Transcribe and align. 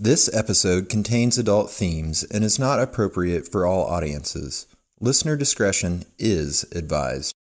This 0.00 0.32
episode 0.32 0.88
contains 0.88 1.38
adult 1.38 1.72
themes 1.72 2.22
and 2.22 2.44
is 2.44 2.56
not 2.56 2.78
appropriate 2.78 3.48
for 3.50 3.66
all 3.66 3.84
audiences. 3.84 4.68
Listener 5.00 5.36
discretion 5.36 6.04
is 6.20 6.64
advised. 6.70 7.34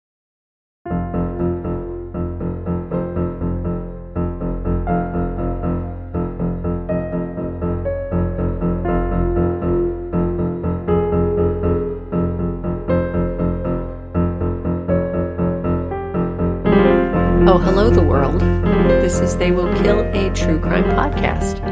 Oh, 17.45 17.59
hello, 17.59 17.91
the 17.91 18.01
world. 18.01 18.41
This 18.41 19.19
is 19.19 19.37
They 19.37 19.51
Will 19.51 19.71
Kill 19.83 19.99
a 19.99 20.33
True 20.33 20.59
Crime 20.59 20.85
podcast. 20.85 21.66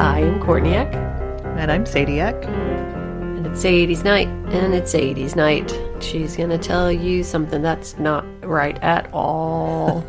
I 0.00 0.20
am 0.20 0.40
Courtney-Eck, 0.40 0.94
And 0.94 1.72
I'm 1.72 1.84
Sadiak. 1.84 2.44
and 2.44 3.44
it's 3.46 3.64
80s 3.64 4.04
night, 4.04 4.28
and 4.52 4.74
it's 4.74 4.94
80s 4.94 5.34
night. 5.34 5.76
She's 6.00 6.36
going 6.36 6.50
to 6.50 6.58
tell 6.58 6.90
you 6.92 7.24
something 7.24 7.62
that's 7.62 7.98
not 7.98 8.24
right 8.44 8.78
at 8.82 9.10
all. 9.12 10.04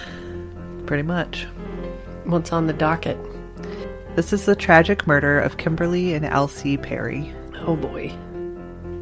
Pretty 0.86 1.02
much. 1.02 1.44
What's 2.24 2.52
on 2.52 2.66
the 2.68 2.72
docket? 2.72 3.18
This 4.14 4.32
is 4.32 4.46
the 4.46 4.54
tragic 4.54 5.06
murder 5.06 5.40
of 5.40 5.56
Kimberly 5.56 6.14
and 6.14 6.24
Alcee 6.24 6.76
Perry. 6.76 7.34
Oh 7.66 7.74
boy. 7.76 8.12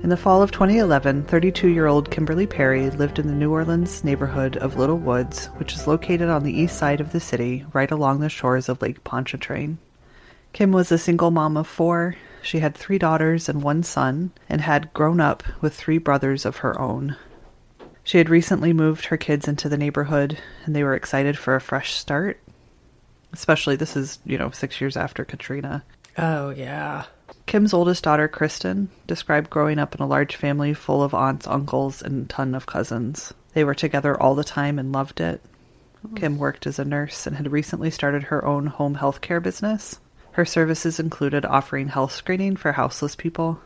In 0.02 0.08
the 0.10 0.16
fall 0.16 0.42
of 0.42 0.52
2011, 0.52 1.24
32 1.24 1.68
year 1.68 1.86
old 1.86 2.10
Kimberly 2.10 2.46
Perry 2.46 2.88
lived 2.90 3.18
in 3.18 3.26
the 3.26 3.34
New 3.34 3.50
Orleans 3.52 4.04
neighborhood 4.04 4.56
of 4.58 4.76
Little 4.76 4.98
Woods, 4.98 5.46
which 5.56 5.74
is 5.74 5.86
located 5.86 6.28
on 6.28 6.44
the 6.44 6.52
east 6.58 6.78
side 6.78 7.00
of 7.00 7.12
the 7.12 7.20
city, 7.20 7.66
right 7.74 7.90
along 7.90 8.20
the 8.20 8.28
shores 8.30 8.68
of 8.70 8.80
Lake 8.80 9.02
Pontchartrain. 9.04 9.76
Kim 10.52 10.72
was 10.72 10.90
a 10.90 10.98
single 10.98 11.30
mom 11.30 11.56
of 11.56 11.66
four. 11.66 12.16
She 12.42 12.60
had 12.60 12.74
three 12.74 12.98
daughters 12.98 13.48
and 13.48 13.62
one 13.62 13.82
son, 13.82 14.32
and 14.48 14.60
had 14.60 14.92
grown 14.94 15.20
up 15.20 15.42
with 15.60 15.74
three 15.74 15.98
brothers 15.98 16.46
of 16.46 16.58
her 16.58 16.80
own. 16.80 17.16
She 18.02 18.18
had 18.18 18.30
recently 18.30 18.72
moved 18.72 19.06
her 19.06 19.16
kids 19.16 19.46
into 19.46 19.68
the 19.68 19.76
neighborhood, 19.76 20.38
and 20.64 20.74
they 20.74 20.82
were 20.82 20.94
excited 20.94 21.36
for 21.36 21.54
a 21.54 21.60
fresh 21.60 21.92
start. 21.92 22.40
Especially, 23.32 23.76
this 23.76 23.96
is, 23.96 24.18
you 24.24 24.38
know, 24.38 24.50
six 24.50 24.80
years 24.80 24.96
after 24.96 25.24
Katrina. 25.24 25.84
Oh, 26.16 26.50
yeah. 26.50 27.04
Kim's 27.44 27.74
oldest 27.74 28.04
daughter, 28.04 28.26
Kristen, 28.26 28.90
described 29.06 29.50
growing 29.50 29.78
up 29.78 29.94
in 29.94 30.00
a 30.00 30.06
large 30.06 30.36
family 30.36 30.72
full 30.72 31.02
of 31.02 31.12
aunts, 31.12 31.46
uncles, 31.46 32.00
and 32.00 32.24
a 32.24 32.28
ton 32.28 32.54
of 32.54 32.66
cousins. 32.66 33.34
They 33.52 33.64
were 33.64 33.74
together 33.74 34.18
all 34.20 34.34
the 34.34 34.44
time 34.44 34.78
and 34.78 34.92
loved 34.92 35.20
it. 35.20 35.42
Oh. 36.04 36.14
Kim 36.14 36.38
worked 36.38 36.66
as 36.66 36.78
a 36.78 36.84
nurse 36.84 37.26
and 37.26 37.36
had 37.36 37.52
recently 37.52 37.90
started 37.90 38.24
her 38.24 38.44
own 38.44 38.68
home 38.68 38.94
health 38.94 39.20
care 39.20 39.40
business. 39.40 40.00
Her 40.38 40.44
services 40.44 41.00
included 41.00 41.44
offering 41.44 41.88
health 41.88 42.12
screening 42.12 42.54
for 42.54 42.70
houseless 42.70 43.16
people. 43.16 43.58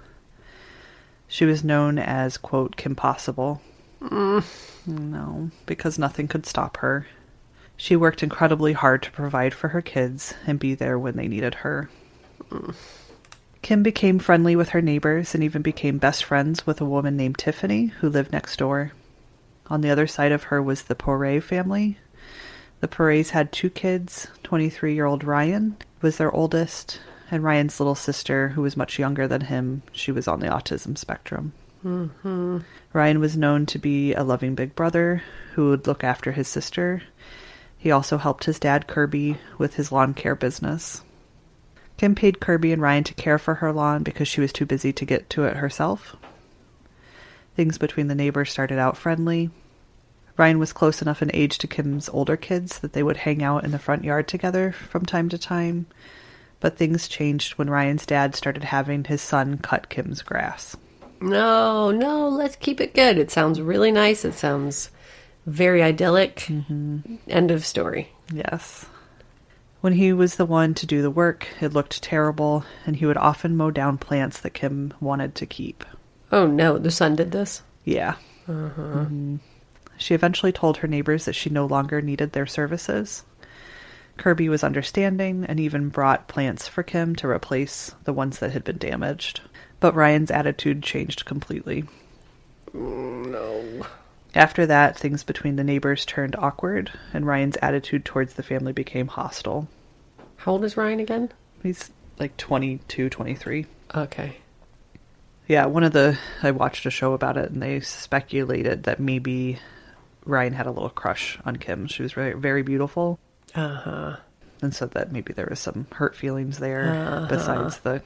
She 1.28 1.44
was 1.44 1.62
known 1.62 1.98
as, 1.98 2.38
quote, 2.38 2.76
Kim 2.76 2.94
Possible. 2.94 3.60
Mm. 4.00 4.42
No, 4.86 5.50
because 5.66 5.98
nothing 5.98 6.28
could 6.28 6.46
stop 6.46 6.78
her. 6.78 7.06
She 7.76 7.94
worked 7.94 8.22
incredibly 8.22 8.72
hard 8.72 9.02
to 9.02 9.10
provide 9.10 9.52
for 9.52 9.68
her 9.68 9.82
kids 9.82 10.32
and 10.46 10.58
be 10.58 10.74
there 10.74 10.98
when 10.98 11.14
they 11.18 11.28
needed 11.28 11.56
her. 11.56 11.90
Mm. 12.48 12.74
Kim 13.60 13.82
became 13.82 14.18
friendly 14.18 14.56
with 14.56 14.70
her 14.70 14.80
neighbors 14.80 15.34
and 15.34 15.44
even 15.44 15.60
became 15.60 15.98
best 15.98 16.24
friends 16.24 16.66
with 16.66 16.80
a 16.80 16.86
woman 16.86 17.18
named 17.18 17.36
Tiffany 17.36 17.88
who 17.88 18.08
lived 18.08 18.32
next 18.32 18.56
door. 18.56 18.92
On 19.66 19.82
the 19.82 19.90
other 19.90 20.06
side 20.06 20.32
of 20.32 20.44
her 20.44 20.62
was 20.62 20.84
the 20.84 20.94
Poirier 20.94 21.42
family. 21.42 21.98
The 22.80 22.88
Poiriers 22.88 23.28
had 23.28 23.52
two 23.52 23.68
kids 23.68 24.28
23 24.42 24.94
year 24.94 25.04
old 25.04 25.22
Ryan 25.22 25.76
was 26.02 26.16
their 26.16 26.34
oldest, 26.34 27.00
and 27.30 27.42
Ryan's 27.42 27.80
little 27.80 27.94
sister, 27.94 28.50
who 28.50 28.62
was 28.62 28.76
much 28.76 28.98
younger 28.98 29.26
than 29.26 29.42
him, 29.42 29.82
she 29.92 30.12
was 30.12 30.28
on 30.28 30.40
the 30.40 30.48
autism 30.48 30.98
spectrum. 30.98 31.52
Mm-hmm. 31.84 32.58
Ryan 32.92 33.20
was 33.20 33.36
known 33.36 33.66
to 33.66 33.78
be 33.78 34.14
a 34.14 34.22
loving 34.22 34.54
big 34.54 34.74
brother 34.74 35.22
who 35.54 35.70
would 35.70 35.86
look 35.86 36.04
after 36.04 36.32
his 36.32 36.48
sister. 36.48 37.02
He 37.78 37.90
also 37.90 38.18
helped 38.18 38.44
his 38.44 38.58
dad, 38.58 38.86
Kirby, 38.86 39.38
with 39.58 39.74
his 39.74 39.90
lawn 39.90 40.14
care 40.14 40.36
business. 40.36 41.02
Kim 41.96 42.14
paid 42.14 42.40
Kirby 42.40 42.72
and 42.72 42.82
Ryan 42.82 43.04
to 43.04 43.14
care 43.14 43.38
for 43.38 43.54
her 43.56 43.72
lawn 43.72 44.02
because 44.02 44.28
she 44.28 44.40
was 44.40 44.52
too 44.52 44.66
busy 44.66 44.92
to 44.92 45.04
get 45.04 45.30
to 45.30 45.44
it 45.44 45.56
herself. 45.56 46.16
Things 47.56 47.78
between 47.78 48.06
the 48.06 48.14
neighbors 48.14 48.50
started 48.50 48.78
out 48.78 48.96
friendly. 48.96 49.50
Ryan 50.36 50.58
was 50.58 50.72
close 50.72 51.02
enough 51.02 51.22
in 51.22 51.30
age 51.34 51.58
to 51.58 51.66
Kim's 51.66 52.08
older 52.08 52.36
kids 52.36 52.78
that 52.78 52.92
they 52.94 53.02
would 53.02 53.18
hang 53.18 53.42
out 53.42 53.64
in 53.64 53.70
the 53.70 53.78
front 53.78 54.04
yard 54.04 54.26
together 54.28 54.72
from 54.72 55.04
time 55.04 55.28
to 55.28 55.38
time, 55.38 55.86
but 56.60 56.76
things 56.76 57.06
changed 57.08 57.52
when 57.54 57.68
Ryan's 57.68 58.06
dad 58.06 58.34
started 58.34 58.64
having 58.64 59.04
his 59.04 59.20
son 59.20 59.58
cut 59.58 59.88
Kim's 59.88 60.22
grass. 60.22 60.76
No, 61.20 61.90
no, 61.90 62.28
let's 62.28 62.56
keep 62.56 62.80
it 62.80 62.94
good. 62.94 63.18
It 63.18 63.30
sounds 63.30 63.60
really 63.60 63.92
nice. 63.92 64.24
It 64.24 64.34
sounds 64.34 64.90
very 65.46 65.82
idyllic. 65.82 66.48
End 66.50 67.50
of 67.50 67.64
story. 67.66 68.08
Yes. 68.32 68.86
When 69.82 69.92
he 69.94 70.12
was 70.12 70.36
the 70.36 70.46
one 70.46 70.74
to 70.74 70.86
do 70.86 71.02
the 71.02 71.10
work, 71.10 71.48
it 71.60 71.72
looked 71.72 72.02
terrible, 72.02 72.64
and 72.86 72.96
he 72.96 73.06
would 73.06 73.16
often 73.16 73.56
mow 73.56 73.70
down 73.70 73.98
plants 73.98 74.40
that 74.40 74.54
Kim 74.54 74.94
wanted 75.00 75.34
to 75.36 75.46
keep. 75.46 75.84
Oh 76.30 76.46
no, 76.46 76.78
the 76.78 76.90
son 76.90 77.16
did 77.16 77.32
this? 77.32 77.62
Yeah. 77.84 78.14
Mhm. 78.48 79.40
She 79.96 80.14
eventually 80.14 80.52
told 80.52 80.78
her 80.78 80.88
neighbors 80.88 81.24
that 81.24 81.34
she 81.34 81.50
no 81.50 81.66
longer 81.66 82.00
needed 82.00 82.32
their 82.32 82.46
services. 82.46 83.24
Kirby 84.16 84.48
was 84.48 84.64
understanding 84.64 85.44
and 85.48 85.58
even 85.58 85.88
brought 85.88 86.28
plants 86.28 86.68
for 86.68 86.82
Kim 86.82 87.14
to 87.16 87.28
replace 87.28 87.94
the 88.04 88.12
ones 88.12 88.38
that 88.38 88.52
had 88.52 88.64
been 88.64 88.78
damaged. 88.78 89.40
But 89.80 89.94
Ryan's 89.94 90.30
attitude 90.30 90.82
changed 90.82 91.24
completely. 91.24 91.84
No. 92.72 93.86
After 94.34 94.64
that, 94.66 94.98
things 94.98 95.24
between 95.24 95.56
the 95.56 95.64
neighbors 95.64 96.06
turned 96.06 96.36
awkward, 96.36 96.92
and 97.12 97.26
Ryan's 97.26 97.58
attitude 97.60 98.04
towards 98.04 98.34
the 98.34 98.42
family 98.42 98.72
became 98.72 99.08
hostile. 99.08 99.68
How 100.36 100.52
old 100.52 100.64
is 100.64 100.76
Ryan 100.76 101.00
again? 101.00 101.32
He's 101.62 101.90
like 102.18 102.36
22, 102.36 103.10
23. 103.10 103.66
Okay. 103.94 104.36
Yeah, 105.48 105.66
one 105.66 105.84
of 105.84 105.92
the 105.92 106.18
I 106.42 106.50
watched 106.50 106.86
a 106.86 106.90
show 106.90 107.12
about 107.12 107.36
it, 107.36 107.50
and 107.50 107.62
they 107.62 107.80
speculated 107.80 108.84
that 108.84 109.00
maybe 109.00 109.58
Ryan 110.24 110.52
had 110.52 110.66
a 110.66 110.70
little 110.70 110.90
crush 110.90 111.38
on 111.44 111.56
Kim. 111.56 111.86
She 111.86 112.02
was 112.02 112.12
very, 112.12 112.32
very 112.34 112.62
beautiful, 112.62 113.18
Uh 113.54 113.74
huh. 113.74 114.16
and 114.62 114.74
said 114.74 114.92
that 114.92 115.12
maybe 115.12 115.32
there 115.32 115.48
was 115.50 115.58
some 115.60 115.86
hurt 115.92 116.14
feelings 116.14 116.58
there 116.58 117.26
besides 117.28 117.78
the 117.78 118.02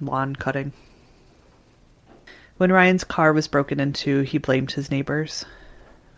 lawn 0.00 0.34
cutting. 0.36 0.72
When 2.56 2.72
Ryan's 2.72 3.04
car 3.04 3.32
was 3.32 3.46
broken 3.48 3.78
into, 3.78 4.22
he 4.22 4.38
blamed 4.38 4.72
his 4.72 4.90
neighbors. 4.90 5.44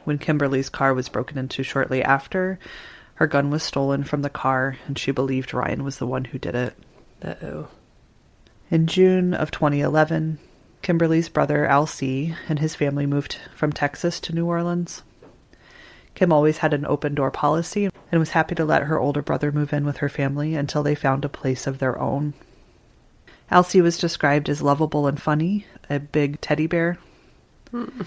When 0.04 0.18
Kimberly's 0.18 0.70
car 0.70 0.94
was 0.94 1.08
broken 1.10 1.36
into 1.36 1.62
shortly 1.62 2.02
after, 2.02 2.58
her 3.16 3.26
gun 3.26 3.50
was 3.50 3.62
stolen 3.62 4.04
from 4.04 4.22
the 4.22 4.30
car, 4.30 4.78
and 4.86 4.98
she 4.98 5.10
believed 5.10 5.52
Ryan 5.52 5.84
was 5.84 5.98
the 5.98 6.06
one 6.06 6.24
who 6.24 6.38
did 6.38 6.54
it. 6.54 6.74
Uh 7.22 7.34
oh. 7.42 7.68
In 8.70 8.86
June 8.86 9.34
of 9.34 9.50
2011, 9.50 10.38
Kimberly's 10.80 11.28
brother 11.28 11.66
Alcee 11.66 12.34
and 12.48 12.58
his 12.58 12.74
family 12.74 13.04
moved 13.04 13.36
from 13.54 13.72
Texas 13.72 14.20
to 14.20 14.34
New 14.34 14.46
Orleans. 14.46 15.02
Kim 16.14 16.32
always 16.32 16.58
had 16.58 16.74
an 16.74 16.86
open 16.86 17.14
door 17.14 17.30
policy 17.30 17.88
and 18.10 18.18
was 18.18 18.30
happy 18.30 18.54
to 18.54 18.64
let 18.64 18.84
her 18.84 18.98
older 18.98 19.22
brother 19.22 19.52
move 19.52 19.72
in 19.72 19.84
with 19.84 19.98
her 19.98 20.08
family 20.08 20.54
until 20.54 20.82
they 20.82 20.94
found 20.94 21.24
a 21.24 21.28
place 21.28 21.66
of 21.66 21.78
their 21.78 21.98
own. 21.98 22.34
Alcee 23.50 23.80
was 23.80 23.98
described 23.98 24.48
as 24.48 24.62
lovable 24.62 25.06
and 25.06 25.20
funny, 25.20 25.66
a 25.88 25.98
big 25.98 26.40
teddy 26.40 26.66
bear. 26.66 26.98
Hmm. 27.70 28.02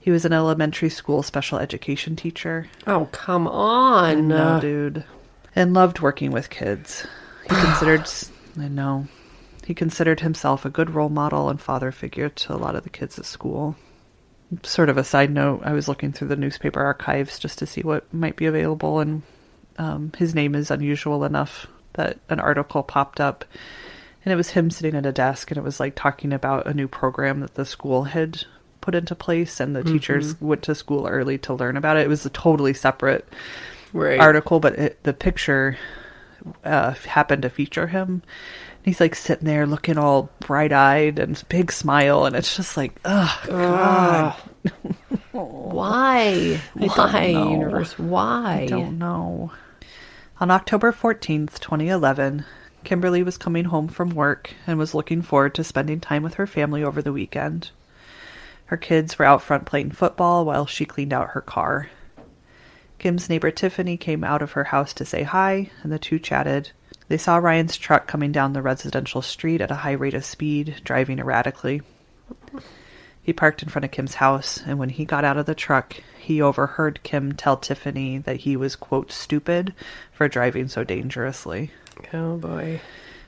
He 0.00 0.10
was 0.10 0.24
an 0.24 0.32
elementary 0.32 0.88
school 0.88 1.22
special 1.22 1.58
education 1.58 2.16
teacher. 2.16 2.68
Oh, 2.86 3.08
come 3.12 3.46
on. 3.46 4.28
No, 4.28 4.60
dude. 4.60 5.04
And 5.54 5.74
loved 5.74 6.00
working 6.00 6.30
with 6.30 6.48
kids. 6.48 7.06
He 7.42 7.48
considered, 7.54 8.08
I 8.58 8.68
know, 8.68 9.08
he 9.66 9.74
considered 9.74 10.20
himself 10.20 10.64
a 10.64 10.70
good 10.70 10.90
role 10.90 11.10
model 11.10 11.50
and 11.50 11.60
father 11.60 11.92
figure 11.92 12.30
to 12.30 12.54
a 12.54 12.56
lot 12.56 12.74
of 12.74 12.84
the 12.84 12.90
kids 12.90 13.18
at 13.18 13.26
school. 13.26 13.76
Sort 14.62 14.88
of 14.88 14.96
a 14.96 15.04
side 15.04 15.30
note, 15.30 15.60
I 15.64 15.72
was 15.72 15.88
looking 15.88 16.12
through 16.12 16.28
the 16.28 16.36
newspaper 16.36 16.80
archives 16.80 17.38
just 17.38 17.58
to 17.58 17.66
see 17.66 17.82
what 17.82 18.12
might 18.14 18.36
be 18.36 18.46
available, 18.46 19.00
and 19.00 19.22
um, 19.76 20.12
his 20.16 20.34
name 20.34 20.54
is 20.54 20.70
unusual 20.70 21.24
enough 21.24 21.66
that 21.94 22.18
an 22.30 22.40
article 22.40 22.82
popped 22.82 23.20
up, 23.20 23.44
and 24.24 24.32
it 24.32 24.36
was 24.36 24.50
him 24.50 24.70
sitting 24.70 24.94
at 24.94 25.04
a 25.04 25.12
desk, 25.12 25.50
and 25.50 25.58
it 25.58 25.64
was 25.64 25.78
like 25.78 25.94
talking 25.94 26.32
about 26.32 26.66
a 26.66 26.72
new 26.72 26.88
program 26.88 27.40
that 27.40 27.54
the 27.54 27.66
school 27.66 28.04
had 28.04 28.44
put 28.80 28.94
into 28.94 29.14
place, 29.14 29.60
and 29.60 29.76
the 29.76 29.84
teachers 29.84 30.40
went 30.40 30.62
to 30.62 30.74
school 30.74 31.06
early 31.06 31.36
to 31.36 31.52
learn 31.52 31.76
about 31.76 31.98
it. 31.98 32.06
It 32.06 32.08
was 32.08 32.24
a 32.24 32.30
totally 32.30 32.72
separate 32.72 33.28
right. 33.92 34.18
article, 34.18 34.60
but 34.60 34.78
it, 34.78 35.02
the 35.02 35.12
picture 35.12 35.76
uh, 36.64 36.92
happened 36.92 37.42
to 37.42 37.50
feature 37.50 37.88
him. 37.88 38.22
He's 38.84 39.00
like 39.00 39.14
sitting 39.14 39.46
there 39.46 39.66
looking 39.66 39.98
all 39.98 40.30
bright 40.40 40.72
eyed 40.72 41.18
and 41.18 41.42
big 41.48 41.72
smile, 41.72 42.24
and 42.24 42.34
it's 42.34 42.56
just 42.56 42.76
like, 42.76 42.98
ugh, 43.04 43.46
God, 43.46 44.36
Why? 45.32 46.60
Why, 46.74 47.26
universe? 47.26 47.98
Why? 47.98 48.62
I 48.62 48.66
don't 48.66 48.98
know. 48.98 49.52
On 50.40 50.50
October 50.50 50.92
14th, 50.92 51.58
2011, 51.58 52.44
Kimberly 52.84 53.22
was 53.22 53.36
coming 53.36 53.66
home 53.66 53.88
from 53.88 54.10
work 54.10 54.54
and 54.66 54.78
was 54.78 54.94
looking 54.94 55.22
forward 55.22 55.54
to 55.56 55.64
spending 55.64 56.00
time 56.00 56.22
with 56.22 56.34
her 56.34 56.46
family 56.46 56.82
over 56.82 57.02
the 57.02 57.12
weekend. 57.12 57.70
Her 58.66 58.76
kids 58.76 59.18
were 59.18 59.24
out 59.24 59.42
front 59.42 59.66
playing 59.66 59.92
football 59.92 60.44
while 60.44 60.66
she 60.66 60.84
cleaned 60.84 61.12
out 61.12 61.30
her 61.30 61.40
car. 61.40 61.88
Kim's 62.98 63.28
neighbor 63.28 63.50
Tiffany 63.50 63.96
came 63.96 64.24
out 64.24 64.42
of 64.42 64.52
her 64.52 64.64
house 64.64 64.92
to 64.94 65.04
say 65.04 65.22
hi, 65.22 65.70
and 65.82 65.92
the 65.92 65.98
two 65.98 66.18
chatted. 66.18 66.72
They 67.08 67.16
saw 67.16 67.38
Ryan's 67.38 67.76
truck 67.76 68.06
coming 68.06 68.32
down 68.32 68.52
the 68.52 68.62
residential 68.62 69.22
street 69.22 69.60
at 69.60 69.70
a 69.70 69.76
high 69.76 69.92
rate 69.92 70.14
of 70.14 70.24
speed, 70.24 70.82
driving 70.84 71.18
erratically. 71.18 71.82
He 73.22 73.32
parked 73.32 73.62
in 73.62 73.68
front 73.68 73.84
of 73.84 73.90
Kim's 73.90 74.14
house, 74.14 74.62
and 74.64 74.78
when 74.78 74.90
he 74.90 75.04
got 75.04 75.24
out 75.24 75.36
of 75.36 75.46
the 75.46 75.54
truck, 75.54 75.96
he 76.18 76.40
overheard 76.40 77.02
Kim 77.02 77.32
tell 77.32 77.56
Tiffany 77.56 78.18
that 78.18 78.38
he 78.38 78.56
was, 78.56 78.76
quote, 78.76 79.12
stupid 79.12 79.74
for 80.12 80.28
driving 80.28 80.68
so 80.68 80.84
dangerously. 80.84 81.70
Oh 82.12 82.36
boy. 82.36 82.80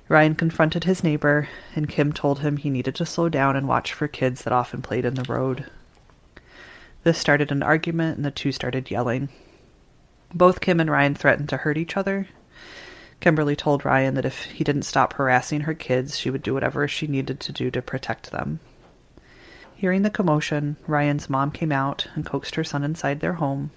Ryan 0.08 0.34
confronted 0.34 0.84
his 0.84 1.04
neighbor, 1.04 1.48
and 1.74 1.88
Kim 1.88 2.12
told 2.12 2.40
him 2.40 2.56
he 2.56 2.68
needed 2.68 2.94
to 2.96 3.06
slow 3.06 3.28
down 3.28 3.56
and 3.56 3.68
watch 3.68 3.92
for 3.92 4.08
kids 4.08 4.42
that 4.42 4.52
often 4.52 4.82
played 4.82 5.04
in 5.04 5.14
the 5.14 5.30
road. 5.32 5.66
This 7.02 7.16
started 7.16 7.52
an 7.52 7.62
argument, 7.62 8.16
and 8.16 8.24
the 8.24 8.30
two 8.30 8.52
started 8.52 8.90
yelling. 8.90 9.28
Both 10.34 10.60
Kim 10.60 10.80
and 10.80 10.90
Ryan 10.90 11.14
threatened 11.14 11.48
to 11.50 11.58
hurt 11.58 11.78
each 11.78 11.96
other. 11.96 12.28
Kimberly 13.20 13.54
told 13.54 13.84
Ryan 13.84 14.14
that 14.14 14.24
if 14.24 14.44
he 14.44 14.64
didn't 14.64 14.82
stop 14.82 15.12
harassing 15.12 15.62
her 15.62 15.74
kids, 15.74 16.18
she 16.18 16.30
would 16.30 16.42
do 16.42 16.54
whatever 16.54 16.88
she 16.88 17.06
needed 17.06 17.38
to 17.40 17.52
do 17.52 17.70
to 17.70 17.82
protect 17.82 18.30
them. 18.30 18.60
Hearing 19.74 20.02
the 20.02 20.10
commotion, 20.10 20.76
Ryan's 20.86 21.30
mom 21.30 21.50
came 21.50 21.72
out 21.72 22.06
and 22.14 22.26
coaxed 22.26 22.54
her 22.54 22.64
son 22.64 22.82
inside 22.82 23.20
their 23.20 23.34
home, 23.34 23.70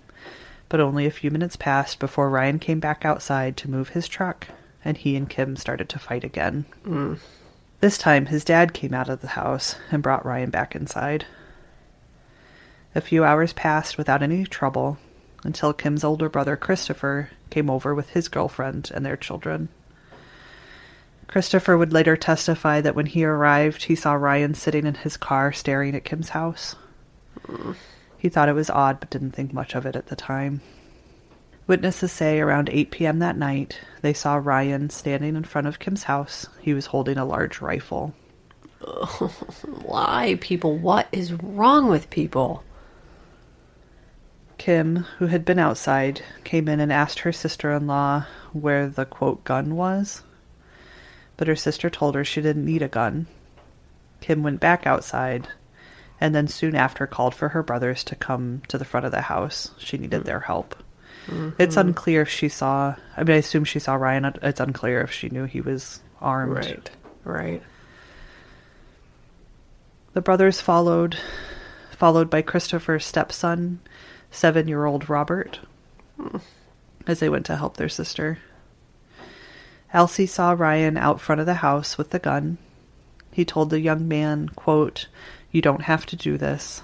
but 0.69 0.79
only 0.79 1.05
a 1.05 1.11
few 1.11 1.29
minutes 1.29 1.55
passed 1.55 1.99
before 1.99 2.29
Ryan 2.29 2.59
came 2.59 2.79
back 2.79 3.05
outside 3.05 3.55
to 3.57 3.69
move 3.69 3.89
his 3.89 4.07
truck 4.07 4.47
and 4.85 4.97
he 4.97 5.15
and 5.15 5.29
Kim 5.29 5.55
started 5.55 5.89
to 5.89 5.99
fight 5.99 6.23
again. 6.23 6.65
Mm. 6.85 7.19
This 7.79 7.97
time, 7.97 8.27
his 8.27 8.43
dad 8.43 8.73
came 8.73 8.93
out 8.93 9.09
of 9.09 9.21
the 9.21 9.29
house 9.29 9.75
and 9.91 10.03
brought 10.03 10.25
Ryan 10.25 10.49
back 10.49 10.75
inside. 10.75 11.25
A 12.95 13.01
few 13.01 13.23
hours 13.23 13.53
passed 13.53 13.97
without 13.97 14.23
any 14.23 14.45
trouble 14.45 14.97
until 15.43 15.73
Kim's 15.73 16.03
older 16.03 16.29
brother 16.29 16.55
Christopher 16.55 17.29
came 17.53 17.69
over 17.69 17.93
with 17.93 18.09
his 18.09 18.29
girlfriend 18.29 18.89
and 18.95 19.05
their 19.05 19.15
children. 19.15 19.69
Christopher 21.27 21.77
would 21.77 21.93
later 21.93 22.17
testify 22.17 22.81
that 22.81 22.95
when 22.95 23.05
he 23.05 23.23
arrived, 23.23 23.83
he 23.83 23.95
saw 23.95 24.13
Ryan 24.13 24.55
sitting 24.55 24.87
in 24.87 24.95
his 24.95 25.17
car 25.17 25.53
staring 25.53 25.95
at 25.95 26.03
Kim's 26.03 26.29
house. 26.29 26.75
He 28.17 28.29
thought 28.29 28.49
it 28.49 28.53
was 28.53 28.71
odd 28.71 28.99
but 28.99 29.11
didn't 29.11 29.31
think 29.31 29.53
much 29.53 29.75
of 29.75 29.85
it 29.85 29.95
at 29.95 30.07
the 30.07 30.15
time. 30.15 30.61
Witnesses 31.67 32.11
say 32.11 32.39
around 32.39 32.69
8 32.71 32.89
p.m. 32.89 33.19
that 33.19 33.37
night, 33.37 33.79
they 34.01 34.13
saw 34.13 34.35
Ryan 34.35 34.89
standing 34.89 35.35
in 35.35 35.43
front 35.43 35.67
of 35.67 35.77
Kim's 35.77 36.03
house. 36.03 36.47
He 36.59 36.73
was 36.73 36.87
holding 36.87 37.19
a 37.19 37.25
large 37.25 37.61
rifle. 37.61 38.15
Why, 39.83 40.39
people? 40.41 40.75
What 40.75 41.07
is 41.11 41.33
wrong 41.33 41.87
with 41.87 42.09
people? 42.09 42.63
Kim, 44.57 44.97
who 45.17 45.27
had 45.27 45.45
been 45.45 45.59
outside, 45.59 46.21
came 46.43 46.67
in 46.67 46.79
and 46.79 46.91
asked 46.91 47.19
her 47.19 47.31
sister 47.31 47.71
in 47.71 47.87
law 47.87 48.25
where 48.51 48.87
the 48.87 49.05
quote 49.05 49.43
gun 49.43 49.75
was. 49.75 50.23
But 51.37 51.47
her 51.47 51.55
sister 51.55 51.89
told 51.89 52.15
her 52.15 52.23
she 52.23 52.41
didn't 52.41 52.65
need 52.65 52.81
a 52.81 52.87
gun. 52.87 53.27
Kim 54.21 54.43
went 54.43 54.59
back 54.59 54.87
outside 54.87 55.47
and 56.21 56.33
then 56.33 56.47
soon 56.47 56.75
after 56.75 57.05
called 57.05 57.35
for 57.35 57.49
her 57.49 57.63
brothers 57.63 58.03
to 58.05 58.15
come 58.15 58.61
to 58.69 58.77
the 58.77 58.85
front 58.85 59.05
of 59.05 59.11
the 59.11 59.21
house. 59.21 59.71
She 59.77 59.97
needed 59.97 60.23
their 60.23 60.39
help. 60.39 60.75
Mm-hmm. 61.27 61.61
It's 61.61 61.77
unclear 61.77 62.21
if 62.21 62.29
she 62.29 62.49
saw. 62.49 62.95
I 63.17 63.23
mean, 63.23 63.35
I 63.35 63.39
assume 63.39 63.65
she 63.65 63.79
saw 63.79 63.95
Ryan. 63.95 64.33
It's 64.41 64.59
unclear 64.59 65.01
if 65.01 65.11
she 65.11 65.29
knew 65.29 65.45
he 65.45 65.61
was 65.61 65.99
armed. 66.21 66.55
Right. 66.55 66.89
Right. 67.23 67.63
The 70.13 70.21
brothers 70.21 70.61
followed, 70.61 71.17
followed 71.91 72.29
by 72.29 72.41
Christopher's 72.41 73.05
stepson, 73.05 73.79
seven-year-old 74.33 75.09
Robert, 75.09 75.59
mm. 76.19 76.41
as 77.07 77.19
they 77.19 77.29
went 77.29 77.45
to 77.45 77.55
help 77.55 77.77
their 77.77 77.89
sister. 77.89 78.39
Alcee 79.93 80.27
saw 80.27 80.51
Ryan 80.51 80.97
out 80.97 81.21
front 81.21 81.39
of 81.39 81.45
the 81.45 81.55
house 81.55 81.97
with 81.97 82.09
the 82.09 82.19
gun. 82.19 82.57
He 83.31 83.45
told 83.45 83.69
the 83.69 83.79
young 83.79 84.07
man, 84.07 84.49
quote, 84.49 85.07
You 85.51 85.61
don't 85.61 85.83
have 85.83 86.05
to 86.07 86.15
do 86.15 86.37
this. 86.37 86.81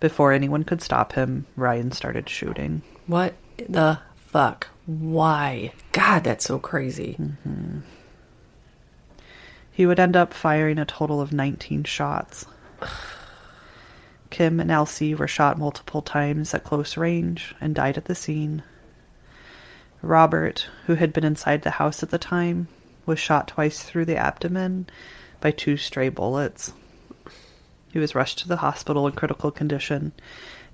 Before 0.00 0.32
anyone 0.32 0.64
could 0.64 0.82
stop 0.82 1.12
him, 1.12 1.46
Ryan 1.56 1.92
started 1.92 2.28
shooting. 2.28 2.82
What 3.06 3.34
the 3.56 4.00
fuck? 4.16 4.68
Why? 4.86 5.72
God, 5.92 6.24
that's 6.24 6.44
so 6.44 6.58
crazy. 6.58 7.16
Mm-hmm. 7.20 7.80
He 9.70 9.86
would 9.86 10.00
end 10.00 10.16
up 10.16 10.34
firing 10.34 10.78
a 10.78 10.84
total 10.84 11.20
of 11.20 11.32
19 11.32 11.84
shots. 11.84 12.46
Kim 14.32 14.60
and 14.60 14.70
Alcee 14.70 15.14
were 15.14 15.28
shot 15.28 15.58
multiple 15.58 16.00
times 16.00 16.54
at 16.54 16.64
close 16.64 16.96
range 16.96 17.54
and 17.60 17.74
died 17.74 17.98
at 17.98 18.06
the 18.06 18.14
scene. 18.14 18.62
Robert, 20.00 20.68
who 20.86 20.94
had 20.94 21.12
been 21.12 21.22
inside 21.22 21.62
the 21.62 21.72
house 21.72 22.02
at 22.02 22.08
the 22.08 22.18
time, 22.18 22.66
was 23.04 23.18
shot 23.20 23.46
twice 23.46 23.82
through 23.82 24.06
the 24.06 24.16
abdomen 24.16 24.88
by 25.42 25.50
two 25.50 25.76
stray 25.76 26.08
bullets. 26.08 26.72
He 27.92 27.98
was 27.98 28.14
rushed 28.14 28.38
to 28.38 28.48
the 28.48 28.56
hospital 28.56 29.06
in 29.06 29.12
critical 29.12 29.50
condition, 29.50 30.12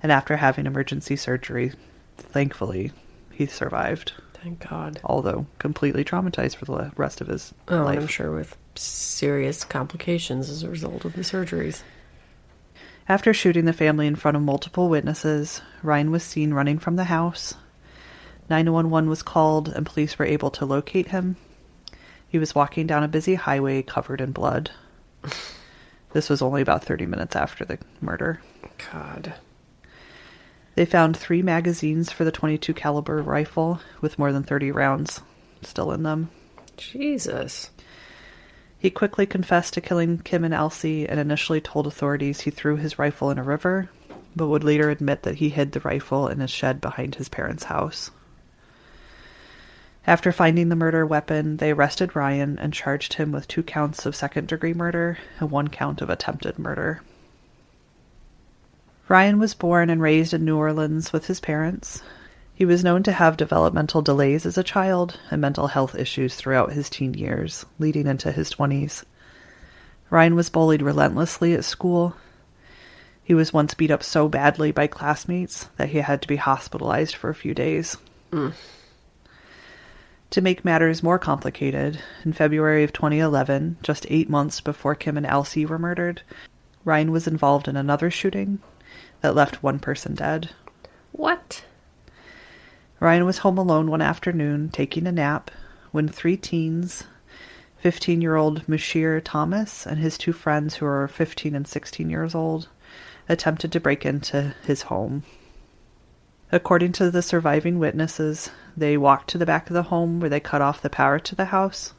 and 0.01 0.09
after 0.09 0.37
having 0.37 0.65
emergency 0.65 1.17
surgery, 1.17 1.73
thankfully, 2.17 2.93
he 3.29 3.45
survived. 3.45 4.13
Thank 4.35 4.69
God. 4.69 5.01
Although 5.03 5.47
completely 5.59 6.05
traumatized 6.05 6.55
for 6.55 6.63
the 6.63 6.93
rest 6.95 7.19
of 7.19 7.27
his 7.27 7.53
oh, 7.67 7.83
life. 7.83 7.99
I'm 7.99 8.07
sure 8.07 8.31
with 8.31 8.55
serious 8.75 9.65
complications 9.65 10.49
as 10.49 10.63
a 10.63 10.69
result 10.69 11.03
of 11.03 11.11
the 11.11 11.23
surgeries. 11.23 11.81
After 13.09 13.33
shooting 13.33 13.65
the 13.65 13.73
family 13.73 14.05
in 14.05 14.15
front 14.15 14.37
of 14.37 14.43
multiple 14.43 14.87
witnesses, 14.87 15.63
Ryan 15.81 16.11
was 16.11 16.21
seen 16.21 16.53
running 16.53 16.77
from 16.77 16.95
the 16.95 17.05
house. 17.05 17.55
911 18.51 19.09
was 19.09 19.23
called 19.23 19.67
and 19.67 19.83
police 19.83 20.19
were 20.19 20.25
able 20.25 20.51
to 20.51 20.65
locate 20.65 21.07
him. 21.07 21.35
He 22.27 22.37
was 22.37 22.53
walking 22.53 22.85
down 22.85 23.03
a 23.03 23.07
busy 23.07 23.33
highway 23.33 23.81
covered 23.81 24.21
in 24.21 24.31
blood. 24.31 24.69
this 26.13 26.29
was 26.29 26.43
only 26.43 26.61
about 26.61 26.83
30 26.83 27.07
minutes 27.07 27.35
after 27.35 27.65
the 27.65 27.79
murder. 27.99 28.41
God. 28.91 29.33
They 30.75 30.85
found 30.85 31.17
three 31.17 31.41
magazines 31.41 32.11
for 32.11 32.23
the 32.23 32.31
22 32.31 32.75
caliber 32.75 33.23
rifle 33.23 33.81
with 34.01 34.19
more 34.19 34.31
than 34.31 34.43
30 34.43 34.71
rounds 34.71 35.21
still 35.63 35.91
in 35.91 36.03
them. 36.03 36.29
Jesus. 36.77 37.71
He 38.79 38.89
quickly 38.89 39.25
confessed 39.25 39.73
to 39.73 39.81
killing 39.81 40.19
Kim 40.19 40.45
and 40.45 40.53
Alcee 40.53 41.05
and 41.05 41.19
initially 41.19 41.59
told 41.59 41.85
authorities 41.85 42.41
he 42.41 42.49
threw 42.49 42.77
his 42.77 42.97
rifle 42.97 43.29
in 43.29 43.37
a 43.37 43.43
river, 43.43 43.89
but 44.37 44.47
would 44.47 44.63
later 44.63 44.89
admit 44.89 45.23
that 45.23 45.35
he 45.35 45.49
hid 45.49 45.73
the 45.73 45.81
rifle 45.81 46.29
in 46.29 46.39
a 46.39 46.47
shed 46.47 46.79
behind 46.79 47.15
his 47.15 47.27
parents' 47.27 47.65
house. 47.65 48.09
After 50.07 50.31
finding 50.31 50.69
the 50.69 50.77
murder 50.77 51.05
weapon, 51.05 51.57
they 51.57 51.71
arrested 51.71 52.15
Ryan 52.15 52.57
and 52.57 52.73
charged 52.73 53.15
him 53.15 53.33
with 53.33 53.49
two 53.49 53.63
counts 53.63 54.05
of 54.05 54.15
second 54.15 54.47
degree 54.47 54.73
murder 54.73 55.17
and 55.41 55.51
one 55.51 55.67
count 55.67 56.01
of 56.01 56.09
attempted 56.09 56.57
murder. 56.57 57.01
Ryan 59.09 59.39
was 59.39 59.53
born 59.53 59.89
and 59.89 60.01
raised 60.01 60.33
in 60.33 60.45
New 60.45 60.55
Orleans 60.55 61.11
with 61.11 61.27
his 61.27 61.41
parents. 61.41 62.01
He 62.59 62.65
was 62.65 62.83
known 62.83 63.03
to 63.03 63.13
have 63.13 63.37
developmental 63.37 64.01
delays 64.01 64.45
as 64.45 64.57
a 64.57 64.65
child 64.65 65.17
and 65.31 65.39
mental 65.39 65.67
health 65.67 65.95
issues 65.95 66.35
throughout 66.35 66.73
his 66.73 66.89
teen 66.89 67.13
years, 67.13 67.65
leading 67.79 68.05
into 68.05 68.33
his 68.33 68.51
20s. 68.51 69.05
Ryan 70.09 70.35
was 70.35 70.49
bullied 70.49 70.81
relentlessly 70.81 71.53
at 71.53 71.63
school. 71.63 72.17
He 73.23 73.33
was 73.33 73.53
once 73.53 73.73
beat 73.75 73.91
up 73.91 74.03
so 74.03 74.27
badly 74.27 74.73
by 74.73 74.87
classmates 74.87 75.69
that 75.77 75.91
he 75.91 75.99
had 75.99 76.21
to 76.21 76.27
be 76.27 76.35
hospitalized 76.35 77.15
for 77.15 77.29
a 77.29 77.33
few 77.33 77.53
days. 77.53 77.95
Mm. 78.33 78.51
To 80.31 80.41
make 80.41 80.65
matters 80.65 81.01
more 81.01 81.17
complicated, 81.17 82.01
in 82.25 82.33
February 82.33 82.83
of 82.83 82.91
2011, 82.91 83.77
just 83.83 84.05
eight 84.09 84.29
months 84.29 84.59
before 84.59 84.95
Kim 84.95 85.15
and 85.15 85.25
Alcee 85.25 85.65
were 85.65 85.79
murdered, 85.79 86.23
Ryan 86.83 87.13
was 87.13 87.25
involved 87.25 87.69
in 87.69 87.77
another 87.77 88.11
shooting 88.11 88.59
that 89.21 89.33
left 89.33 89.63
one 89.63 89.79
person 89.79 90.13
dead. 90.13 90.49
What? 91.13 91.63
Ryan 92.99 93.25
was 93.25 93.39
home 93.39 93.57
alone 93.57 93.89
one 93.89 94.01
afternoon 94.01 94.69
taking 94.69 95.07
a 95.07 95.11
nap 95.11 95.51
when 95.91 96.09
three 96.09 96.35
teens, 96.35 97.05
15 97.77 98.21
year 98.21 98.35
old 98.35 98.67
Mushir 98.67 99.21
Thomas 99.23 99.87
and 99.87 99.99
his 99.99 100.17
two 100.17 100.33
friends, 100.33 100.75
who 100.75 100.85
were 100.85 101.07
15 101.07 101.55
and 101.55 101.65
16 101.65 102.09
years 102.09 102.35
old, 102.35 102.67
attempted 103.29 103.71
to 103.71 103.79
break 103.79 104.05
into 104.05 104.53
his 104.65 104.83
home. 104.83 105.23
According 106.51 106.91
to 106.93 107.09
the 107.09 107.21
surviving 107.21 107.79
witnesses, 107.79 108.51
they 108.75 108.97
walked 108.97 109.29
to 109.29 109.37
the 109.37 109.45
back 109.45 109.69
of 109.69 109.75
the 109.75 109.83
home 109.83 110.19
where 110.19 110.29
they 110.29 110.41
cut 110.41 110.61
off 110.61 110.81
the 110.81 110.89
power 110.89 111.19
to 111.19 111.35
the 111.35 111.45
house. 111.45 111.93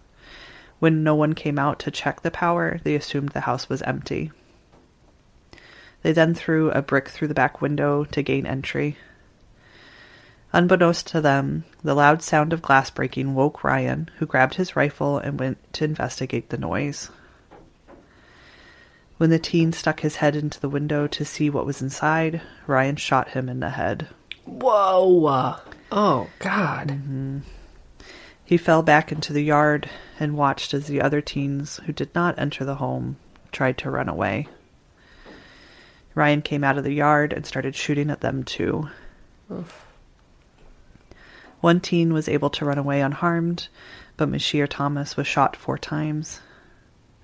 When 0.80 1.02
no 1.02 1.14
one 1.14 1.35
came 1.35 1.59
out 1.59 1.78
to 1.80 1.90
check 1.90 2.21
the 2.21 2.30
power, 2.30 2.78
they 2.85 2.95
assumed 2.95 3.30
the 3.30 3.40
house 3.40 3.71
was 3.71 3.80
empty. 3.83 4.33
They 6.02 6.12
then 6.12 6.35
threw 6.35 6.71
a 6.73 6.83
brick 6.83 7.09
through 7.09 7.28
the 7.28 7.35
back 7.35 7.62
window 7.62 8.04
to 8.04 8.23
gain 8.23 8.45
entry. 8.45 8.99
Unbeknownst 10.52 11.07
to 11.09 11.21
them, 11.21 11.64
the 11.85 11.95
loud 11.95 12.23
sound 12.23 12.52
of 12.52 12.62
glass 12.62 12.90
breaking 12.90 13.35
woke 13.35 13.62
Ryan, 13.62 14.11
who 14.19 14.26
grabbed 14.26 14.54
his 14.54 14.75
rifle 14.75 15.19
and 15.19 15.38
went 15.38 15.59
to 15.75 15.85
investigate 15.85 16.49
the 16.50 16.59
noise. 16.59 17.11
When 19.16 19.30
the 19.30 19.38
teen 19.38 19.73
stuck 19.73 20.00
his 20.00 20.16
head 20.16 20.35
into 20.35 20.59
the 20.59 20.69
window 20.69 21.07
to 21.07 21.25
see 21.25 21.50
what 21.50 21.66
was 21.66 21.83
inside, 21.83 22.40
Ryan 22.66 22.97
shot 22.97 23.28
him 23.28 23.49
in 23.49 23.61
the 23.61 23.71
head. 23.71 24.09
Whoa. 24.45 25.57
Oh, 25.92 26.30
God. 26.38 26.88
Mm-hmm. 26.88 27.38
He 28.45 28.57
fell 28.57 28.83
back 28.83 29.12
into 29.12 29.33
the 29.33 29.45
yard 29.45 29.88
and 30.19 30.37
watched 30.37 30.75
as 30.75 30.88
the 30.88 31.00
other 31.00 31.21
teens 31.21 31.80
who 31.87 31.92
did 31.92 32.12
not 32.14 32.38
enter 32.38 32.64
the 32.64 32.76
home 32.76 33.16
tried 33.52 33.78
to 33.78 33.90
run 33.90 34.09
away. 34.09 34.49
Ryan 36.14 36.42
came 36.42 36.64
out 36.64 36.76
of 36.76 36.83
the 36.83 36.95
yard 36.95 37.33
and 37.33 37.47
started 37.47 37.76
shooting 37.76 38.11
at 38.11 38.23
them 38.23 38.42
too. 38.42 38.88
One 41.61 41.81
teen 41.81 42.12
was 42.12 42.29
able 42.29 42.50
to 42.50 42.64
run 42.64 42.79
away 42.79 43.00
unharmed, 43.00 43.69
but 44.17 44.31
Mashir 44.31 44.67
Thomas 44.69 45.17
was 45.17 45.26
shot 45.26 45.57
four 45.57 45.76
times. 45.79 46.40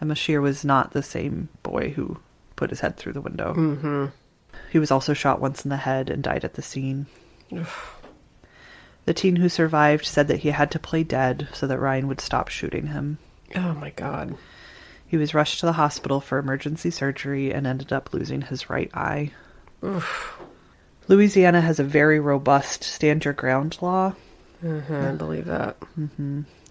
And 0.00 0.11
Mashir 0.11 0.43
was 0.43 0.64
not 0.64 0.93
the 0.93 1.02
same 1.02 1.49
boy 1.62 1.90
who 1.90 2.19
put 2.55 2.71
his 2.71 2.81
head 2.81 2.97
through 2.97 3.14
the 3.14 3.21
window. 3.21 3.55
Mm-hmm. 3.55 4.07
He 4.71 4.78
was 4.78 4.90
also 4.90 5.14
shot 5.14 5.40
once 5.40 5.64
in 5.64 5.71
the 5.71 5.76
head 5.78 6.11
and 6.11 6.23
died 6.23 6.45
at 6.45 6.55
the 6.55 6.62
scene. 6.62 7.07
The 9.07 9.14
teen 9.14 9.37
who 9.37 9.49
survived 9.49 10.05
said 10.05 10.28
that 10.28 10.40
he 10.40 10.50
had 10.50 10.71
to 10.73 10.78
play 10.78 11.02
dead 11.02 11.49
so 11.55 11.66
that 11.66 11.78
Ryan 11.78 12.09
would 12.09 12.21
stop 12.21 12.49
shooting 12.49 12.88
him. 12.88 13.19
Oh, 13.55 13.75
my 13.75 13.90
God. 13.90 14.37
He 15.07 15.16
was 15.16 15.35
rushed 15.35 15.61
to 15.61 15.66
the 15.66 15.73
hospital 15.73 16.21
for 16.21 16.38
emergency 16.38 16.90
surgery 16.90 17.52
and 17.55 17.66
ended 17.66 17.93
up 17.93 18.12
losing 18.12 18.43
his 18.43 18.69
right 18.69 18.90
eye. 18.93 19.31
Louisiana 21.09 21.61
has 21.61 21.78
a 21.78 21.85
very 21.85 22.19
robust 22.19 22.83
stand 22.83 23.25
your 23.25 23.35
ground 23.35 23.78
law 23.81 24.14
I 24.65 25.13
believe 25.13 25.45
that. 25.47 25.77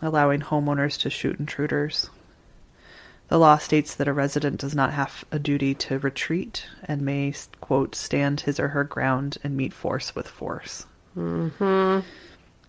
allowing 0.02 0.42
homeowners 0.42 1.00
to 1.02 1.10
shoot 1.10 1.40
intruders. 1.40 2.10
The 3.28 3.40
law 3.40 3.58
states 3.58 3.96
that 3.96 4.08
a 4.08 4.14
resident 4.14 4.60
does 4.60 4.76
not 4.76 4.94
have 4.94 5.24
a 5.32 5.40
duty 5.40 5.74
to 5.76 5.98
retreat 6.00 6.68
and 6.84 7.02
may, 7.02 7.34
quote, 7.60 7.96
stand 7.96 8.42
his 8.42 8.60
or 8.60 8.68
her 8.70 8.84
ground 8.84 9.38
and 9.44 9.58
meet 9.58 9.74
force 9.74 10.14
with 10.14 10.28
force. 10.28 10.86
Mm-hmm. 11.18 12.02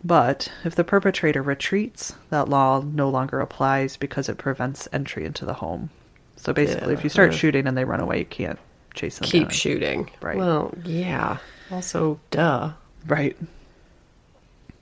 But 0.05 0.53
if 0.65 0.75
the 0.75 0.85
perpetrator 0.85 1.43
retreats, 1.43 2.15
that 2.31 2.49
law 2.49 2.81
no 2.81 3.09
longer 3.11 3.41
applies 3.41 3.97
because 3.97 4.29
it 4.29 4.39
prevents 4.39 4.89
entry 4.93 5.25
into 5.27 5.45
the 5.45 5.55
home. 5.55 5.91
So 6.37 6.53
basically, 6.53 6.95
if 6.95 7.03
you 7.05 7.11
start 7.11 7.33
Yeah. 7.33 7.39
shooting 7.39 7.67
and 7.67 7.77
they 7.77 7.85
run 7.85 8.01
away, 8.01 8.21
you 8.21 8.25
can't 8.25 8.59
chase 8.95 9.19
them 9.19 9.29
Keep 9.29 9.43
down. 9.45 9.51
shooting. 9.51 10.11
Right. 10.23 10.37
Well, 10.39 10.73
yeah. 10.85 11.39
Also, 11.71 12.21
duh. 12.31 12.73
Right. 13.07 13.37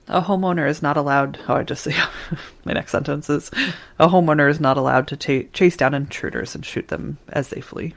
A 0.09 0.21
homeowner 0.21 0.69
is 0.69 0.83
not 0.83 0.97
allowed. 0.99 1.39
Oh, 1.49 1.55
I 1.55 1.63
just 1.63 1.87
yeah. 1.87 2.09
My 2.65 2.73
next 2.75 2.93
sentence 2.93 3.31
is: 3.31 3.51
a 3.99 4.09
homeowner 4.09 4.51
is 4.51 4.61
not 4.61 4.77
allowed 4.77 5.09
to 5.09 5.17
ta- 5.17 5.49
chase 5.53 5.77
down 5.77 5.95
intruders 5.95 6.55
and 6.55 6.65
shoot 6.65 6.89
them 6.89 7.17
as 7.29 7.49
they 7.49 7.61
flee. 7.63 7.95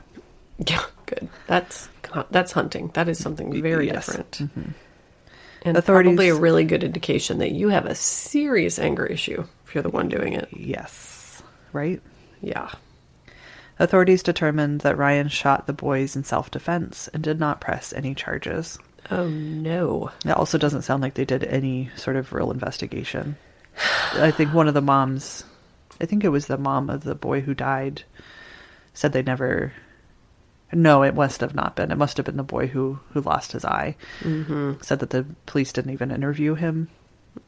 Yeah, 0.65 0.83
good. 1.05 1.27
That's 1.47 1.89
that's 2.31 2.53
hunting. 2.53 2.91
That 2.93 3.09
is 3.09 3.19
something 3.21 3.61
very 3.61 3.87
Yes. 3.87 4.05
different. 4.05 4.31
Mm-hmm. 4.31 4.71
And 5.63 5.77
Authorities- 5.77 6.11
probably 6.11 6.29
a 6.29 6.35
really 6.35 6.63
good 6.63 6.83
indication 6.83 7.39
that 7.39 7.51
you 7.51 7.69
have 7.69 7.85
a 7.85 7.95
serious 7.95 8.79
anger 8.79 9.05
issue 9.05 9.43
if 9.65 9.75
you're 9.75 9.81
the 9.81 9.89
one 9.89 10.07
doing 10.07 10.31
it. 10.33 10.47
Yes. 10.51 11.43
Right. 11.73 12.01
Yeah. 12.41 12.71
Authorities 13.79 14.23
determined 14.23 14.81
that 14.81 14.97
Ryan 14.97 15.27
shot 15.27 15.67
the 15.67 15.73
boys 15.73 16.15
in 16.15 16.23
self-defense 16.23 17.09
and 17.09 17.21
did 17.21 17.39
not 17.39 17.59
press 17.61 17.91
any 17.93 18.15
charges. 18.15 18.79
Oh 19.09 19.27
no. 19.27 20.11
It 20.25 20.31
also 20.31 20.57
doesn't 20.57 20.81
sound 20.83 21.01
like 21.01 21.13
they 21.13 21.25
did 21.25 21.43
any 21.43 21.89
sort 21.95 22.15
of 22.17 22.33
real 22.33 22.51
investigation. 22.51 23.37
I 24.13 24.31
think 24.31 24.53
one 24.53 24.67
of 24.67 24.73
the 24.73 24.81
moms, 24.81 25.43
I 26.01 26.05
think 26.05 26.23
it 26.23 26.29
was 26.29 26.47
the 26.47 26.57
mom 26.57 26.89
of 26.89 27.03
the 27.03 27.15
boy 27.15 27.41
who 27.41 27.53
died, 27.53 28.03
said 28.93 29.13
they 29.13 29.21
never. 29.23 29.73
No, 30.73 31.03
it 31.03 31.15
must 31.15 31.41
have 31.41 31.55
not 31.55 31.75
been. 31.75 31.91
It 31.91 31.97
must 31.97 32.17
have 32.17 32.25
been 32.25 32.37
the 32.37 32.43
boy 32.43 32.67
who 32.67 32.99
who 33.11 33.21
lost 33.21 33.53
his 33.53 33.63
eye. 33.63 33.95
Mm-hmm. 34.21 34.81
Said 34.81 34.99
that 34.99 35.11
the 35.11 35.25
police 35.45 35.71
didn't 35.71 35.93
even 35.93 36.11
interview 36.11 36.55
him 36.55 36.89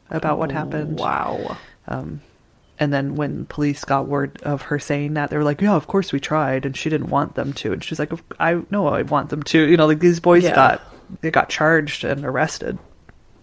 about 0.08 0.38
what 0.38 0.52
happened. 0.52 0.98
Wow. 0.98 1.58
And 1.86 2.90
then 2.94 3.14
when 3.14 3.44
police 3.44 3.84
got 3.84 4.08
word 4.08 4.40
of 4.42 4.62
her 4.62 4.78
saying 4.78 5.12
that, 5.14 5.28
they 5.28 5.36
were 5.36 5.44
like, 5.44 5.60
"Yeah, 5.60 5.74
of 5.74 5.86
course 5.86 6.14
we 6.14 6.20
tried," 6.20 6.64
and 6.64 6.74
she 6.74 6.88
didn't 6.88 7.10
want 7.10 7.34
them 7.34 7.52
to. 7.54 7.74
And 7.74 7.84
she's 7.84 7.98
like, 7.98 8.10
"I 8.38 8.62
know 8.70 8.86
I 8.86 9.02
want 9.02 9.28
them 9.28 9.42
to." 9.42 9.68
You 9.68 9.76
know, 9.76 9.86
like 9.86 9.98
these 10.00 10.18
boys 10.18 10.44
Yeah. 10.44 10.54
got 10.54 10.80
they 11.20 11.30
got 11.30 11.48
charged 11.48 12.04
and 12.04 12.24
arrested 12.24 12.78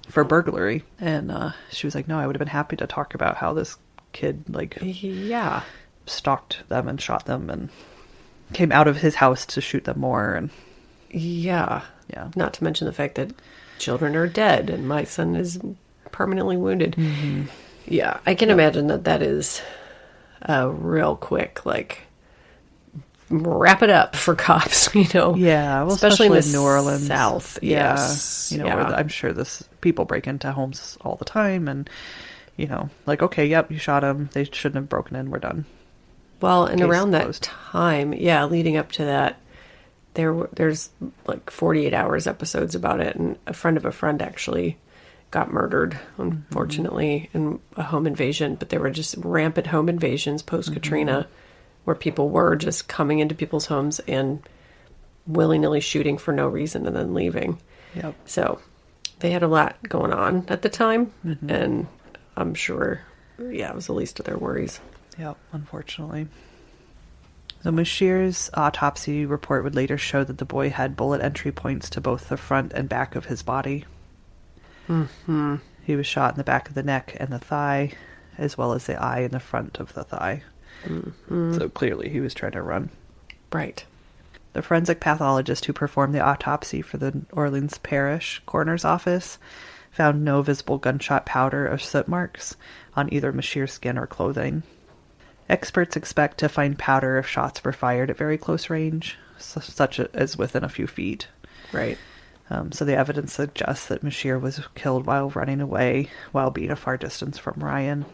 for 0.10 0.24
burglary, 0.24 0.84
and 1.00 1.32
uh, 1.32 1.52
she 1.72 1.86
was 1.88 1.96
like, 1.96 2.08
"No, 2.08 2.18
I 2.20 2.26
would 2.28 2.36
have 2.36 2.40
been 2.40 2.48
happy 2.48 2.76
to 2.78 2.88
talk 2.88 3.14
about 3.14 3.38
how 3.38 3.54
this 3.54 3.78
kid 4.14 4.44
like 4.50 4.78
Yeah. 4.82 5.64
stalked 6.06 6.68
them 6.70 6.88
and 6.88 7.00
shot 7.02 7.26
them 7.26 7.50
and 7.50 7.70
came 8.54 8.72
out 8.72 8.88
of 8.88 8.98
his 8.98 9.16
house 9.16 9.46
to 9.48 9.62
shoot 9.62 9.84
them 9.84 10.00
more." 10.00 10.34
And 10.34 10.50
Yeah. 11.12 11.82
Yeah. 12.14 12.30
Not 12.36 12.54
to 12.56 12.64
mention 12.64 12.88
the 12.88 12.94
fact 12.94 13.16
that 13.16 13.32
children 13.80 14.16
are 14.16 14.28
dead 14.28 14.70
and 14.70 14.88
my 14.88 15.04
son 15.04 15.36
is 15.36 15.60
permanently 16.12 16.56
wounded. 16.58 16.94
Mm-hmm. 16.98 17.44
Yeah, 17.86 18.20
I 18.26 18.34
can 18.36 18.50
imagine 18.50 18.88
that 18.88 19.04
that 19.04 19.22
is 19.22 19.62
uh, 20.48 20.70
real 20.70 21.16
quick, 21.16 21.66
like 21.66 22.07
wrap 23.30 23.82
it 23.82 23.90
up 23.90 24.16
for 24.16 24.36
cops, 24.48 24.94
you 24.96 25.08
know. 25.14 25.36
yeah, 25.36 25.84
well, 25.84 25.94
especially, 25.94 26.28
especially, 26.28 26.38
in 26.38 26.52
the 26.52 26.58
New 26.58 26.64
Orleans, 26.64 27.08
South. 27.08 27.60
Yeah, 27.62 27.96
Yes, 27.96 28.52
you 28.52 28.60
know, 28.60 28.66
yeah. 28.68 28.94
I'm 28.96 29.08
sure 29.08 29.34
this 29.34 29.68
people 29.82 30.06
break 30.06 30.28
into 30.28 30.52
homes 30.52 30.98
all 31.02 31.16
the 31.16 31.26
time, 31.26 31.68
and 31.68 31.90
you 32.56 32.68
know, 32.68 32.90
like 33.06 33.22
okay, 33.22 33.46
yep, 33.46 33.72
you 33.72 33.78
shot 33.78 34.04
him. 34.04 34.30
They 34.34 34.44
shouldn't 34.46 34.76
have 34.76 34.90
broken 34.90 35.16
in. 35.16 35.32
We're 35.32 35.40
done. 35.40 35.66
Well, 36.42 36.66
and 36.66 36.80
Case 36.80 36.88
around 36.88 37.12
that 37.12 37.34
time, 37.42 38.14
yeah, 38.14 38.46
leading 38.46 38.78
up 38.78 38.92
to 38.94 39.06
that, 39.06 39.40
there 40.14 40.34
there's 40.54 40.90
like 41.26 41.50
48 41.50 41.94
hours 41.94 42.28
episodes 42.28 42.76
about 42.76 43.00
it, 43.00 43.16
and 43.16 43.38
a 43.48 43.54
friend 43.54 43.78
of 43.78 43.86
a 43.86 43.92
friend 43.92 44.22
actually 44.22 44.78
got 45.32 45.52
murdered, 45.52 45.92
mm-hmm. 45.92 46.22
unfortunately, 46.22 47.30
in 47.34 47.60
a 47.76 47.84
home 47.84 48.08
invasion. 48.08 48.56
But 48.56 48.70
there 48.70 48.80
were 48.80 48.90
just 48.90 49.16
rampant 49.18 49.68
home 49.68 49.90
invasions 49.90 50.42
post 50.42 50.74
Katrina, 50.74 51.28
mm-hmm. 51.28 51.34
Where 51.88 51.96
people 51.96 52.28
were 52.28 52.54
just 52.58 52.90
coming 52.90 53.20
into 53.20 53.34
people's 53.34 53.68
homes 53.68 54.02
and 54.10 54.44
willy 55.26 55.58
nilly 55.58 55.80
shooting 55.80 56.18
for 56.18 56.34
no 56.34 56.46
reason 56.46 56.86
and 56.86 56.94
then 56.94 57.14
leaving. 57.14 57.58
Yep. 57.96 58.14
So 58.26 58.60
they 59.20 59.32
had 59.32 59.42
a 59.42 59.48
lot 59.48 59.78
going 59.88 60.12
on 60.12 60.44
at 60.50 60.64
the 60.64 60.70
time, 60.70 61.14
and 61.48 61.88
I'm 62.36 62.56
sure, 62.56 63.04
yeah, 63.40 63.70
it 63.70 63.76
was 63.76 63.88
the 63.88 63.94
least 63.94 64.20
of 64.20 64.26
their 64.26 64.38
worries. 64.38 64.82
Yep, 65.18 65.38
unfortunately. 65.54 66.28
So 67.64 67.72
Mushir's 67.72 68.50
autopsy 68.54 69.26
report 69.26 69.64
would 69.64 69.74
later 69.74 69.98
show 69.98 70.26
that 70.26 70.40
the 70.40 70.46
boy 70.46 70.70
had 70.70 70.98
bullet 70.98 71.22
entry 71.22 71.54
points 71.54 71.90
to 71.92 72.02
both 72.02 72.28
the 72.28 72.36
front 72.36 72.74
and 72.74 72.90
back 72.90 73.16
of 73.16 73.28
his 73.28 73.44
body. 73.44 73.86
Mm-hmm. 74.90 75.56
He 75.86 75.96
was 75.96 76.06
shot 76.06 76.34
in 76.34 76.38
the 76.38 76.44
back 76.44 76.68
of 76.68 76.76
the 76.76 76.84
neck 76.84 77.16
and 77.18 77.30
the 77.30 77.40
thigh, 77.40 77.94
as 78.38 78.58
well 78.58 78.74
as 78.74 78.88
the 78.88 79.02
eye 79.02 79.20
and 79.20 79.32
the 79.32 79.40
front 79.40 79.80
of 79.80 79.94
the 79.94 80.04
thigh. 80.04 80.44
So 81.30 81.70
clearly 81.70 82.10
he 82.10 82.20
was 82.20 82.34
trying 82.34 82.54
to 82.54 82.62
run. 82.62 82.90
Right. 83.52 83.84
The 84.54 84.62
forensic 84.62 85.00
pathologist 85.00 85.66
who 85.66 85.74
performed 85.74 86.16
the 86.16 86.22
autopsy 86.22 86.82
for 86.82 86.98
the 86.98 87.22
Orleans 87.32 87.78
Parish 87.78 88.42
coroner's 88.46 88.86
office 88.86 89.38
found 89.92 90.24
no 90.24 90.42
visible 90.42 90.78
gunshot 90.78 91.26
powder 91.26 91.72
or 91.72 91.78
soot 91.78 92.08
marks 92.08 92.56
on 92.96 93.12
either 93.14 93.34
Mashir's 93.34 93.74
skin 93.74 93.98
or 93.98 94.08
clothing. 94.08 94.64
Experts 95.50 95.96
expect 95.96 96.38
to 96.40 96.50
find 96.50 96.78
powder 96.78 97.18
if 97.18 97.28
shots 97.28 97.64
were 97.64 97.72
fired 97.72 98.10
at 98.10 98.18
very 98.18 98.38
close 98.38 98.70
range, 98.70 99.18
such 99.38 100.00
as 100.00 100.38
within 100.38 100.64
a 100.64 100.70
few 100.70 100.88
feet. 100.88 101.28
Right. 101.72 101.98
Um, 102.50 102.72
so 102.72 102.86
the 102.86 102.96
evidence 102.96 103.34
suggests 103.34 103.88
that 103.88 104.04
Mashir 104.04 104.40
was 104.40 104.62
killed 104.76 105.06
while 105.06 105.30
running 105.30 105.62
away, 105.62 106.10
while 106.32 106.50
being 106.50 106.72
a 106.72 106.76
far 106.76 106.98
distance 106.98 107.38
from 107.38 107.62
Ryan. 107.64 108.06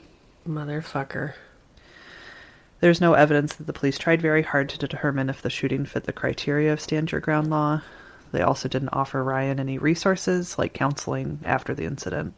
Motherfucker. 0.48 1.34
There's 2.84 3.00
no 3.00 3.14
evidence 3.14 3.56
that 3.56 3.66
the 3.66 3.72
police 3.72 3.98
tried 3.98 4.22
very 4.22 4.42
hard 4.42 4.68
to 4.68 4.78
determine 4.78 5.30
if 5.30 5.42
the 5.42 5.50
shooting 5.50 5.86
fit 5.86 6.04
the 6.04 6.12
criteria 6.12 6.74
of 6.74 6.82
stand 6.82 7.14
your 7.14 7.22
ground 7.22 7.50
law. 7.50 7.82
They 8.34 8.42
also 8.42 8.68
didn't 8.68 8.90
offer 8.90 9.24
Ryan 9.24 9.58
any 9.58 9.78
resources 9.78 10.58
like 10.58 10.74
counseling 10.74 11.40
after 11.46 11.74
the 11.74 11.86
incident. 11.86 12.34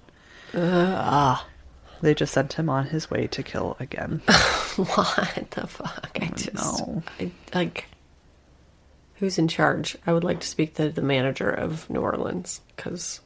They 2.04 2.14
just 2.14 2.32
sent 2.32 2.54
him 2.54 2.70
on 2.70 2.86
his 2.86 3.10
way 3.10 3.26
to 3.26 3.42
kill 3.42 3.76
again. 3.80 4.22
What 4.76 5.48
the 5.50 5.66
fuck? 5.66 6.12
I 6.22 6.28
just 6.28 6.54
know. 6.54 7.02
I, 7.20 7.32
like 7.56 7.86
who's 9.16 9.40
in 9.40 9.48
charge? 9.48 9.98
I 10.06 10.14
would 10.14 10.24
like 10.24 10.42
to 10.42 10.48
speak 10.48 10.76
to 10.76 10.90
the 10.92 11.02
manager 11.02 11.50
of 11.50 11.90
New 11.90 12.02
Orleans 12.02 12.62
because 12.76 13.20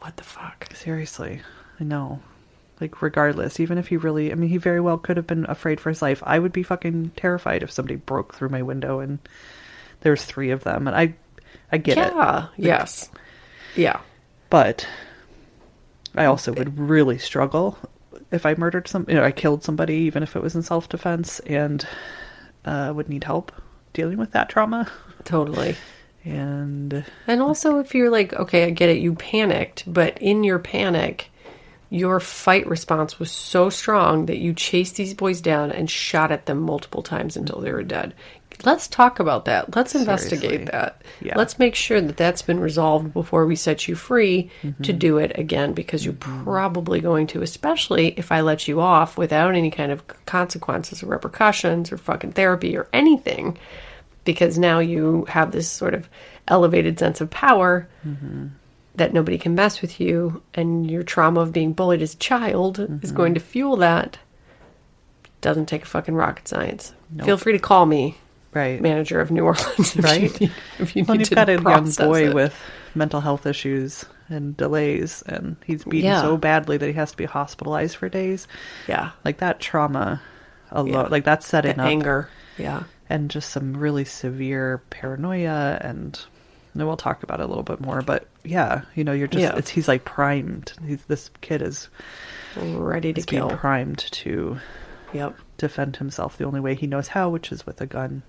what 0.00 0.16
the 0.16 0.24
fuck? 0.24 0.74
Seriously, 0.74 1.40
I 1.78 1.84
know. 1.84 2.20
Like, 2.82 3.00
regardless, 3.00 3.60
even 3.60 3.78
if 3.78 3.86
he 3.86 3.96
really, 3.96 4.32
I 4.32 4.34
mean, 4.34 4.50
he 4.50 4.56
very 4.56 4.80
well 4.80 4.98
could 4.98 5.16
have 5.16 5.26
been 5.26 5.46
afraid 5.48 5.78
for 5.78 5.88
his 5.88 6.02
life. 6.02 6.20
I 6.26 6.40
would 6.40 6.52
be 6.52 6.64
fucking 6.64 7.12
terrified 7.14 7.62
if 7.62 7.70
somebody 7.70 7.94
broke 7.94 8.34
through 8.34 8.48
my 8.48 8.62
window 8.62 8.98
and 8.98 9.20
there's 10.00 10.24
three 10.24 10.50
of 10.50 10.64
them. 10.64 10.88
And 10.88 10.96
I, 10.96 11.14
I 11.70 11.78
get 11.78 11.96
it. 11.96 12.12
yeah. 12.12 12.48
yes. 12.56 13.08
Yeah. 13.76 14.00
But 14.50 14.84
I 16.16 16.24
also 16.24 16.52
would 16.52 16.76
really 16.76 17.18
struggle 17.18 17.78
if 18.32 18.44
I 18.46 18.54
murdered 18.54 18.88
some, 18.88 19.06
you 19.08 19.14
know, 19.14 19.22
I 19.22 19.30
killed 19.30 19.62
somebody, 19.62 19.94
even 19.94 20.24
if 20.24 20.34
it 20.34 20.42
was 20.42 20.56
in 20.56 20.62
self 20.64 20.88
defense, 20.88 21.38
and 21.40 21.86
uh, 22.64 22.92
would 22.96 23.08
need 23.08 23.22
help 23.22 23.52
dealing 23.92 24.18
with 24.18 24.32
that 24.32 24.48
trauma. 24.48 24.90
Totally. 25.22 25.76
And 26.24 27.04
And 27.26 27.42
also, 27.42 27.78
if 27.78 27.94
you're 27.94 28.10
like, 28.10 28.32
okay, 28.32 28.64
I 28.64 28.70
get 28.70 28.88
it, 28.88 28.98
you 28.98 29.14
panicked, 29.14 29.84
but 29.86 30.18
in 30.18 30.44
your 30.44 30.58
panic, 30.58 31.30
your 31.92 32.18
fight 32.20 32.66
response 32.66 33.18
was 33.18 33.30
so 33.30 33.68
strong 33.68 34.24
that 34.26 34.38
you 34.38 34.54
chased 34.54 34.96
these 34.96 35.12
boys 35.12 35.42
down 35.42 35.70
and 35.70 35.90
shot 35.90 36.32
at 36.32 36.46
them 36.46 36.58
multiple 36.58 37.02
times 37.02 37.36
until 37.36 37.60
they 37.60 37.70
were 37.70 37.82
dead. 37.82 38.14
Let's 38.64 38.88
talk 38.88 39.18
about 39.20 39.44
that. 39.46 39.74
Let's 39.76 39.94
investigate 39.94 40.40
Seriously. 40.42 40.64
that. 40.70 41.02
Yeah. 41.20 41.36
Let's 41.36 41.58
make 41.58 41.74
sure 41.74 42.00
that 42.00 42.16
that's 42.16 42.40
been 42.42 42.60
resolved 42.60 43.12
before 43.12 43.44
we 43.44 43.56
set 43.56 43.88
you 43.88 43.94
free 43.94 44.50
Mm-hmm. 44.62 44.82
to 44.84 44.92
do 44.92 45.18
it 45.18 45.32
again 45.38 45.72
because 45.74 46.04
you're 46.04 46.14
probably 46.14 47.00
going 47.00 47.26
to, 47.28 47.42
especially 47.42 48.08
if 48.16 48.32
I 48.32 48.40
let 48.40 48.68
you 48.68 48.80
off 48.80 49.18
without 49.18 49.54
any 49.54 49.70
kind 49.70 49.92
of 49.92 50.02
consequences 50.24 51.02
or 51.02 51.06
repercussions 51.06 51.92
or 51.92 51.98
fucking 51.98 52.32
therapy 52.32 52.74
or 52.76 52.88
anything 52.92 53.58
because 54.24 54.56
now 54.58 54.78
you 54.78 55.24
have 55.28 55.50
this 55.52 55.68
sort 55.68 55.92
of 55.94 56.08
elevated 56.48 56.98
sense 56.98 57.20
of 57.20 57.28
power 57.30 57.88
that 58.94 59.12
nobody 59.14 59.38
can 59.38 59.54
mess 59.54 59.80
with 59.80 60.00
you 60.00 60.42
and 60.54 60.90
your 60.90 61.02
trauma 61.02 61.40
of 61.40 61.52
being 61.52 61.72
bullied 61.72 62.02
as 62.02 62.14
a 62.14 62.18
child 62.18 62.78
is 62.78 62.88
mm-hmm. 62.88 63.16
going 63.16 63.34
to 63.34 63.40
fuel 63.40 63.76
that 63.76 64.18
doesn't 65.40 65.66
take 65.66 65.82
a 65.82 65.86
fucking 65.86 66.14
rocket 66.14 66.46
science 66.46 66.92
feel 67.24 67.36
free 67.36 67.52
to 67.52 67.58
call 67.58 67.86
me 67.86 68.16
right, 68.54 68.80
manager 68.80 69.20
of 69.20 69.30
new 69.30 69.44
orleans 69.46 69.96
if 69.96 70.04
Right. 70.04 70.22
you 70.22 70.46
need, 70.46 70.52
if 70.78 70.96
you 70.96 71.04
Well, 71.08 71.14
need 71.16 71.20
you've 71.20 71.28
to 71.30 71.34
got 71.34 71.48
a 71.48 71.60
young 71.60 71.90
boy 71.92 72.28
it. 72.28 72.34
with 72.34 72.54
mental 72.94 73.20
health 73.20 73.46
issues 73.46 74.04
and 74.28 74.56
delays, 74.56 75.22
and 75.26 75.56
he's 75.66 75.84
beaten 75.84 76.10
Yeah. 76.10 76.22
so 76.22 76.36
badly 76.36 76.76
that 76.78 76.86
he 76.86 76.92
has 76.92 77.10
to 77.10 77.16
be 77.16 77.24
hospitalized 77.24 77.96
for 77.96 78.08
days. 78.08 78.46
yeah 78.86 79.10
Like 79.24 79.38
that 79.38 79.58
trauma 79.60 80.20
alone, 80.70 80.88
Yeah. 80.92 81.02
like 81.02 81.24
that's 81.24 81.46
setting 81.46 81.76
the 81.76 81.82
up, 81.82 81.88
anger 81.88 82.28
yeah 82.58 82.84
and 83.10 83.30
just 83.30 83.50
some 83.50 83.76
really 83.76 84.04
severe 84.04 84.82
paranoia, 84.90 85.78
and 85.82 86.18
and 86.74 86.86
we'll 86.86 86.96
talk 86.96 87.22
about 87.22 87.40
it 87.40 87.44
a 87.44 87.46
little 87.46 87.62
bit 87.62 87.80
more. 87.80 88.00
But 88.00 88.26
yeah, 88.44 88.82
you 88.94 89.04
know, 89.04 89.12
you're 89.12 89.28
just 89.28 89.42
Yeah. 89.42 89.56
it's 89.56 89.70
he's 89.70 89.88
like 89.88 90.04
primed. 90.04 90.72
He's 90.86 91.04
this 91.04 91.30
kid 91.40 91.62
is 91.62 91.88
ready 92.56 93.12
to 93.12 93.20
is 93.20 93.26
kill 93.26 93.50
primed 93.50 93.98
to 93.98 94.58
yep 95.12 95.34
defend 95.58 95.96
himself 95.96 96.36
the 96.38 96.44
only 96.44 96.60
way 96.60 96.74
he 96.74 96.86
knows 96.86 97.08
how, 97.08 97.28
which 97.30 97.52
is 97.52 97.64
with 97.66 97.80
a 97.80 97.86
gun. 97.86 98.22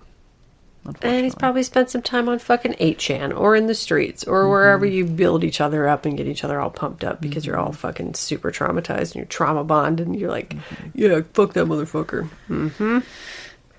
and 1.02 1.24
he's 1.24 1.34
probably 1.34 1.62
spent 1.62 1.88
some 1.88 2.02
time 2.02 2.28
on 2.28 2.38
fucking 2.38 2.74
8chan 2.74 3.34
or 3.38 3.56
in 3.56 3.66
the 3.66 3.74
streets 3.74 4.22
Mm-hmm. 4.24 4.32
or 4.34 4.48
wherever 4.50 4.84
you 4.84 5.04
build 5.06 5.42
each 5.42 5.60
other 5.60 5.88
up 5.88 6.04
and 6.04 6.16
get 6.16 6.26
each 6.26 6.44
other 6.44 6.60
all 6.60 6.70
pumped 6.70 7.02
up 7.04 7.20
because 7.22 7.44
you're 7.46 7.56
all 7.56 7.68
Mm-hmm. 7.70 7.76
fucking 7.76 8.14
super 8.14 8.50
traumatized 8.52 9.00
and 9.12 9.14
you're 9.16 9.24
trauma 9.24 9.64
bond 9.64 9.98
and 10.00 10.14
you're 10.18 10.30
like, 10.30 10.54
yeah, 10.94 11.22
fuck 11.32 11.54
that 11.54 11.64
motherfucker. 11.66 12.28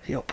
Yep. 0.08 0.32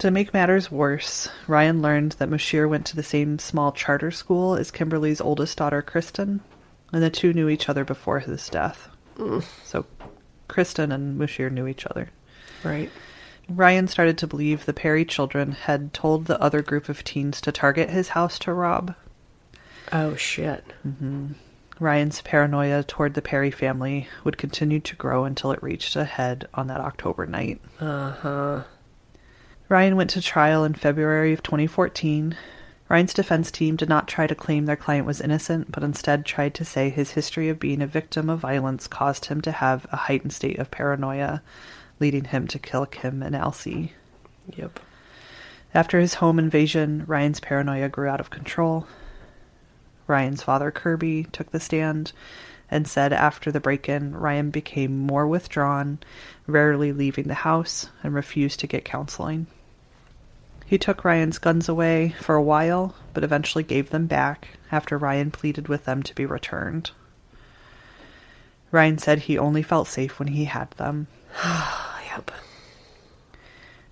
To 0.00 0.10
make 0.10 0.32
matters 0.32 0.70
worse, 0.70 1.28
Ryan 1.46 1.82
learned 1.82 2.12
that 2.12 2.30
Mushir 2.30 2.66
went 2.66 2.86
to 2.86 2.96
the 2.96 3.02
same 3.02 3.38
small 3.38 3.70
charter 3.70 4.10
school 4.10 4.54
as 4.54 4.70
Kimberly's 4.70 5.20
oldest 5.20 5.58
daughter, 5.58 5.82
Kristen, 5.82 6.40
and 6.90 7.02
the 7.02 7.10
two 7.10 7.34
knew 7.34 7.50
each 7.50 7.68
other 7.68 7.84
before 7.84 8.18
his 8.20 8.48
death. 8.48 8.88
So, 9.62 9.84
Kristen 10.48 10.90
and 10.90 11.20
Mushir 11.20 11.52
knew 11.52 11.66
each 11.66 11.84
other. 11.84 12.08
Right. 12.64 12.90
Ryan 13.50 13.88
started 13.88 14.16
to 14.18 14.26
believe 14.26 14.64
the 14.64 14.72
Perry 14.72 15.04
children 15.04 15.52
had 15.52 15.92
told 15.92 16.24
the 16.24 16.40
other 16.40 16.62
group 16.62 16.88
of 16.88 17.04
teens 17.04 17.38
to 17.42 17.52
target 17.52 17.90
his 17.90 18.08
house 18.08 18.38
to 18.38 18.54
rob. 18.54 18.94
Oh, 19.92 20.14
shit. 20.14 20.64
Ryan's 21.78 22.22
paranoia 22.22 22.84
toward 22.84 23.12
the 23.12 23.20
Perry 23.20 23.50
family 23.50 24.08
would 24.24 24.38
continue 24.38 24.80
to 24.80 24.96
grow 24.96 25.24
until 25.24 25.52
it 25.52 25.62
reached 25.62 25.94
a 25.94 26.04
head 26.04 26.48
on 26.54 26.68
that 26.68 26.80
October 26.80 27.26
night. 27.26 27.60
Uh 27.78 28.12
huh. 28.12 28.62
Ryan 29.70 29.94
went 29.94 30.10
to 30.10 30.20
trial 30.20 30.64
in 30.64 30.74
February 30.74 31.32
of 31.32 31.44
2014. 31.44 32.36
Ryan's 32.88 33.14
defense 33.14 33.52
team 33.52 33.76
did 33.76 33.88
not 33.88 34.08
try 34.08 34.26
to 34.26 34.34
claim 34.34 34.66
their 34.66 34.74
client 34.74 35.06
was 35.06 35.20
innocent, 35.20 35.70
but 35.70 35.84
instead 35.84 36.26
tried 36.26 36.54
to 36.54 36.64
say 36.64 36.90
his 36.90 37.12
history 37.12 37.48
of 37.48 37.60
being 37.60 37.80
a 37.80 37.86
victim 37.86 38.28
of 38.28 38.40
violence 38.40 38.88
caused 38.88 39.26
him 39.26 39.40
to 39.42 39.52
have 39.52 39.86
a 39.92 39.96
heightened 39.96 40.32
state 40.32 40.58
of 40.58 40.72
paranoia, 40.72 41.40
leading 42.00 42.24
him 42.24 42.48
to 42.48 42.58
kill 42.58 42.84
Kim 42.84 43.22
and 43.22 43.36
Alcee. 43.36 43.92
Yep. 44.56 44.80
After 45.72 46.00
his 46.00 46.14
home 46.14 46.40
invasion, 46.40 47.04
Ryan's 47.06 47.38
paranoia 47.38 47.88
grew 47.88 48.08
out 48.08 48.18
of 48.18 48.28
control. 48.28 48.88
Ryan's 50.08 50.42
father, 50.42 50.72
Kirby, 50.72 51.28
took 51.30 51.52
the 51.52 51.60
stand 51.60 52.10
and 52.72 52.88
said 52.88 53.12
after 53.12 53.52
the 53.52 53.60
break 53.60 53.88
in, 53.88 54.16
Ryan 54.16 54.50
became 54.50 54.98
more 54.98 55.28
withdrawn, 55.28 56.00
rarely 56.48 56.90
leaving 56.90 57.28
the 57.28 57.34
house, 57.34 57.88
and 58.02 58.12
refused 58.12 58.58
to 58.58 58.66
get 58.66 58.84
counseling. 58.84 59.46
He 60.70 60.78
took 60.78 61.04
Ryan's 61.04 61.38
guns 61.38 61.68
away 61.68 62.14
for 62.20 62.36
a 62.36 62.42
while, 62.42 62.94
but 63.12 63.24
eventually 63.24 63.64
gave 63.64 63.90
them 63.90 64.06
back 64.06 64.50
after 64.70 64.96
Ryan 64.96 65.32
pleaded 65.32 65.66
with 65.66 65.84
them 65.84 66.00
to 66.04 66.14
be 66.14 66.24
returned. 66.24 66.92
Ryan 68.70 68.96
said 68.96 69.18
he 69.18 69.36
only 69.36 69.64
felt 69.64 69.88
safe 69.88 70.20
when 70.20 70.28
he 70.28 70.44
had 70.44 70.70
them. 70.76 71.08
Yep. 72.14 72.30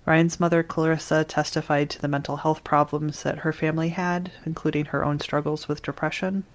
Ryan's 0.05 0.39
mother, 0.39 0.63
Clarissa, 0.63 1.25
testified 1.25 1.89
to 1.89 2.01
the 2.01 2.07
mental 2.07 2.37
health 2.37 2.63
problems 2.63 3.23
that 3.23 3.39
her 3.39 3.51
family 3.51 3.89
had, 3.89 4.31
including 4.45 4.85
her 4.85 5.03
own 5.03 5.19
struggles 5.19 5.67
with 5.67 5.83
depression. 5.83 6.45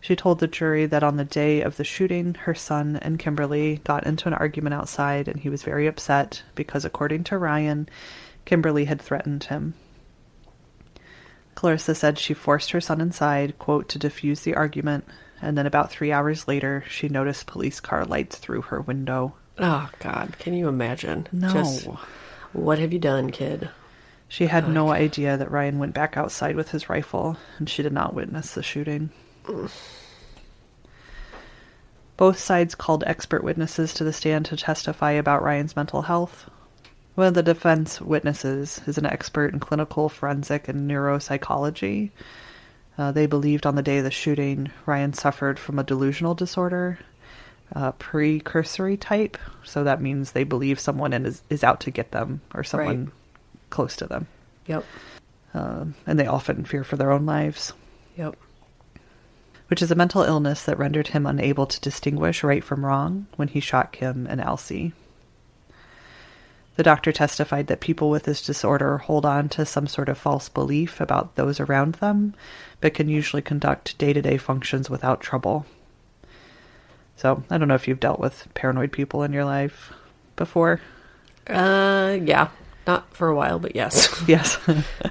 She 0.00 0.16
told 0.16 0.40
the 0.40 0.48
jury 0.48 0.86
that 0.86 1.04
on 1.04 1.16
the 1.16 1.24
day 1.24 1.60
of 1.60 1.76
the 1.76 1.84
shooting, 1.84 2.34
her 2.34 2.54
son 2.54 2.96
and 2.96 3.18
Kimberly 3.18 3.80
got 3.84 4.06
into 4.06 4.26
an 4.26 4.34
argument 4.34 4.74
outside, 4.74 5.28
and 5.28 5.40
he 5.40 5.48
was 5.48 5.62
very 5.62 5.86
upset 5.86 6.42
because, 6.56 6.84
according 6.84 7.24
to 7.24 7.38
Ryan, 7.38 7.88
Kimberly 8.48 8.86
had 8.86 9.02
threatened 9.02 9.44
him. 9.44 9.74
Clarissa 11.54 11.94
said 11.94 12.18
she 12.18 12.32
forced 12.32 12.70
her 12.70 12.80
son 12.80 12.98
inside, 12.98 13.58
quote, 13.58 13.90
to 13.90 13.98
defuse 13.98 14.42
the 14.42 14.54
argument, 14.54 15.04
and 15.42 15.58
then 15.58 15.66
about 15.66 15.90
three 15.90 16.12
hours 16.12 16.48
later, 16.48 16.82
she 16.88 17.10
noticed 17.10 17.46
police 17.46 17.78
car 17.78 18.06
lights 18.06 18.38
through 18.38 18.62
her 18.62 18.80
window. 18.80 19.34
Oh, 19.58 19.90
God. 19.98 20.38
Can 20.38 20.54
you 20.54 20.66
imagine? 20.66 21.26
No. 21.30 21.52
Just, 21.52 21.88
what 22.54 22.78
have 22.78 22.90
you 22.90 22.98
done, 22.98 23.32
kid? 23.32 23.68
She 24.28 24.46
had 24.46 24.66
no 24.66 24.88
idea 24.92 25.36
that 25.36 25.50
Ryan 25.50 25.78
went 25.78 25.92
back 25.92 26.16
outside 26.16 26.56
with 26.56 26.70
his 26.70 26.88
rifle, 26.88 27.36
and 27.58 27.68
she 27.68 27.82
did 27.82 27.92
not 27.92 28.14
witness 28.14 28.54
the 28.54 28.62
shooting. 28.62 29.10
Both 32.16 32.38
sides 32.38 32.74
called 32.74 33.04
expert 33.06 33.44
witnesses 33.44 33.92
to 33.92 34.04
the 34.04 34.12
stand 34.14 34.46
to 34.46 34.56
testify 34.56 35.10
about 35.12 35.42
Ryan's 35.42 35.76
mental 35.76 36.00
health. 36.00 36.48
One 37.18 37.26
of 37.26 37.34
the 37.34 37.42
defense 37.42 38.00
witnesses 38.00 38.80
is 38.86 38.96
an 38.96 39.04
expert 39.04 39.52
in 39.52 39.58
clinical 39.58 40.08
forensic 40.08 40.68
and 40.68 40.88
neuropsychology. 40.88 42.10
Uh, 42.96 43.10
they 43.10 43.26
believed 43.26 43.66
on 43.66 43.74
the 43.74 43.82
day 43.82 43.98
of 43.98 44.04
the 44.04 44.12
shooting, 44.12 44.70
Ryan 44.86 45.12
suffered 45.12 45.58
from 45.58 45.80
a 45.80 45.82
delusional 45.82 46.36
disorder, 46.36 47.00
uh, 47.74 47.90
precursory 47.90 48.96
type. 48.96 49.36
So 49.64 49.82
that 49.82 50.00
means 50.00 50.30
they 50.30 50.44
believe 50.44 50.78
someone 50.78 51.12
is, 51.12 51.42
is 51.50 51.64
out 51.64 51.80
to 51.80 51.90
get 51.90 52.12
them 52.12 52.40
or 52.54 52.62
someone 52.62 53.06
Right. 53.06 53.14
close 53.70 53.96
to 53.96 54.06
them. 54.06 54.28
Yep. 54.68 54.84
Um, 55.54 55.96
and 56.06 56.20
they 56.20 56.26
often 56.28 56.64
fear 56.64 56.84
for 56.84 56.94
their 56.94 57.10
own 57.10 57.26
lives, 57.26 57.72
Yep. 58.16 58.36
which 59.66 59.82
is 59.82 59.90
a 59.90 59.96
mental 59.96 60.22
illness 60.22 60.62
that 60.66 60.78
rendered 60.78 61.08
him 61.08 61.26
unable 61.26 61.66
to 61.66 61.80
distinguish 61.80 62.44
right 62.44 62.62
from 62.62 62.86
wrong 62.86 63.26
when 63.34 63.48
he 63.48 63.58
shot 63.58 63.90
Kim 63.90 64.28
and 64.28 64.40
Alcee. 64.40 64.92
The 66.78 66.84
doctor 66.84 67.10
testified 67.10 67.66
that 67.66 67.80
people 67.80 68.08
with 68.08 68.22
this 68.22 68.40
disorder 68.40 68.98
hold 68.98 69.26
on 69.26 69.48
to 69.48 69.66
some 69.66 69.88
sort 69.88 70.08
of 70.08 70.16
false 70.16 70.48
belief 70.48 71.00
about 71.00 71.34
those 71.34 71.58
around 71.58 71.96
them, 71.96 72.36
but 72.80 72.94
can 72.94 73.08
usually 73.08 73.42
conduct 73.42 73.98
day 73.98 74.12
to 74.12 74.22
day 74.22 74.36
functions 74.36 74.88
without 74.88 75.20
trouble. 75.20 75.66
So, 77.16 77.42
I 77.50 77.58
don't 77.58 77.66
know 77.66 77.74
if 77.74 77.88
you've 77.88 77.98
dealt 77.98 78.20
with 78.20 78.46
paranoid 78.54 78.92
people 78.92 79.24
in 79.24 79.32
your 79.32 79.44
life 79.44 79.92
before. 80.36 80.80
Uh, 81.48 82.16
yeah. 82.22 82.46
Not 82.86 83.12
for 83.12 83.26
a 83.26 83.34
while, 83.34 83.58
but 83.58 83.74
yes. 83.74 84.22
Yes. 84.28 84.56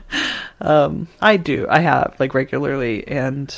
um, 0.62 1.10
I 1.20 1.36
do. 1.36 1.68
I 1.70 1.80
have 1.80 2.16
like 2.18 2.34
regularly, 2.34 3.06
and 3.10 3.54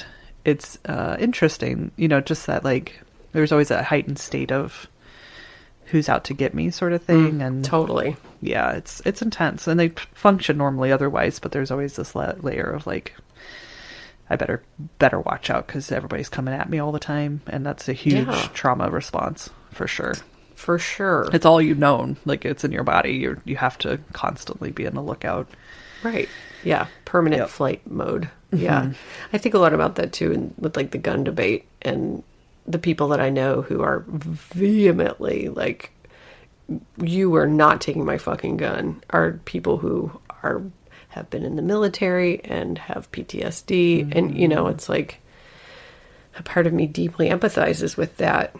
it's 0.45 0.79
uh, 0.85 1.15
interesting. 1.19 1.91
You 1.95 2.07
know, 2.07 2.21
just 2.21 2.47
that 2.47 2.63
like 2.63 3.01
there's 3.33 3.51
always 3.51 3.69
a 3.69 3.83
heightened 3.83 4.17
state 4.17 4.51
of 4.51 4.87
who's 5.89 6.09
out 6.09 6.23
to 6.25 6.33
get 6.33 6.53
me 6.53 6.69
sort 6.69 6.93
of 6.93 7.03
thing, 7.03 7.39
mm, 7.39 7.45
and 7.45 7.65
totally. 7.65 8.15
yeah, 8.41 8.71
it's 8.73 9.01
it's 9.05 9.21
intense, 9.21 9.67
and 9.67 9.79
they 9.79 9.89
function 10.13 10.57
normally 10.57 10.91
otherwise, 10.91 11.39
but 11.39 11.51
there's 11.51 11.71
always 11.71 11.95
this 11.95 12.15
la- 12.15 12.33
layer 12.41 12.69
of 12.71 12.85
like. 12.87 13.15
I 14.31 14.35
better 14.35 14.61
better 14.99 15.19
watch 15.19 15.49
out 15.49 15.65
because 15.65 15.91
everybody's 15.91 16.29
coming 16.29 16.53
at 16.53 16.69
me 16.69 16.77
all 16.77 16.91
the 16.91 16.99
time, 16.99 17.41
and 17.47 17.65
that's 17.65 17.89
a 17.89 17.93
huge 17.93 18.27
Yeah. 18.27 18.47
trauma 18.53 18.87
response 18.89 19.49
for 19.71 19.87
sure. 19.87 20.13
For 20.53 20.77
sure. 20.77 21.27
It's 21.33 21.47
all 21.47 21.59
you've 21.59 21.79
known, 21.79 22.17
like 22.25 22.45
it's 22.45 22.63
in 22.63 22.71
your 22.71 22.83
body. 22.83 23.13
You 23.13 23.41
you 23.45 23.55
have 23.55 23.77
to 23.79 23.99
constantly 24.13 24.69
be 24.71 24.85
on 24.85 24.93
the 24.93 25.01
lookout. 25.01 25.47
Right. 26.03 26.29
Yeah. 26.63 26.85
Permanent 27.05 27.39
Yep. 27.41 27.49
flight 27.49 27.89
mode. 27.89 28.29
Mm-hmm. 28.53 28.63
Yeah. 28.65 28.91
I 29.33 29.37
think 29.39 29.55
a 29.55 29.59
lot 29.59 29.73
about 29.73 29.95
that 29.95 30.13
too 30.13 30.31
and 30.31 30.53
with 30.59 30.77
like 30.77 30.91
the 30.91 30.97
gun 30.99 31.23
debate 31.23 31.65
and 31.81 32.21
the 32.69 32.79
people 32.79 33.07
that 33.09 33.19
I 33.19 33.29
know 33.29 33.61
who 33.63 33.81
are 33.81 34.05
vehemently 34.07 35.49
like, 35.49 35.91
you 37.01 37.35
are 37.35 37.47
not 37.47 37.81
taking 37.81 38.05
my 38.05 38.17
fucking 38.17 38.57
gun 38.57 39.01
are 39.09 39.33
people 39.45 39.77
who 39.77 40.11
are 40.43 40.61
have 41.09 41.27
been 41.31 41.43
in 41.43 41.55
the 41.55 41.63
military 41.63 42.39
and 42.45 42.77
have 42.77 43.11
PTSD 43.11 44.15
and 44.15 44.37
you 44.37 44.47
know 44.47 44.65
mm-hmm. 44.65 44.73
it's 44.75 44.87
like 44.87 45.19
a 46.37 46.43
part 46.43 46.67
of 46.67 46.73
me 46.73 46.85
deeply 46.85 47.29
empathizes 47.29 47.97
with 47.97 48.15
that 48.17 48.55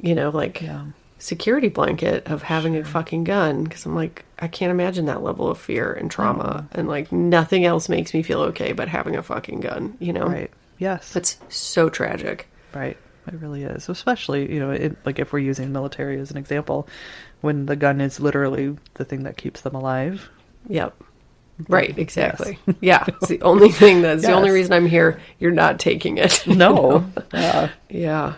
you 0.00 0.16
know 0.16 0.30
like 0.30 0.60
Yeah. 0.60 0.86
security 1.18 1.68
blanket 1.68 2.26
of 2.26 2.42
having 2.42 2.76
a 2.76 2.84
fucking 2.84 3.22
gun 3.22 3.62
because 3.62 3.86
I'm 3.86 3.94
like 3.94 4.24
I 4.40 4.48
can't 4.48 4.72
imagine 4.72 5.06
that 5.06 5.22
level 5.22 5.48
of 5.48 5.58
fear 5.58 5.92
and 5.92 6.10
trauma 6.10 6.66
and 6.72 6.88
like 6.88 7.12
nothing 7.12 7.64
else 7.64 7.88
makes 7.88 8.12
me 8.12 8.24
feel 8.24 8.40
okay 8.50 8.72
but 8.72 8.88
having 8.88 9.14
a 9.14 9.22
fucking 9.22 9.60
gun 9.60 9.96
you 10.00 10.12
know 10.12 10.26
Right. 10.26 10.50
Yes. 10.78 11.14
it's 11.14 11.38
so 11.48 11.88
tragic 11.88 12.48
Right. 12.74 12.96
It 13.28 13.40
really 13.40 13.62
is. 13.62 13.88
Especially, 13.88 14.52
you 14.52 14.60
know, 14.60 14.70
it, 14.70 14.96
like 15.04 15.18
if 15.18 15.32
we're 15.32 15.38
using 15.40 15.72
military 15.72 16.18
as 16.18 16.30
an 16.30 16.36
example, 16.36 16.88
when 17.40 17.66
the 17.66 17.76
gun 17.76 18.00
is 18.00 18.20
literally 18.20 18.76
the 18.94 19.04
thing 19.04 19.24
that 19.24 19.36
keeps 19.36 19.60
them 19.62 19.74
alive. 19.74 20.28
Yep. 20.68 20.94
Right, 21.68 21.98
exactly. 21.98 22.58
Yeah, 22.80 23.04
it's 23.08 23.26
the 23.28 23.42
only 23.42 23.70
thing 23.70 24.02
that's 24.02 24.22
the 24.22 24.32
only 24.32 24.50
reason 24.50 24.72
I'm 24.72 24.86
here. 24.86 25.20
You're 25.40 25.50
not 25.50 25.80
taking 25.80 26.18
it. 26.18 26.44
No. 26.46 27.10
Yeah. 27.32 27.70
yeah. 27.88 28.34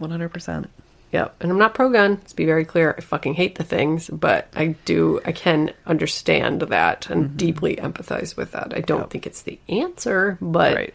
100%. 0.00 0.66
Yep. 1.12 1.36
And 1.40 1.50
I'm 1.50 1.58
not 1.58 1.74
pro 1.74 1.90
gun. 1.90 2.16
Let's 2.16 2.32
be 2.32 2.44
very 2.44 2.64
clear. 2.64 2.94
I 2.96 3.00
fucking 3.00 3.34
hate 3.34 3.56
the 3.56 3.64
things, 3.64 4.08
but 4.10 4.48
I 4.54 4.76
do, 4.84 5.20
I 5.24 5.32
can 5.32 5.72
understand 5.86 6.62
that 6.62 7.08
and 7.10 7.26
mm-hmm. 7.26 7.36
deeply 7.36 7.76
empathize 7.76 8.36
with 8.36 8.52
that. 8.52 8.72
I 8.76 8.80
don't 8.80 9.00
Yep. 9.00 9.10
think 9.10 9.26
it's 9.26 9.42
the 9.42 9.58
answer, 9.68 10.38
but 10.40 10.74
Right. 10.74 10.94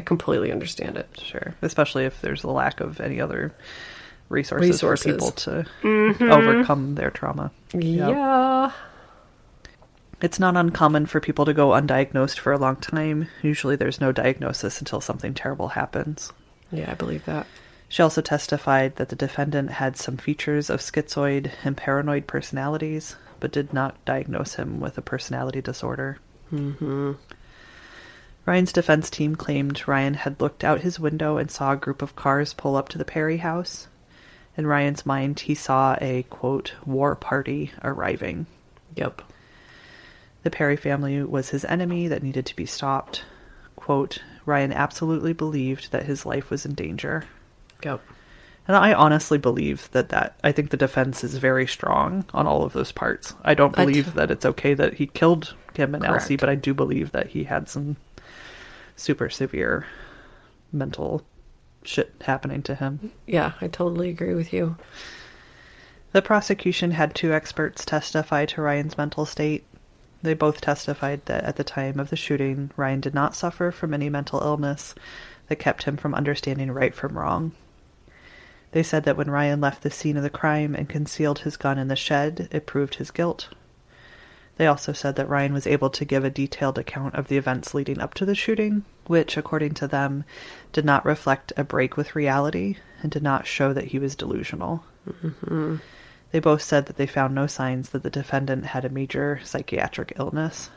I 0.00 0.02
completely 0.02 0.50
understand 0.50 0.96
it. 0.96 1.08
Sure. 1.22 1.54
Especially 1.60 2.06
if 2.06 2.22
there's 2.22 2.42
a 2.42 2.50
lack 2.50 2.80
of 2.80 3.00
any 3.00 3.20
other 3.20 3.54
resources, 4.30 4.70
Resources. 4.70 5.04
for 5.04 5.12
people 5.12 5.30
to 5.32 5.66
overcome 6.32 6.94
their 6.94 7.10
trauma. 7.10 7.50
Yep. 7.74 8.08
Yeah. 8.08 8.72
It's 10.22 10.40
not 10.40 10.56
uncommon 10.56 11.04
for 11.04 11.20
people 11.20 11.44
to 11.44 11.52
go 11.52 11.68
undiagnosed 11.70 12.38
for 12.38 12.52
a 12.52 12.58
long 12.58 12.76
time. 12.76 13.28
Usually 13.42 13.76
there's 13.76 14.00
no 14.00 14.10
diagnosis 14.10 14.78
until 14.78 15.02
something 15.02 15.34
terrible 15.34 15.68
happens. 15.68 16.32
Yeah, 16.72 16.90
I 16.90 16.94
believe 16.94 17.26
that. 17.26 17.46
She 17.90 18.02
also 18.02 18.22
testified 18.22 18.96
that 18.96 19.10
the 19.10 19.16
defendant 19.16 19.70
had 19.70 19.98
some 19.98 20.16
features 20.16 20.70
of 20.70 20.80
schizoid 20.80 21.50
and 21.62 21.76
paranoid 21.76 22.26
personalities, 22.26 23.16
but 23.38 23.52
did 23.52 23.74
not 23.74 24.02
diagnose 24.06 24.54
him 24.54 24.80
with 24.80 24.96
a 24.96 25.02
personality 25.02 25.60
disorder. 25.60 26.18
Mm-hmm. 26.52 27.12
Ryan's 28.46 28.72
defense 28.72 29.10
team 29.10 29.36
claimed 29.36 29.86
Ryan 29.86 30.14
had 30.14 30.40
looked 30.40 30.64
out 30.64 30.80
his 30.80 30.98
window 30.98 31.36
and 31.36 31.50
saw 31.50 31.72
a 31.72 31.76
group 31.76 32.02
of 32.02 32.16
cars 32.16 32.54
pull 32.54 32.76
up 32.76 32.88
to 32.90 32.98
the 32.98 33.04
Perry 33.04 33.38
house. 33.38 33.88
In 34.56 34.66
Ryan's 34.66 35.06
mind, 35.06 35.40
he 35.40 35.54
saw 35.54 35.96
a, 36.00 36.24
quote, 36.24 36.74
war 36.84 37.14
party 37.14 37.72
arriving. 37.84 38.46
Yep. 38.96 39.22
The 40.42 40.50
Perry 40.50 40.76
family 40.76 41.22
was 41.22 41.50
his 41.50 41.64
enemy 41.66 42.08
that 42.08 42.22
needed 42.22 42.46
to 42.46 42.56
be 42.56 42.66
stopped. 42.66 43.24
Quote, 43.76 44.22
Ryan 44.46 44.72
absolutely 44.72 45.32
believed 45.32 45.92
that 45.92 46.06
his 46.06 46.24
life 46.26 46.50
was 46.50 46.64
in 46.64 46.74
danger. 46.74 47.24
Yep. 47.84 48.02
And 48.66 48.76
I 48.76 48.92
honestly 48.92 49.38
believe 49.38 49.90
that 49.92 50.10
that 50.10 50.38
I 50.44 50.52
think 50.52 50.70
the 50.70 50.76
defense 50.76 51.24
is 51.24 51.36
very 51.36 51.66
strong 51.66 52.24
on 52.32 52.46
all 52.46 52.62
of 52.62 52.72
those 52.72 52.92
parts. 52.92 53.34
I 53.42 53.54
don't 53.54 53.74
believe 53.74 54.06
t- 54.06 54.10
that 54.12 54.30
it's 54.30 54.46
okay 54.46 54.74
that 54.74 54.94
he 54.94 55.06
killed 55.06 55.54
Kim 55.74 55.94
and 55.94 56.04
Alcee, 56.04 56.36
but 56.36 56.48
I 56.48 56.54
do 56.54 56.72
believe 56.72 57.12
that 57.12 57.28
he 57.28 57.44
had 57.44 57.68
some 57.68 57.96
super 59.00 59.30
severe 59.30 59.86
mental 60.72 61.22
shit 61.82 62.12
happening 62.20 62.62
to 62.62 62.74
him. 62.74 63.12
Yeah, 63.26 63.52
I 63.60 63.68
totally 63.68 64.10
agree 64.10 64.34
with 64.34 64.52
you. 64.52 64.76
The 66.12 66.22
prosecution 66.22 66.90
had 66.90 67.14
two 67.14 67.32
experts 67.32 67.84
testify 67.84 68.44
to 68.46 68.62
Ryan's 68.62 68.98
mental 68.98 69.24
state. 69.24 69.64
They 70.22 70.34
both 70.34 70.60
testified 70.60 71.24
that 71.26 71.44
at 71.44 71.56
the 71.56 71.64
time 71.64 71.98
of 71.98 72.10
the 72.10 72.16
shooting, 72.16 72.70
Ryan 72.76 73.00
did 73.00 73.14
not 73.14 73.34
suffer 73.34 73.70
from 73.70 73.94
any 73.94 74.10
mental 74.10 74.40
illness 74.40 74.94
that 75.48 75.56
kept 75.56 75.84
him 75.84 75.96
from 75.96 76.14
understanding 76.14 76.70
right 76.70 76.94
from 76.94 77.16
wrong. 77.16 77.52
They 78.72 78.82
said 78.82 79.04
that 79.04 79.16
when 79.16 79.30
Ryan 79.30 79.60
left 79.60 79.82
the 79.82 79.90
scene 79.90 80.16
of 80.16 80.22
the 80.22 80.30
crime 80.30 80.74
and 80.74 80.88
concealed 80.88 81.40
his 81.40 81.56
gun 81.56 81.78
in 81.78 81.88
the 81.88 81.96
shed, 81.96 82.48
it 82.52 82.66
proved 82.66 82.96
his 82.96 83.10
guilt. 83.10 83.48
They 84.60 84.66
also 84.66 84.92
said 84.92 85.16
that 85.16 85.30
Ryan 85.30 85.54
was 85.54 85.66
able 85.66 85.88
to 85.88 86.04
give 86.04 86.22
a 86.22 86.28
detailed 86.28 86.76
account 86.76 87.14
of 87.14 87.28
the 87.28 87.38
events 87.38 87.72
leading 87.72 87.98
up 87.98 88.12
to 88.12 88.26
the 88.26 88.34
shooting, 88.34 88.84
which, 89.06 89.38
according 89.38 89.72
to 89.76 89.88
them, 89.88 90.24
did 90.70 90.84
not 90.84 91.06
reflect 91.06 91.50
a 91.56 91.64
break 91.64 91.96
with 91.96 92.14
reality 92.14 92.76
and 93.00 93.10
did 93.10 93.22
not 93.22 93.46
show 93.46 93.72
that 93.72 93.86
he 93.86 93.98
was 93.98 94.14
delusional. 94.14 94.84
Mm-hmm. 95.08 95.76
They 96.30 96.40
both 96.40 96.60
said 96.60 96.84
that 96.84 96.96
they 96.98 97.06
found 97.06 97.34
no 97.34 97.46
signs 97.46 97.88
that 97.88 98.02
the 98.02 98.10
defendant 98.10 98.66
had 98.66 98.84
a 98.84 98.90
major 98.90 99.40
psychiatric 99.42 100.12
illness. 100.18 100.68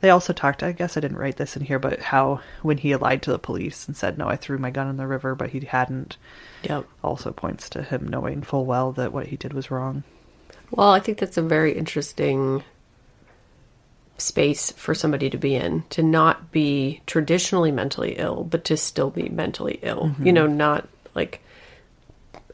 They 0.00 0.10
also 0.10 0.32
talked, 0.32 0.62
I 0.62 0.70
guess 0.70 0.96
I 0.96 1.00
didn't 1.00 1.18
write 1.18 1.38
this 1.38 1.56
in 1.56 1.64
here, 1.64 1.80
but 1.80 1.98
how 1.98 2.40
when 2.62 2.78
he 2.78 2.94
lied 2.94 3.22
to 3.22 3.32
the 3.32 3.38
police 3.40 3.88
and 3.88 3.96
said, 3.96 4.16
No, 4.16 4.28
I 4.28 4.36
threw 4.36 4.58
my 4.58 4.70
gun 4.70 4.88
in 4.88 4.96
the 4.96 5.08
river, 5.08 5.34
but 5.34 5.50
he 5.50 5.58
hadn't, 5.58 6.18
Yep. 6.62 6.86
also 7.02 7.32
points 7.32 7.68
to 7.70 7.82
him 7.82 8.06
knowing 8.06 8.42
full 8.42 8.64
well 8.64 8.92
that 8.92 9.12
what 9.12 9.26
he 9.26 9.36
did 9.36 9.52
was 9.52 9.72
wrong. 9.72 10.04
Well, 10.76 10.90
I 10.90 11.00
think 11.00 11.18
that's 11.18 11.36
a 11.36 11.42
very 11.42 11.72
interesting 11.72 12.62
space 14.16 14.70
for 14.72 14.94
somebody 14.94 15.28
to 15.28 15.36
be 15.36 15.54
in 15.54 15.82
to 15.90 16.02
not 16.02 16.52
be 16.52 17.00
traditionally 17.06 17.72
mentally 17.72 18.14
ill, 18.18 18.44
but 18.44 18.64
to 18.64 18.76
still 18.76 19.10
be 19.10 19.28
mentally 19.28 19.78
ill. 19.82 20.14
You 20.18 20.26
mm-hmm. 20.26 20.34
know, 20.34 20.46
not 20.46 20.88
like 21.14 21.40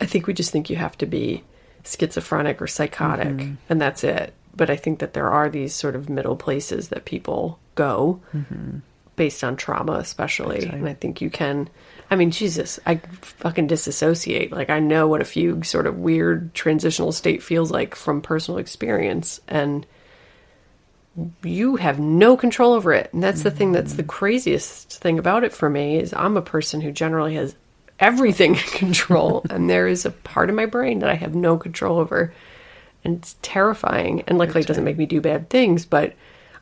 I 0.00 0.06
think 0.06 0.26
we 0.26 0.34
just 0.34 0.50
think 0.50 0.70
you 0.70 0.76
have 0.76 0.96
to 0.98 1.06
be 1.06 1.44
schizophrenic 1.84 2.60
or 2.60 2.66
psychotic 2.66 3.28
mm-hmm. 3.28 3.54
and 3.68 3.80
that's 3.80 4.04
it. 4.04 4.34
But 4.54 4.70
I 4.70 4.76
think 4.76 4.98
that 4.98 5.14
there 5.14 5.30
are 5.30 5.48
these 5.48 5.74
sort 5.74 5.94
of 5.94 6.08
middle 6.08 6.36
places 6.36 6.88
that 6.88 7.04
people 7.04 7.58
go 7.74 8.20
mm-hmm. 8.34 8.78
based 9.16 9.44
on 9.44 9.56
trauma, 9.56 9.92
especially. 9.94 10.66
Time. 10.66 10.74
And 10.74 10.88
I 10.88 10.94
think 10.94 11.20
you 11.20 11.30
can. 11.30 11.68
I 12.10 12.16
mean, 12.16 12.32
Jesus, 12.32 12.80
I 12.86 12.96
fucking 12.96 13.68
disassociate. 13.68 14.50
Like, 14.50 14.68
I 14.68 14.80
know 14.80 15.06
what 15.06 15.20
a 15.20 15.24
fugue 15.24 15.64
sort 15.64 15.86
of 15.86 15.98
weird 15.98 16.52
transitional 16.54 17.12
state 17.12 17.42
feels 17.42 17.70
like 17.70 17.94
from 17.94 18.20
personal 18.20 18.58
experience. 18.58 19.40
And 19.46 19.86
you 21.42 21.76
have 21.76 22.00
no 22.00 22.36
control 22.36 22.72
over 22.72 22.92
it. 22.92 23.12
And 23.12 23.22
that's 23.22 23.42
the 23.42 23.50
thing 23.50 23.72
that's 23.72 23.94
the 23.94 24.02
craziest 24.02 25.00
thing 25.00 25.18
about 25.18 25.44
it 25.44 25.52
for 25.52 25.68
me 25.70 25.98
is 25.98 26.12
I'm 26.12 26.36
a 26.36 26.42
person 26.42 26.80
who 26.80 26.92
generally 26.92 27.34
has 27.34 27.54
everything 27.98 28.54
in 28.56 28.60
control. 28.60 29.44
and 29.50 29.68
there 29.68 29.86
is 29.86 30.04
a 30.04 30.10
part 30.10 30.50
of 30.50 30.56
my 30.56 30.66
brain 30.66 31.00
that 31.00 31.10
I 31.10 31.14
have 31.14 31.34
no 31.34 31.56
control 31.58 31.98
over. 31.98 32.32
And 33.04 33.18
it's 33.18 33.36
terrifying. 33.40 34.22
And 34.26 34.36
luckily, 34.36 34.60
it 34.60 34.66
doesn't 34.66 34.84
make 34.84 34.98
me 34.98 35.06
do 35.06 35.20
bad 35.20 35.48
things, 35.48 35.86
but 35.86 36.14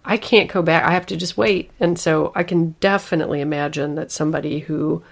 I 0.04 0.16
can't 0.16 0.50
go 0.50 0.62
back. 0.62 0.84
I 0.84 0.92
have 0.92 1.06
to 1.06 1.16
just 1.16 1.36
wait. 1.36 1.70
And 1.80 1.98
so 1.98 2.32
I 2.34 2.44
can 2.44 2.76
definitely 2.80 3.40
imagine 3.40 3.96
that 3.96 4.12
somebody 4.12 4.60
who, 4.60 5.02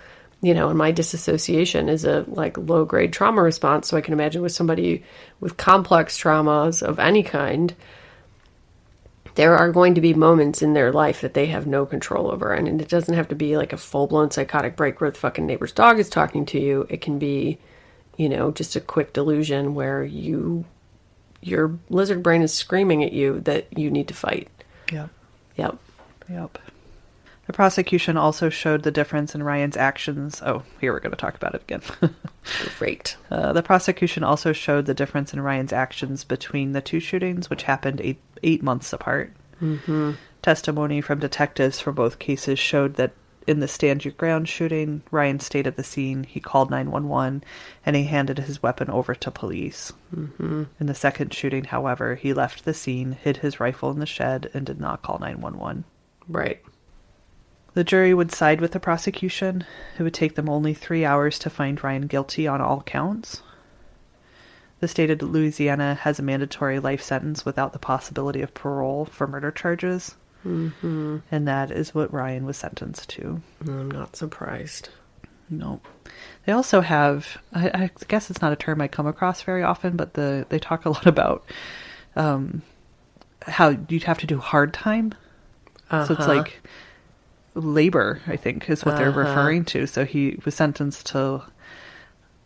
you 0.43 0.55
know, 0.55 0.69
and 0.69 0.79
my 0.79 0.93
disassociation 0.93 1.89
is 1.89 2.05
a 2.05 2.25
like 2.29 2.59
low 2.59 2.85
grade 2.85 3.13
trauma 3.13 3.43
response. 3.43 3.89
So 3.89 3.97
I 3.97 4.01
can 4.01 4.13
imagine 4.13 4.43
with 4.43 4.53
somebody 4.53 5.03
with 5.41 5.57
complex 5.57 6.19
traumas 6.19 6.83
of 6.83 6.99
any 6.99 7.23
kind, 7.23 7.75
there 9.35 9.57
are 9.57 9.71
going 9.71 9.95
to 9.95 10.01
be 10.01 10.15
moments 10.15 10.63
in 10.63 10.75
their 10.75 10.93
life 10.93 11.21
that 11.21 11.35
they 11.35 11.47
have 11.47 11.67
no 11.67 11.87
control 11.87 12.31
over. 12.31 12.53
And 12.53 12.81
it 12.81 12.89
doesn't 12.89 13.15
have 13.15 13.29
to 13.29 13.35
be 13.35 13.57
like 13.57 13.73
a 13.73 13.79
full 13.79 14.07
blown 14.07 14.31
psychotic 14.31 14.77
break 14.77 15.01
where 15.01 15.11
the 15.11 15.19
fucking 15.19 15.47
neighbor's 15.47 15.73
dog 15.73 15.99
is 15.99 16.09
talking 16.09 16.45
to 16.47 16.61
you. 16.61 16.87
It 16.89 17.01
can 17.01 17.19
be, 17.19 17.59
you 18.17 18.29
know, 18.29 18.51
just 18.51 18.77
a 18.77 18.81
quick 18.81 19.13
delusion 19.13 19.75
where 19.75 20.05
you, 20.05 20.65
your 21.41 21.79
lizard 21.89 22.23
brain 22.23 22.43
is 22.43 22.53
screaming 22.53 23.05
at 23.05 23.13
you 23.13 23.41
that 23.41 23.67
you 23.77 23.91
need 23.91 24.09
to 24.09 24.15
fight. 24.15 24.49
Yep. 24.93 25.11
Yep. 25.57 25.79
Yep. 26.29 26.59
The 27.47 27.53
prosecution 27.53 28.17
also 28.17 28.51
showed 28.51 28.83
the 28.83 28.91
difference 28.91 29.35
in 29.35 29.43
Ryan's 29.43 29.77
actions. 29.77 30.43
Oh, 30.45 30.65
here 30.81 30.93
we're 30.93 31.01
going 31.01 31.13
to 31.13 31.17
talk 31.17 31.37
about 31.37 31.55
it 31.55 31.63
again. 31.63 31.83
Great. 32.79 33.17
Uh, 33.31 33.53
the 33.53 33.63
prosecution 33.63 34.25
also 34.25 34.53
showed 34.53 34.87
the 34.87 34.95
difference 34.95 35.33
in 35.33 35.41
Ryan's 35.41 35.73
actions 35.73 36.25
between 36.25 36.73
the 36.73 36.81
two 36.81 36.99
shootings, 36.99 37.49
which 37.49 37.63
happened 37.63 38.01
eight, 38.01 38.21
eight 38.43 38.63
months 38.63 38.93
apart. 38.93 39.33
Mm-hmm. 39.63 40.13
Testimony 40.43 41.01
from 41.01 41.21
detectives 41.21 41.81
from 41.81 41.95
both 41.95 42.19
cases 42.19 42.59
showed 42.59 42.95
that 42.95 43.13
in 43.47 43.61
the 43.61 43.69
stand 43.69 44.05
your 44.05 44.13
ground 44.15 44.49
shooting, 44.49 45.03
Ryan 45.13 45.39
stayed 45.39 45.69
at 45.69 45.77
the 45.77 45.85
scene, 45.85 46.25
he 46.25 46.41
called 46.41 46.71
911, 46.71 47.45
and 47.85 47.95
he 47.95 48.05
handed 48.05 48.39
his 48.41 48.61
weapon 48.61 48.91
over 48.91 49.15
to 49.15 49.31
police. 49.31 49.93
Mm-hmm. 50.15 50.65
In 50.81 50.87
the 50.87 50.95
second 50.95 51.33
shooting, 51.33 51.65
however, 51.65 52.17
he 52.17 52.35
left 52.35 52.65
the 52.65 52.75
scene, 52.75 53.13
hid 53.13 53.39
his 53.39 53.61
rifle 53.61 53.91
in 53.91 54.01
the 54.01 54.07
shed, 54.07 54.51
and 54.53 54.67
did 54.67 54.81
not 54.81 55.03
call 55.03 55.21
911. 55.21 55.85
Right. 56.29 56.61
The 57.77 57.85
jury 57.85 58.15
would 58.15 58.33
side 58.33 58.63
with 58.63 58.73
the 58.73 58.81
prosecution. 58.81 59.63
It 59.99 60.03
would 60.03 60.15
take 60.15 60.35
them 60.35 60.49
only 60.49 60.73
three 60.73 61.05
hours 61.05 61.39
to 61.41 61.51
find 61.51 61.83
Ryan 61.85 62.07
guilty 62.07 62.49
on 62.49 62.63
all 62.63 62.81
counts. 62.81 63.43
The 64.81 64.89
state 64.89 65.11
of 65.11 65.21
Louisiana 65.21 65.95
has 65.97 66.19
a 66.19 66.23
mandatory 66.23 66.79
life 66.81 67.03
sentence 67.03 67.45
without 67.45 67.75
the 67.75 67.79
possibility 67.79 68.41
of 68.41 68.55
parole 68.55 69.05
for 69.05 69.27
murder 69.27 69.51
charges. 69.51 70.15
Mm-hmm. 70.43 71.19
And 71.31 71.47
that 71.49 71.71
is 71.71 71.95
what 71.95 72.11
Ryan 72.15 72.47
was 72.47 72.57
sentenced 72.57 73.11
to. 73.11 73.43
I'm 73.61 73.91
not 73.91 74.17
surprised. 74.17 74.89
No. 75.51 75.83
They 76.47 76.53
also 76.53 76.81
have, 76.81 77.37
I, 77.53 77.69
I 77.69 77.91
guess 78.09 78.31
it's 78.31 78.41
not 78.41 78.55
a 78.55 78.57
term 78.57 78.81
I 78.81 78.89
come 78.89 79.07
across 79.07 79.43
very 79.43 79.63
often, 79.63 79.97
but 79.97 80.15
the 80.15 80.47
they 80.49 80.59
talk 80.59 80.87
a 80.87 80.91
lot 80.91 81.07
about 81.07 81.45
um, 82.17 82.63
how 83.43 83.77
you'd 83.91 84.05
have 84.05 84.21
to 84.21 84.27
do 84.27 84.39
hard 84.39 84.73
time. 84.73 85.13
So 85.91 85.99
it's 86.01 86.11
Uh-huh. 86.13 86.27
like 86.37 86.63
labor, 87.61 88.21
I 88.27 88.37
think, 88.37 88.69
is 88.71 88.85
what 88.85 88.97
they're 88.97 89.09
Uh-huh. 89.11 89.21
referring 89.21 89.65
to. 89.67 89.87
So 89.87 90.05
he 90.05 90.39
was 90.45 90.55
sentenced 90.55 91.07
to 91.07 91.43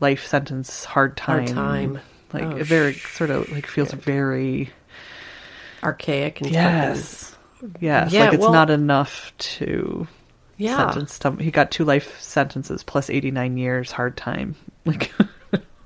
life 0.01 0.27
sentence, 0.27 0.85
hard 0.85 1.17
time. 1.17 1.47
Hard 1.47 1.55
time. 1.57 2.01
Like 2.33 2.45
Oh, 2.45 2.57
it 2.57 2.67
very 2.67 2.95
sort 2.95 3.31
of 3.31 3.51
like 3.51 3.67
feels 3.67 3.93
very 3.93 4.71
Archaic 5.83 6.41
and 6.43 6.51
yes, 6.51 7.35
yes. 7.81 8.13
Yeah, 8.13 8.25
like 8.27 8.35
it's 8.35 8.41
well- 8.43 8.53
not 8.53 8.71
enough 8.71 9.33
to 9.39 10.07
Yeah. 10.59 10.77
sentence 10.77 11.19
him. 11.23 11.39
He 11.39 11.51
got 11.51 11.71
two 11.71 11.85
life 11.85 12.21
sentences 12.21 12.83
plus 12.83 13.11
eighty 13.11 13.31
nine 13.31 13.57
years 13.57 13.91
hard 13.91 14.17
time. 14.17 14.55
Like 14.85 15.13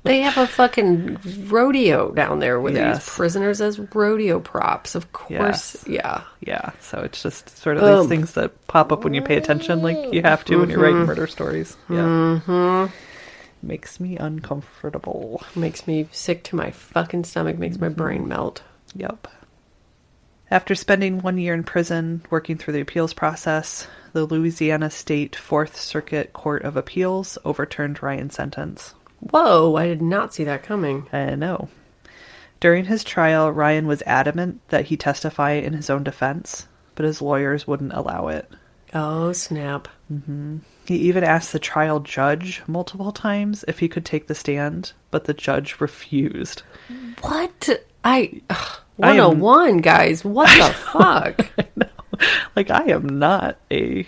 They 0.04 0.20
have 0.20 0.36
a 0.36 0.46
fucking 0.46 1.18
rodeo 1.48 2.12
down 2.12 2.38
there 2.38 2.60
with 2.60 2.76
Yes. 2.76 3.04
these 3.06 3.14
prisoners 3.14 3.60
as 3.62 3.78
rodeo 3.78 4.38
props. 4.38 4.94
Of 4.94 5.12
course. 5.12 5.30
Yes. 5.30 5.84
Yeah. 5.88 6.20
yeah, 6.40 6.70
so 6.80 7.00
it's 7.00 7.22
just 7.22 7.56
sort 7.58 7.78
of 7.78 7.82
Um. 7.84 8.00
these 8.00 8.08
things 8.10 8.32
that 8.32 8.66
pop 8.66 8.92
up 8.92 9.02
when 9.02 9.14
you 9.14 9.22
pay 9.22 9.36
attention, 9.36 9.80
like 9.82 10.12
you 10.12 10.20
have 10.22 10.44
to 10.44 10.58
when 10.58 10.68
you're 10.68 10.78
Mm-hmm. 10.78 10.84
writing 10.94 11.06
murder 11.06 11.26
stories. 11.26 11.76
Yeah, 11.88 12.40
mm-hmm. 12.46 12.92
makes 13.66 13.98
me 13.98 14.18
uncomfortable. 14.18 15.42
Makes 15.56 15.86
me 15.86 16.06
sick 16.12 16.44
to 16.44 16.56
my 16.56 16.70
fucking 16.70 17.24
stomach, 17.24 17.58
makes 17.58 17.76
Mm-hmm. 17.76 17.84
my 17.84 17.88
brain 17.88 18.28
melt. 18.28 18.62
Yep. 18.94 19.26
After 20.50 20.74
spending 20.74 21.20
one 21.22 21.38
year 21.38 21.54
in 21.54 21.64
prison 21.64 22.22
working 22.28 22.58
through 22.58 22.74
the 22.74 22.80
appeals 22.82 23.14
process, 23.14 23.86
the 24.12 24.26
Louisiana 24.26 24.90
State 24.90 25.34
Fourth 25.34 25.80
Circuit 25.80 26.34
Court 26.34 26.62
of 26.62 26.76
Appeals 26.76 27.38
overturned 27.44 28.02
Ryan's 28.02 28.34
sentence. 28.34 28.94
Whoa, 29.30 29.76
I 29.76 29.86
did 29.86 30.02
not 30.02 30.34
see 30.34 30.44
that 30.44 30.62
coming. 30.62 31.06
I 31.12 31.34
know. 31.34 31.68
During 32.60 32.86
his 32.86 33.04
trial, 33.04 33.50
Ryan 33.50 33.86
was 33.86 34.02
adamant 34.06 34.60
that 34.68 34.86
he 34.86 34.96
testify 34.96 35.52
in 35.52 35.72
his 35.74 35.90
own 35.90 36.02
defense, 36.04 36.66
but 36.94 37.04
his 37.04 37.20
lawyers 37.20 37.66
wouldn't 37.66 37.92
allow 37.92 38.28
it. 38.28 38.50
Oh, 38.94 39.32
snap. 39.32 39.88
Mm-hmm. 40.12 40.58
He 40.86 40.96
even 40.96 41.24
asked 41.24 41.52
the 41.52 41.58
trial 41.58 42.00
judge 42.00 42.62
multiple 42.66 43.10
times 43.12 43.64
if 43.66 43.80
he 43.80 43.88
could 43.88 44.04
take 44.04 44.28
the 44.28 44.34
stand, 44.34 44.92
but 45.10 45.24
the 45.24 45.34
judge 45.34 45.80
refused. 45.80 46.62
What? 47.22 47.68
I. 48.04 48.40
ugh, 48.50 48.80
I 49.02 49.12
am- 49.16 49.40
101, 49.40 49.78
guys. 49.78 50.24
What 50.24 50.48
the 50.56 50.72
fuck? 50.92 51.50
Like, 52.54 52.70
I 52.70 52.84
am 52.92 53.18
not 53.18 53.58
a. 53.72 54.06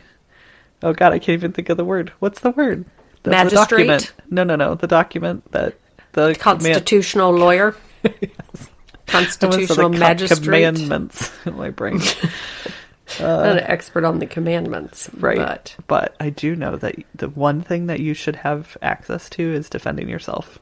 Oh, 0.80 0.92
God, 0.92 1.12
I 1.12 1.18
can't 1.18 1.30
even 1.34 1.52
think 1.52 1.68
of 1.68 1.76
the 1.76 1.84
word. 1.84 2.12
What's 2.20 2.40
the 2.40 2.52
word? 2.52 2.84
The, 3.26 3.30
the 3.30 3.36
Magistrate? 3.36 3.86
document. 3.86 4.12
No, 4.30 4.44
no, 4.44 4.56
no. 4.56 4.74
The 4.74 4.86
document 4.86 5.50
that 5.52 5.74
the 6.12 6.34
command- 6.34 6.38
Constitutional 6.40 7.32
lawyer? 7.32 7.76
I 8.04 8.08
almost 8.08 8.60
said, 8.60 8.68
Constitutional 9.06 9.90
co- 9.90 9.98
magistrate? 9.98 10.42
Commandments 10.44 11.30
in 11.46 11.56
my 11.56 11.70
brain. 11.70 12.00
Not 13.20 13.46
an 13.46 13.58
expert 13.60 14.04
on 14.04 14.18
the 14.18 14.26
commandments. 14.26 15.08
right. 15.14 15.36
But 15.38 15.76
But 15.86 16.16
I 16.18 16.30
do 16.30 16.56
know 16.56 16.76
that 16.76 16.96
the 17.14 17.28
one 17.28 17.60
thing 17.62 17.86
that 17.86 18.00
you 18.00 18.14
should 18.14 18.36
have 18.36 18.76
access 18.82 19.30
to 19.30 19.42
is 19.54 19.68
defending 19.70 20.08
yourself. 20.08 20.58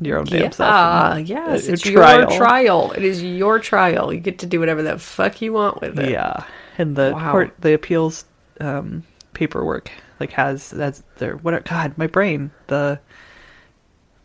Your 0.00 0.18
own 0.18 0.24
damn 0.24 0.50
self. 0.52 0.68
yeah, 0.70 1.16
in 1.16 1.26
yes, 1.26 1.68
it's 1.68 1.84
your 1.86 2.02
trial. 2.30 2.92
It 2.92 3.04
is 3.04 3.22
your 3.22 3.58
trial. 3.60 4.12
You 4.12 4.20
get 4.20 4.38
to 4.40 4.46
do 4.46 4.58
whatever 4.58 4.82
the 4.82 4.98
fuck 4.98 5.40
you 5.42 5.52
want 5.52 5.80
with 5.82 5.98
it. 5.98 6.10
Yeah, 6.10 6.44
and 6.78 6.96
the 6.96 7.12
Wow. 7.14 7.30
court, 7.30 7.54
the 7.60 7.74
appeals 7.74 8.24
um, 8.60 9.04
paperwork, 9.34 9.90
like 10.20 10.32
has 10.32 10.70
that's 10.70 11.02
their 11.18 11.36
what? 11.36 11.64
God, 11.64 11.96
my 11.98 12.06
brain. 12.06 12.50
The 12.68 13.00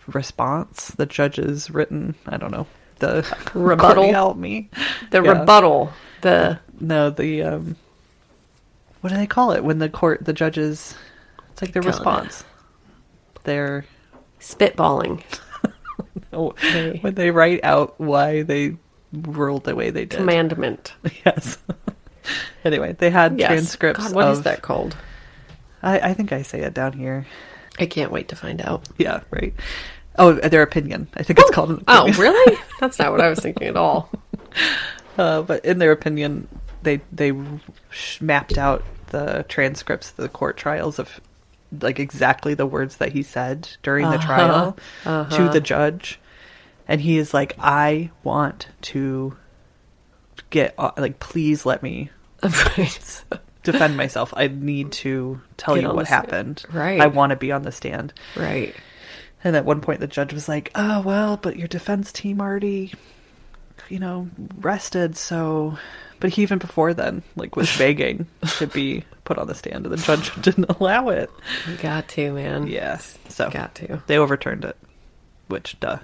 response, 0.07 0.89
the 0.91 1.05
judge's 1.05 1.69
written. 1.69 2.15
I 2.25 2.37
don't 2.37 2.51
know 2.51 2.67
the 2.99 3.25
Rebuttal? 3.53 4.11
Help 4.11 4.37
me. 4.37 4.69
The 5.11 5.21
Yeah. 5.23 5.39
rebuttal, 5.39 5.91
the 6.21 6.59
No, 6.79 7.09
the 7.09 7.43
um, 7.43 7.75
what 9.01 9.09
do 9.11 9.15
they 9.17 9.27
call 9.27 9.51
it 9.51 9.63
when 9.63 9.79
the 9.79 9.89
court, 9.89 10.25
the 10.25 10.33
judges? 10.33 10.95
It's 11.51 11.61
like 11.61 11.71
their 11.73 11.81
response 11.81 12.41
it. 12.41 13.43
Their 13.43 13.85
spitballing. 14.39 15.23
They- 16.61 16.99
when 17.01 17.15
they 17.15 17.31
write 17.31 17.63
out 17.63 17.99
why 17.99 18.43
they 18.43 18.77
ruled 19.11 19.63
the 19.63 19.75
way 19.75 19.89
they 19.89 20.05
did. 20.05 20.17
Commandment. 20.17 20.93
Yes. 21.25 21.57
anyway, 22.63 22.93
they 22.93 23.09
had 23.09 23.39
Yes. 23.39 23.49
transcripts. 23.49 24.03
God, 24.07 24.15
what 24.15 24.27
is 24.29 24.39
of- 24.39 24.43
that 24.45 24.61
called? 24.61 24.95
I, 25.83 25.99
I 25.99 26.13
think 26.13 26.31
I 26.31 26.41
say 26.41 26.61
it 26.61 26.73
down 26.73 26.93
here. 26.93 27.25
I 27.79 27.85
can't 27.85 28.11
wait 28.11 28.29
to 28.29 28.35
find 28.35 28.61
out. 28.61 28.87
Yeah, 28.97 29.21
right. 29.29 29.53
Oh, 30.17 30.33
their 30.33 30.63
opinion. 30.63 31.07
I 31.13 31.21
think 31.23 31.37
it's 31.39 31.51
called 31.51 31.69
an 31.69 31.83
Oh, 31.87 32.11
really? 32.13 32.57
That's 32.79 32.97
not 32.97 33.11
what 33.11 33.21
I 33.21 33.29
was 33.29 33.39
thinking 33.39 33.67
at 33.67 33.77
all. 33.77 34.09
Uh, 35.17 35.41
but 35.41 35.65
in 35.65 35.79
their 35.79 35.91
opinion, 35.91 36.47
they 36.83 37.01
they 37.11 37.33
mapped 38.21 38.55
out 38.59 38.83
the 39.07 39.43
transcripts 39.49 40.11
of 40.11 40.17
the 40.17 40.29
court 40.29 40.57
trials 40.57 40.99
of 40.99 41.19
like 41.81 41.97
exactly 41.99 42.53
the 42.53 42.67
words 42.67 42.97
that 42.97 43.11
he 43.13 43.23
said 43.23 43.67
during 43.81 44.07
the 44.11 44.19
trial 44.19 44.77
to 45.05 45.49
the 45.51 45.59
judge, 45.59 46.19
and 46.87 47.01
he 47.01 47.17
is 47.17 47.33
like, 47.33 47.55
"I 47.57 48.11
want 48.23 48.67
to 48.93 49.35
get 50.51 50.75
uh, 50.77 50.91
like, 50.97 51.17
please 51.19 51.65
let 51.65 51.81
me 51.81 52.11
right. 52.77 53.23
defend 53.63 53.97
myself. 53.97 54.33
I 54.35 54.47
need 54.47 54.91
to 54.93 55.41
tell 55.57 55.75
Get 55.75 55.81
you 55.83 55.89
what 55.89 55.99
the 55.99 56.05
stand." 56.05 56.25
happened. 56.25 56.65
Right. 56.71 57.01
I 57.01 57.07
want 57.07 57.31
to 57.31 57.35
be 57.35 57.51
on 57.51 57.63
the 57.63 57.71
stand." 57.71 58.13
Right. 58.35 58.75
And 59.43 59.55
at 59.55 59.65
one 59.65 59.81
point, 59.81 59.99
the 59.99 60.07
judge 60.07 60.33
was 60.33 60.47
like, 60.49 60.71
"Oh 60.75 61.01
well, 61.01 61.37
but 61.37 61.57
your 61.57 61.67
defense 61.67 62.11
team 62.11 62.41
already, 62.41 62.93
you 63.89 63.99
know, 63.99 64.29
rested. 64.59 65.15
So, 65.15 65.77
but 66.19 66.31
he 66.31 66.41
even 66.41 66.57
before 66.57 66.93
then, 66.93 67.23
like, 67.35 67.55
was 67.55 67.75
begging 67.77 68.27
to 68.57 68.67
be 68.67 69.03
put 69.25 69.37
on 69.37 69.47
the 69.47 69.55
stand, 69.55 69.85
and 69.85 69.93
the 69.93 69.97
judge 69.97 70.33
didn't 70.41 70.65
allow 70.79 71.09
it. 71.09 71.29
You 71.69 71.75
got 71.77 72.07
to, 72.09 72.33
man. 72.33 72.67
Yes, 72.67 73.17
so 73.29 73.49
Got 73.49 73.75
to. 73.75 74.01
they 74.07 74.17
overturned 74.17 74.65
it, 74.65 74.75
which 75.47 75.79
duh, 75.79 75.99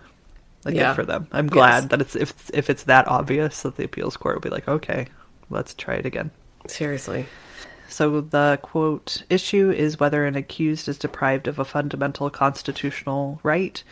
like 0.65 0.75
Yeah. 0.75 0.89
good 0.91 0.95
for 0.95 1.05
them. 1.05 1.27
I'm 1.31 1.47
glad 1.47 1.83
Yes. 1.83 1.89
that 1.91 2.01
it's 2.01 2.15
if 2.15 2.51
if 2.53 2.69
it's 2.69 2.83
that 2.83 3.07
obvious 3.07 3.63
that 3.63 3.77
the 3.77 3.83
appeals 3.85 4.15
court 4.17 4.35
will 4.35 4.41
be 4.41 4.49
like, 4.49 4.67
okay, 4.67 5.07
let's 5.53 5.73
try 5.73 5.95
it 5.95 6.05
again. 6.05 6.31
Seriously. 6.67 7.27
So 7.87 8.21
the 8.21 8.59
quote 8.61 9.23
issue 9.29 9.69
is 9.69 9.99
whether 9.99 10.25
an 10.25 10.35
accused 10.35 10.87
is 10.87 10.97
deprived 10.97 11.47
of 11.47 11.59
a 11.59 11.65
fundamental 11.65 12.29
constitutional 12.29 13.39
right 13.43 13.83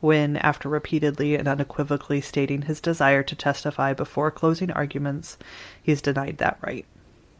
when, 0.00 0.36
after 0.36 0.68
repeatedly 0.68 1.36
and 1.36 1.48
unequivocally 1.48 2.20
stating 2.20 2.62
his 2.62 2.80
desire 2.80 3.22
to 3.22 3.34
testify 3.34 3.92
before 3.92 4.30
closing 4.30 4.70
arguments, 4.70 5.38
he 5.82 5.92
is 5.92 6.02
denied 6.02 6.38
that 6.38 6.58
right. 6.60 6.84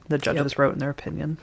The 0.08 0.18
judges 0.18 0.52
Yep. 0.52 0.58
wrote 0.58 0.72
in 0.74 0.78
their 0.78 0.90
opinion. 0.90 1.38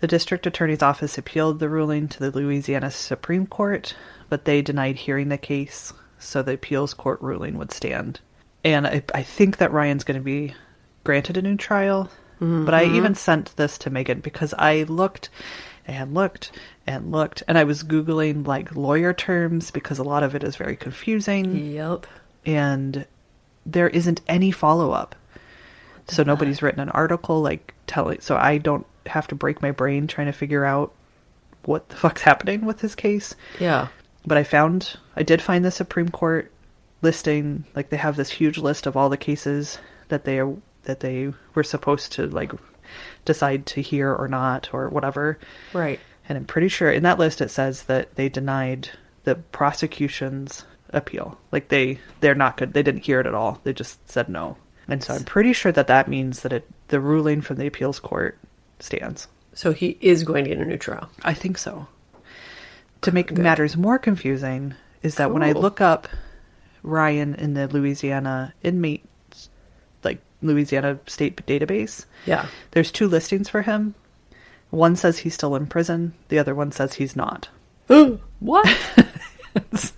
The 0.00 0.08
district 0.08 0.46
attorney's 0.46 0.82
office 0.82 1.16
appealed 1.16 1.60
the 1.60 1.68
ruling 1.68 2.08
to 2.08 2.18
the 2.18 2.36
Louisiana 2.36 2.90
Supreme 2.90 3.46
Court, 3.46 3.94
but 4.28 4.46
they 4.46 4.60
denied 4.62 4.96
hearing 4.96 5.28
the 5.28 5.38
case, 5.38 5.92
so 6.18 6.42
the 6.42 6.54
appeals 6.54 6.92
court 6.92 7.20
ruling 7.22 7.56
would 7.56 7.70
stand. 7.70 8.18
And 8.64 8.86
I, 8.86 9.02
I 9.14 9.22
think 9.22 9.56
that 9.58 9.72
Ryan's 9.72 10.04
going 10.04 10.18
to 10.20 10.24
be 10.24 10.54
granted 11.04 11.36
a 11.36 11.42
new 11.42 11.56
trial. 11.56 12.10
But 12.44 12.74
I 12.74 12.86
even 12.86 13.14
sent 13.14 13.54
this 13.56 13.78
to 13.78 13.90
Megan 13.90 14.18
because 14.18 14.52
I 14.58 14.82
looked 14.88 15.28
and 15.86 16.12
looked 16.12 16.50
and 16.88 17.12
looked, 17.12 17.44
and 17.46 17.56
I 17.56 17.62
was 17.62 17.84
Googling 17.84 18.44
like 18.46 18.74
lawyer 18.74 19.12
terms 19.12 19.70
because 19.70 20.00
a 20.00 20.02
lot 20.02 20.24
of 20.24 20.34
it 20.34 20.42
is 20.42 20.56
very 20.56 20.74
confusing 20.74 21.72
Yep. 21.72 22.06
and 22.44 23.06
there 23.64 23.88
isn't 23.88 24.20
any 24.26 24.50
follow 24.50 24.90
up. 24.90 25.14
So 26.08 26.24
nobody's 26.24 26.62
written 26.62 26.80
an 26.80 26.88
article 26.90 27.40
like 27.42 27.74
telling. 27.86 28.20
So 28.20 28.36
I 28.36 28.58
don't 28.58 28.86
have 29.06 29.28
to 29.28 29.36
break 29.36 29.62
my 29.62 29.70
brain 29.70 30.08
trying 30.08 30.26
to 30.26 30.32
figure 30.32 30.64
out 30.64 30.92
what 31.64 31.88
the 31.90 31.96
fuck's 31.96 32.22
happening 32.22 32.64
with 32.64 32.80
his 32.80 32.96
case. 32.96 33.36
Yeah. 33.60 33.86
But 34.26 34.36
I 34.36 34.42
found 34.42 34.96
I 35.14 35.22
did 35.22 35.40
find 35.40 35.64
the 35.64 35.70
Supreme 35.70 36.08
Court 36.08 36.51
listing 37.02 37.64
like 37.74 37.90
they 37.90 37.96
have 37.96 38.16
this 38.16 38.30
huge 38.30 38.58
list 38.58 38.86
of 38.86 38.96
all 38.96 39.08
the 39.08 39.16
cases 39.16 39.78
that 40.08 40.24
they 40.24 40.38
are 40.38 40.54
that 40.84 41.00
they 41.00 41.32
were 41.54 41.62
supposed 41.62 42.12
to 42.12 42.26
like 42.26 42.52
decide 43.24 43.66
to 43.66 43.80
hear 43.80 44.12
or 44.12 44.28
not 44.28 44.70
or 44.72 44.88
whatever. 44.88 45.38
Right. 45.72 46.00
And 46.28 46.38
I'm 46.38 46.44
pretty 46.44 46.68
sure 46.68 46.90
in 46.90 47.02
that 47.02 47.18
list 47.18 47.40
it 47.40 47.50
says 47.50 47.84
that 47.84 48.14
they 48.14 48.28
denied 48.28 48.90
the 49.24 49.36
prosecution's 49.36 50.64
appeal. 50.90 51.38
Like 51.50 51.68
they 51.68 51.98
they're 52.20 52.34
not 52.34 52.56
good. 52.56 52.72
They 52.72 52.82
didn't 52.82 53.04
hear 53.04 53.20
it 53.20 53.26
at 53.26 53.34
all. 53.34 53.60
They 53.64 53.72
just 53.72 54.08
said 54.08 54.28
no. 54.28 54.56
And 54.88 55.02
so 55.02 55.14
I'm 55.14 55.24
pretty 55.24 55.52
sure 55.52 55.72
that 55.72 55.86
that 55.86 56.08
means 56.08 56.42
that 56.42 56.52
it 56.52 56.68
the 56.88 57.00
ruling 57.00 57.40
from 57.40 57.56
the 57.56 57.66
appeals 57.66 58.00
court 58.00 58.38
stands. 58.80 59.28
So 59.54 59.72
he 59.72 59.98
is 60.00 60.24
going 60.24 60.44
to 60.44 60.50
get 60.50 60.58
a 60.58 60.64
new 60.64 60.78
trial. 60.78 61.10
I 61.22 61.34
think 61.34 61.58
so. 61.58 61.86
To 63.02 63.12
make 63.12 63.32
matters 63.32 63.76
more 63.76 63.98
confusing 63.98 64.74
is 65.02 65.16
that 65.16 65.32
when 65.32 65.42
I 65.42 65.52
look 65.52 65.80
up 65.80 66.08
Ryan 66.82 67.34
in 67.34 67.54
the 67.54 67.68
Louisiana 67.68 68.52
inmate 68.62 69.04
like 70.04 70.20
Louisiana 70.42 70.98
state 71.06 71.44
database, 71.46 72.04
Yeah. 72.26 72.46
there's 72.72 72.90
two 72.90 73.06
listings 73.08 73.48
for 73.48 73.62
him. 73.62 73.94
One 74.70 74.96
says 74.96 75.18
he's 75.18 75.34
still 75.34 75.54
in 75.54 75.66
prison, 75.66 76.14
the 76.28 76.38
other 76.38 76.54
one 76.54 76.72
says 76.72 76.94
he's 76.94 77.14
not. 77.16 77.48
what? 78.40 78.68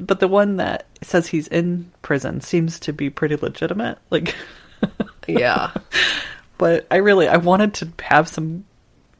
But 0.00 0.20
the 0.20 0.28
one 0.28 0.56
that 0.58 0.86
says 1.02 1.26
he's 1.26 1.48
in 1.48 1.90
prison 2.02 2.40
seems 2.40 2.78
to 2.80 2.92
be 2.92 3.10
pretty 3.10 3.34
legitimate. 3.34 3.98
Like, 4.10 4.32
yeah. 5.26 5.72
but 6.56 6.86
I 6.90 6.96
really 6.96 7.26
I 7.26 7.36
wanted 7.36 7.74
to 7.74 7.88
have 8.04 8.28
some 8.28 8.64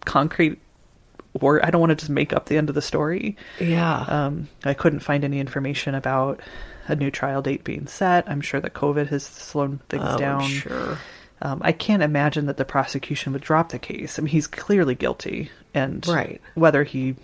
concrete 0.05 0.61
word. 1.39 1.63
I 1.63 1.71
don't 1.71 1.81
want 1.81 1.91
to 1.91 1.97
just 1.97 2.11
make 2.11 2.33
up 2.33 2.47
the 2.47 2.57
end 2.57 2.69
of 2.69 2.75
the 2.75 2.83
story. 2.83 3.37
Yeah. 3.61 4.01
Um, 4.09 4.49
I 4.65 4.75
couldn't 4.75 5.01
find 5.01 5.25
any 5.25 5.41
information 5.41 5.95
about 5.95 6.41
a 6.87 6.97
new 6.97 7.11
trial 7.11 7.43
date 7.43 7.65
being 7.65 7.87
set. 7.87 8.29
I'm 8.29 8.41
sure 8.41 8.61
that 8.61 8.75
COVID 8.75 9.09
has 9.09 9.25
slowed 9.25 9.81
things 9.89 10.05
Oh, 10.07 10.13
I'm 10.15 10.19
down. 10.19 10.45
sure. 10.49 10.99
Um, 11.41 11.61
I 11.63 11.73
can't 11.73 12.03
imagine 12.03 12.47
that 12.47 12.57
the 12.57 12.65
prosecution 12.65 13.33
would 13.33 13.43
drop 13.43 13.69
the 13.69 13.79
case. 13.79 14.19
I 14.19 14.23
mean, 14.23 14.31
he's 14.33 14.47
clearly 14.49 14.95
guilty, 14.97 15.51
and 15.73 16.05
Right. 16.09 16.41
whether 16.55 16.83
he 16.85 17.15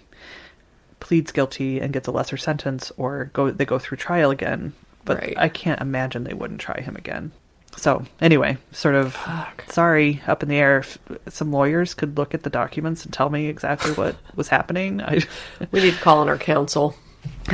pleads 1.00 1.32
guilty 1.32 1.80
and 1.80 1.92
gets 1.92 2.08
a 2.08 2.12
lesser 2.12 2.36
sentence 2.36 2.92
or 2.96 3.30
go 3.32 3.50
they 3.50 3.64
go 3.64 3.78
through 3.78 3.96
trial 3.98 4.30
again, 4.30 4.72
but 5.04 5.18
Right. 5.18 5.34
I 5.36 5.48
can't 5.48 5.80
imagine 5.80 6.24
they 6.24 6.32
wouldn't 6.34 6.60
try 6.60 6.80
him 6.80 6.96
again. 6.96 7.32
So 7.76 8.04
anyway, 8.20 8.56
sort 8.72 8.94
of 8.94 9.14
Fuck. 9.14 9.64
sorry, 9.68 10.22
up 10.26 10.42
in 10.42 10.48
the 10.48 10.56
air. 10.56 10.78
If 10.78 10.98
some 11.28 11.52
lawyers 11.52 11.94
could 11.94 12.16
look 12.16 12.34
at 12.34 12.42
the 12.42 12.50
documents 12.50 13.04
and 13.04 13.12
tell 13.12 13.30
me 13.30 13.46
exactly 13.46 13.92
what 13.92 14.16
was 14.34 14.48
happening. 14.48 15.02
I 15.02 15.20
We 15.70 15.82
need 15.82 15.94
to 15.94 16.00
call 16.00 16.18
on 16.18 16.28
our 16.28 16.38
counsel. 16.38 16.94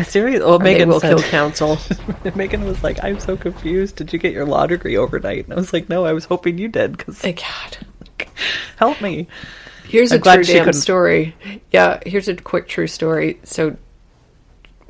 seriously, 0.04 0.40
well, 0.40 0.54
or 0.54 0.58
Megan 0.58 0.88
will 0.88 1.00
said, 1.00 1.16
kill 1.16 1.30
counsel. 1.30 1.78
Megan 2.34 2.64
was 2.64 2.82
like, 2.82 3.02
"I'm 3.02 3.20
so 3.20 3.36
confused. 3.36 3.96
Did 3.96 4.12
you 4.12 4.18
get 4.18 4.32
your 4.32 4.44
law 4.44 4.66
degree 4.66 4.96
overnight?" 4.96 5.44
And 5.44 5.54
I 5.54 5.56
was 5.56 5.72
like, 5.72 5.88
"No, 5.88 6.04
I 6.04 6.12
was 6.12 6.26
hoping 6.26 6.58
you 6.58 6.68
did 6.68 6.96
because 6.96 7.18
Thank 7.18 7.40
God. 7.40 8.26
help 8.76 9.00
me." 9.00 9.26
Here's 9.88 10.12
I'm 10.12 10.20
a 10.20 10.22
true 10.22 10.44
damn 10.44 10.72
story. 10.72 11.34
Yeah, 11.72 12.00
here's 12.06 12.28
a 12.28 12.36
quick 12.36 12.68
true 12.68 12.86
story. 12.86 13.40
So 13.42 13.76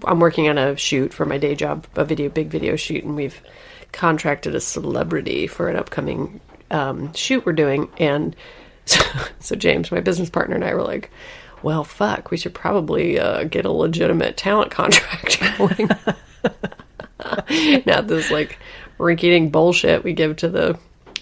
I'm 0.04 0.20
working 0.20 0.48
on 0.48 0.58
a 0.58 0.76
shoot 0.76 1.14
for 1.14 1.24
my 1.24 1.38
day 1.38 1.54
job, 1.54 1.86
a 1.96 2.04
video, 2.04 2.28
big 2.28 2.48
video 2.48 2.76
shoot, 2.76 3.04
and 3.04 3.16
we've 3.16 3.40
contracted 3.92 4.54
a 4.54 4.60
celebrity 4.60 5.46
for 5.46 5.68
an 5.68 5.76
upcoming 5.76 6.40
um, 6.70 7.12
shoot 7.14 7.44
we're 7.44 7.52
doing. 7.52 7.90
And 7.98 8.34
so, 8.84 9.00
so 9.40 9.56
James, 9.56 9.92
my 9.92 10.00
business 10.00 10.30
partner, 10.30 10.54
and 10.54 10.64
I 10.64 10.74
were 10.74 10.82
like, 10.82 11.10
"Well, 11.62 11.84
fuck, 11.84 12.30
we 12.30 12.36
should 12.36 12.54
probably 12.54 13.18
uh, 13.18 13.44
get 13.44 13.64
a 13.64 13.72
legitimate 13.72 14.36
talent 14.36 14.70
contract 14.72 15.40
going." 15.58 15.88
Not 17.86 18.06
this 18.06 18.30
like 18.30 18.58
rinky-dink 18.98 19.52
bullshit 19.52 20.04
we 20.04 20.12
give 20.12 20.36
to 20.36 20.48
the 20.48 20.78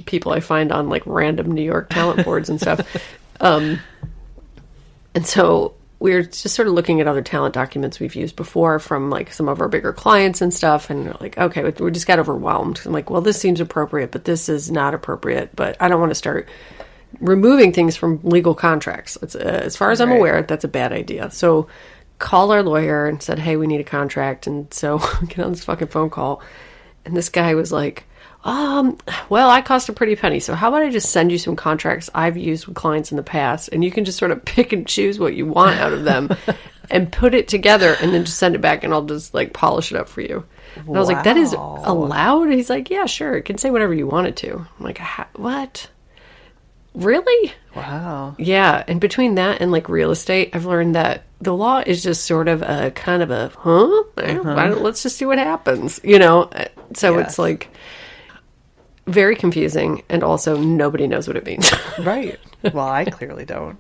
people 0.07 0.33
I 0.33 0.41
find 0.41 0.73
on 0.73 0.89
like 0.89 1.03
random 1.07 1.53
New 1.53 1.63
York 1.63 1.91
talent 1.91 2.25
boards 2.25 2.49
and 2.49 2.61
stuff. 2.61 2.87
Um, 3.41 3.81
and 5.15 5.27
so 5.27 5.75
we 6.01 6.13
are 6.13 6.23
just 6.23 6.55
sort 6.55 6.69
of 6.69 6.75
looking 6.75 7.01
at 7.01 7.09
other 7.09 7.23
talent 7.23 7.55
documents 7.55 7.99
we've 7.99 8.15
used 8.15 8.37
before 8.37 8.79
from 8.79 9.11
like 9.11 9.33
some 9.33 9.49
of 9.49 9.61
our 9.61 9.69
bigger 9.69 9.93
clients 9.93 10.41
and 10.41 10.55
stuff. 10.55 10.91
And 10.91 11.07
we're 11.07 11.17
like, 11.21 11.37
okay, 11.37 11.65
we- 11.69 11.91
just 11.91 12.07
got 12.07 12.19
overwhelmed. 12.21 12.81
I'm 12.85 12.93
like, 12.93 13.11
well, 13.11 13.21
this 13.21 13.41
seems 13.41 13.61
appropriate, 13.61 14.13
but 14.13 14.25
this 14.25 14.49
is 14.49 14.71
not 14.71 14.95
appropriate. 14.95 15.57
But 15.57 15.77
I 15.81 15.89
don't 15.89 15.99
want 16.01 16.11
to 16.11 16.15
start 16.15 16.49
removing 17.21 17.73
things 17.73 17.97
from 17.97 18.21
legal 18.23 18.55
contracts. 18.55 19.19
It's, 19.23 19.35
uh, 19.35 19.39
as 19.39 19.77
far 19.77 19.91
as 19.91 20.01
I'm 20.01 20.11
Right. 20.11 20.19
aware, 20.19 20.43
that's 20.43 20.65
a 20.65 20.69
bad 20.69 20.93
idea. 20.93 21.31
So 21.31 21.67
called 22.19 22.53
our 22.53 22.63
lawyer 22.63 23.07
and 23.07 23.23
said, 23.23 23.39
hey, 23.39 23.57
we 23.57 23.67
need 23.67 23.81
a 23.81 23.85
contract. 23.85 24.47
And 24.47 24.73
so 24.73 24.99
get 25.29 25.41
on 25.41 25.53
this 25.53 25.65
fucking 25.65 25.89
phone 25.89 26.11
call. 26.11 26.43
And 27.05 27.17
this 27.17 27.29
guy 27.29 27.55
was 27.55 27.73
like, 27.73 28.05
um, 28.45 28.99
well, 29.29 29.51
I 29.51 29.61
cost 29.63 29.89
a 29.89 29.93
pretty 29.93 30.17
penny. 30.17 30.41
So 30.41 30.55
how 30.55 30.69
about 30.69 30.83
I 30.83 30.91
just 30.91 31.11
send 31.11 31.31
you 31.33 31.39
some 31.39 31.57
contracts 31.57 32.09
I've 32.15 32.37
used 32.37 32.67
with 32.67 32.77
clients 32.77 33.11
in 33.11 33.17
the 33.17 33.23
past 33.23 33.69
and 33.73 33.83
you 33.85 33.91
can 33.91 34.05
just 34.05 34.19
sort 34.19 34.31
of 34.31 34.45
pick 34.45 34.73
and 34.73 34.87
choose 34.87 35.19
what 35.19 35.35
you 35.35 35.47
want 35.47 35.79
out 35.81 35.93
of 35.93 36.05
them 36.05 36.31
and 36.91 37.11
put 37.13 37.35
it 37.35 37.49
together 37.49 37.97
and 38.01 38.15
then 38.15 38.25
just 38.25 38.39
send 38.39 38.55
it 38.55 38.61
back 38.61 38.85
and 38.85 38.95
I'll 38.95 39.05
just 39.05 39.35
like 39.35 39.53
polish 39.53 39.93
it 39.93 39.99
up 39.99 40.09
for 40.09 40.21
you. 40.21 40.45
And 40.77 40.97
I 40.97 41.01
was 41.01 41.09
like, 41.09 41.25
that 41.25 41.37
is 41.37 41.53
allowed? 41.53 42.45
And 42.45 42.53
he's 42.55 42.71
like, 42.71 42.91
yeah, 42.91 43.07
sure. 43.07 43.37
It 43.37 43.43
can 43.43 43.59
say 43.59 43.71
whatever 43.71 43.93
you 43.93 44.07
want 44.07 44.29
it 44.29 44.37
to. 44.37 44.55
I'm 44.79 44.85
like, 44.85 44.99
what? 45.35 45.91
Really? 46.95 47.53
Wow. 47.77 48.35
Yeah, 48.39 48.83
and 48.89 49.01
between 49.01 49.37
that 49.37 49.61
and 49.61 49.71
like 49.71 49.89
real 49.89 50.11
estate, 50.11 50.51
I've 50.55 50.65
learned 50.65 50.95
that 50.95 51.25
the 51.41 51.55
law 51.55 51.83
is 51.85 52.03
just 52.03 52.25
sort 52.25 52.49
of 52.49 52.63
a 52.63 52.91
kind 52.93 53.23
of 53.23 53.31
a 53.31 53.51
huh. 53.57 54.05
Don't- 54.17 54.83
let's 54.83 55.03
just 55.03 55.17
see 55.17 55.25
what 55.25 55.39
happens, 55.39 56.01
you 56.03 56.19
know. 56.19 56.43
Uh, 56.45 56.65
So 56.95 57.19
Yes. 57.19 57.29
it's 57.29 57.39
like 57.39 57.69
very 59.09 59.35
confusing, 59.37 60.03
and 60.09 60.23
also 60.23 60.57
nobody 60.57 61.07
knows 61.07 61.27
what 61.27 61.37
it 61.37 61.45
means. 61.47 61.71
Right. 61.99 62.39
Well, 62.73 62.87
I 62.89 63.05
clearly 63.07 63.45
don't. 63.45 63.79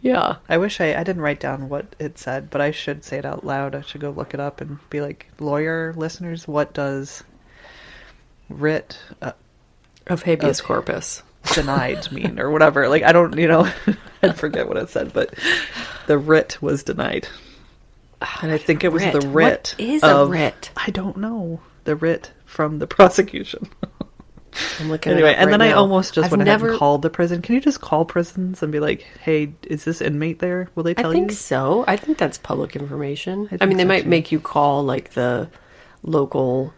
yeah, 0.00 0.36
I 0.48 0.58
wish 0.58 0.80
I, 0.80 0.94
I 0.94 1.02
didn't 1.02 1.22
write 1.22 1.40
down 1.40 1.68
what 1.68 1.96
it 1.98 2.18
said, 2.18 2.50
but 2.50 2.60
I 2.60 2.70
should 2.70 3.02
say 3.04 3.18
it 3.18 3.24
out 3.24 3.44
loud. 3.44 3.74
I 3.74 3.80
should 3.80 4.00
go 4.00 4.10
look 4.10 4.32
it 4.34 4.40
up 4.40 4.60
and 4.60 4.78
be 4.90 5.00
like, 5.00 5.26
lawyer 5.40 5.92
listeners, 5.96 6.46
what 6.46 6.72
does 6.74 7.24
writ 8.48 8.98
uh, 9.22 9.32
of 10.06 10.22
habeas 10.22 10.60
Okay. 10.60 10.66
corpus. 10.66 11.22
denied 11.54 12.10
mean 12.12 12.38
or 12.38 12.50
whatever? 12.50 12.88
Like, 12.88 13.02
I 13.02 13.12
don't, 13.12 13.36
you 13.36 13.48
know, 13.48 13.68
I 14.22 14.32
forget 14.32 14.68
what 14.68 14.76
it 14.76 14.88
said, 14.90 15.12
but 15.12 15.34
the 16.06 16.18
writ 16.18 16.58
was 16.62 16.82
denied. 16.84 17.26
And 18.42 18.50
I 18.52 18.58
think 18.58 18.84
it 18.84 18.92
was 18.92 19.02
writ? 19.02 19.12
the 19.12 19.26
What 19.28 19.34
writ. 19.34 19.74
is 19.78 20.02
a 20.02 20.26
writ? 20.26 20.70
I 20.76 20.90
don't 20.90 21.16
know. 21.16 21.60
The 21.84 21.96
writ 21.96 22.30
from 22.44 22.78
the 22.78 22.86
prosecution. 22.86 23.68
I'm 24.80 24.88
looking 24.90 25.12
anyway, 25.12 25.34
and 25.34 25.46
right 25.46 25.50
then 25.58 25.62
I 25.62 25.72
almost 25.72 26.14
just 26.14 26.26
I've 26.26 26.30
went 26.30 26.42
ahead 26.42 26.60
never. 26.60 26.70
and 26.70 26.78
called 26.78 27.02
the 27.02 27.10
prison. 27.10 27.42
Can 27.42 27.54
you 27.54 27.60
just 27.60 27.80
call 27.80 28.04
prisons 28.04 28.62
and 28.62 28.70
be 28.70 28.80
like, 28.80 29.02
"Hey, 29.20 29.52
is 29.64 29.84
this 29.84 30.00
inmate 30.00 30.38
there?" 30.38 30.68
Will 30.74 30.82
they 30.84 30.94
tell 30.94 31.12
you?" 31.12 31.18
I 31.18 31.20
think 31.20 31.30
you? 31.32 31.36
so. 31.36 31.84
I 31.88 31.96
think 31.96 32.18
that's 32.18 32.38
public 32.38 32.76
information. 32.76 33.48
I, 33.50 33.58
I 33.60 33.66
mean, 33.66 33.76
think 33.76 33.76
they 33.78 33.82
so, 33.84 33.88
might 33.88 34.02
too. 34.04 34.08
make 34.08 34.30
you 34.32 34.40
call 34.40 34.84
like 34.84 35.10
the 35.14 35.50
local, 36.02 36.72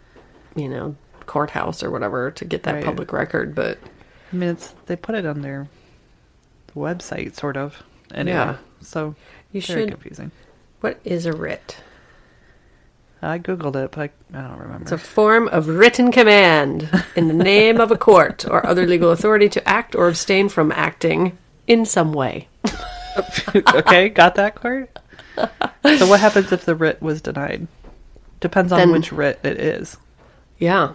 you 0.57 0.69
know, 0.69 0.97
courthouse 1.27 1.83
or 1.83 1.91
whatever 1.91 2.31
to 2.33 2.45
get 2.45 2.63
that 2.65 2.77
Right. 2.77 2.85
public 2.85 3.13
record, 3.13 3.55
but 3.55 3.79
I 4.33 4.37
mean, 4.37 4.51
it's 4.51 4.75
they 4.87 4.97
put 4.97 5.15
it 5.15 5.27
on 5.27 5.43
their 5.43 5.69
website, 6.75 7.35
sort 7.35 7.57
of. 7.57 7.83
Anyway, 8.15 8.37
Yeah. 8.37 8.57
so 8.81 9.15
You 9.53 9.61
very 9.61 9.83
should- 9.83 9.91
confusing. 9.91 10.31
what 10.81 10.99
is 11.05 11.27
a 11.27 11.33
writ? 11.33 11.77
I 13.23 13.39
googled 13.39 13.77
it, 13.77 13.91
but 13.91 14.11
I, 14.35 14.39
I 14.39 14.43
don't 14.49 14.59
remember. 14.59 14.83
It's 14.83 14.93
a 14.93 14.99
form 14.99 15.49
of 15.49 15.69
written 15.69 16.11
command 16.11 16.89
in 17.17 17.29
the 17.29 17.35
name 17.35 17.79
of 17.81 17.91
a 17.91 17.99
court 17.99 18.47
or 18.49 18.65
other 18.67 18.87
legal 18.87 19.11
authority 19.11 19.49
to 19.51 19.69
act 19.69 19.95
or 19.95 20.09
abstain 20.09 20.49
from 20.49 20.73
acting 20.73 21.37
in 21.67 21.85
some 21.85 22.13
way. 22.15 22.49
okay, 23.75 24.09
got 24.09 24.37
that 24.37 24.55
part. 24.55 24.91
so 25.37 26.07
what 26.07 26.21
happens 26.21 26.51
if 26.53 26.65
the 26.65 26.75
writ 26.75 27.01
was 27.03 27.21
denied? 27.21 27.67
Depends 28.41 28.73
on 28.73 28.79
Then- 28.79 28.93
which 28.93 29.13
writ 29.13 29.39
it 29.43 29.59
is, 29.59 29.99
Yeah. 30.59 30.93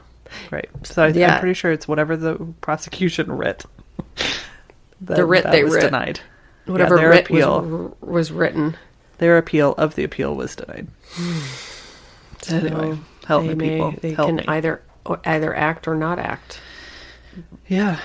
right? 0.49 0.69
So 0.83 1.03
I, 1.03 1.07
Yeah. 1.09 1.35
I'm 1.35 1.39
pretty 1.39 1.53
sure 1.53 1.71
it's 1.71 1.87
whatever 1.87 2.17
the 2.17 2.35
prosecution 2.61 3.31
writ. 3.31 3.65
The 4.99 5.25
writ 5.25 5.43
that 5.43 5.51
they 5.51 5.63
was 5.63 5.75
writ. 5.75 5.81
denied. 5.83 6.21
Whatever 6.65 6.95
yeah, 6.95 7.01
their 7.01 7.09
writ 7.11 7.25
appeal, 7.25 7.61
was, 7.61 7.91
was 8.01 8.31
written. 8.31 8.77
their 9.19 9.37
appeal 9.37 9.73
of 9.77 9.93
the 9.93 10.03
appeal 10.03 10.35
was 10.35 10.55
denied. 10.55 10.87
Hmm. 11.11 11.39
So 12.41 12.57
anyway, 12.57 12.97
help 13.25 13.45
me, 13.45 13.55
may- 13.55 13.69
people. 13.75 13.91
They 14.01 14.13
Help 14.13 14.27
can 14.29 14.35
me. 14.37 14.43
either 14.47 14.81
either 15.25 15.55
act 15.55 15.87
or 15.87 15.95
not 15.95 16.19
act. 16.19 16.59
Yeah. 17.67 17.99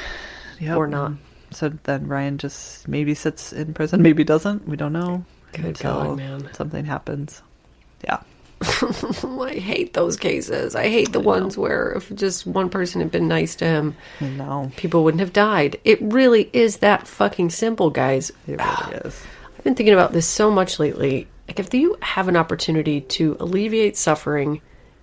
Yep. 0.61 0.77
Or 0.77 0.87
not. 0.87 1.13
So 1.53 1.71
then 1.85 2.07
Ryan 2.07 2.39
just 2.39 2.87
maybe 2.87 3.15
sits 3.15 3.53
in 3.53 3.73
prison, 3.75 4.03
maybe 4.03 4.25
doesn't. 4.25 4.69
We 4.69 4.77
don't 4.77 4.93
know. 4.93 5.25
Good 5.53 5.65
until 5.65 5.93
God, 6.05 6.17
man. 6.19 6.49
something 6.55 6.85
happens. 6.85 7.43
Yeah. 8.05 8.21
I 8.63 9.55
hate 9.59 9.95
those 9.95 10.17
cases. 10.19 10.75
I 10.77 10.89
hate 10.89 11.13
the 11.13 11.21
ones 11.21 11.57
where 11.57 11.93
if 11.93 12.15
just 12.15 12.47
one 12.47 12.69
person 12.69 13.01
had 13.01 13.11
been 13.11 13.27
nice 13.27 13.57
to 13.57 13.65
him, 13.65 13.97
No. 14.21 14.71
people 14.77 15.03
wouldn't 15.03 15.21
have 15.21 15.33
died. 15.33 15.81
It 15.85 15.99
really 16.03 16.51
is 16.53 16.77
that 16.79 17.09
fucking 17.09 17.51
simple, 17.51 17.89
guys. 17.91 18.31
It 18.47 18.61
really 18.61 18.97
is. 19.05 19.23
I've 19.57 19.65
been 19.65 19.75
thinking 19.75 19.95
about 19.95 20.13
this 20.13 20.27
so 20.27 20.51
much 20.51 20.79
lately. 20.79 21.27
Like, 21.51 21.59
if 21.59 21.75
you 21.75 21.97
have 22.01 22.29
an 22.29 22.37
opportunity 22.37 23.01
to 23.01 23.37
alleviate 23.41 23.97
suffering 23.97 24.61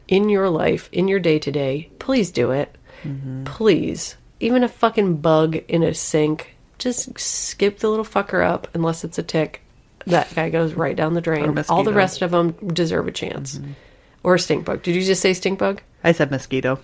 in 0.07 0.29
your 0.29 0.49
life, 0.49 0.87
in 0.93 1.09
your 1.09 1.19
day 1.19 1.39
to 1.39 1.51
day, 1.51 1.89
please 1.99 2.31
do 2.31 2.51
it. 2.51 2.73
Mm-hmm. 3.03 3.43
Please. 3.43 4.15
Even 4.39 4.63
a 4.63 4.69
fucking 4.69 5.17
bug 5.17 5.57
in 5.57 5.83
a 5.83 5.93
sink, 5.93 6.55
just 6.77 7.19
skip 7.19 7.79
the 7.79 7.89
little 7.89 8.05
fucker 8.05 8.47
up 8.47 8.69
unless 8.73 9.03
it's 9.03 9.17
a 9.17 9.23
tick. 9.23 9.61
That 10.05 10.33
guy 10.35 10.49
goes 10.49 10.73
right 10.73 10.95
down 10.95 11.15
the 11.15 11.19
drain. 11.19 11.61
All 11.67 11.83
the 11.83 11.91
rest 11.91 12.21
of 12.21 12.31
them 12.31 12.51
deserve 12.67 13.09
a 13.09 13.11
chance. 13.11 13.57
Mm-hmm. 13.57 13.71
Or 14.23 14.35
a 14.35 14.39
stink 14.39 14.63
bug. 14.63 14.83
Did 14.83 14.95
you 14.95 15.01
just 15.01 15.21
say 15.21 15.33
stink 15.33 15.59
bug? 15.59 15.81
I 16.01 16.13
said 16.13 16.31
mosquito. 16.31 16.79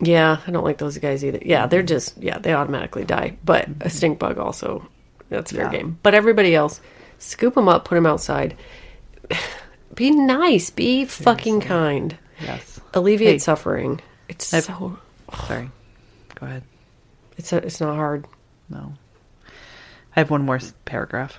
Yeah, 0.00 0.38
I 0.46 0.50
don't 0.50 0.64
like 0.64 0.78
those 0.78 0.96
guys 0.96 1.22
either. 1.22 1.40
Yeah, 1.42 1.66
they're 1.66 1.80
mm-hmm. 1.80 1.86
just 1.88 2.16
yeah, 2.16 2.38
they 2.38 2.54
automatically 2.54 3.04
die. 3.04 3.36
But 3.44 3.68
a 3.82 3.90
stink 3.90 4.18
bug 4.18 4.38
also, 4.38 4.88
that's 5.28 5.52
fair 5.52 5.64
Yeah. 5.64 5.70
game. 5.70 5.98
But 6.02 6.14
everybody 6.14 6.54
else, 6.54 6.80
scoop 7.18 7.56
them 7.56 7.68
up, 7.68 7.84
put 7.84 7.96
them 7.96 8.06
outside. 8.06 8.56
Be 9.94 10.10
nice. 10.10 10.70
Be 10.70 11.04
fucking 11.04 11.60
kind. 11.62 12.16
Yes. 12.40 12.80
Alleviate 12.94 13.34
Hey. 13.34 13.38
suffering. 13.38 14.00
It's 14.28 14.52
I've- 14.52 14.66
so 14.66 14.98
Sorry. 15.46 15.70
Go 16.34 16.46
ahead. 16.46 16.62
it's 17.38 17.52
it's 17.52 17.80
not 17.80 17.96
hard. 17.96 18.26
No. 18.68 18.92
I 20.14 20.20
have 20.20 20.30
one 20.30 20.44
more 20.44 20.60
paragraph. 20.84 21.38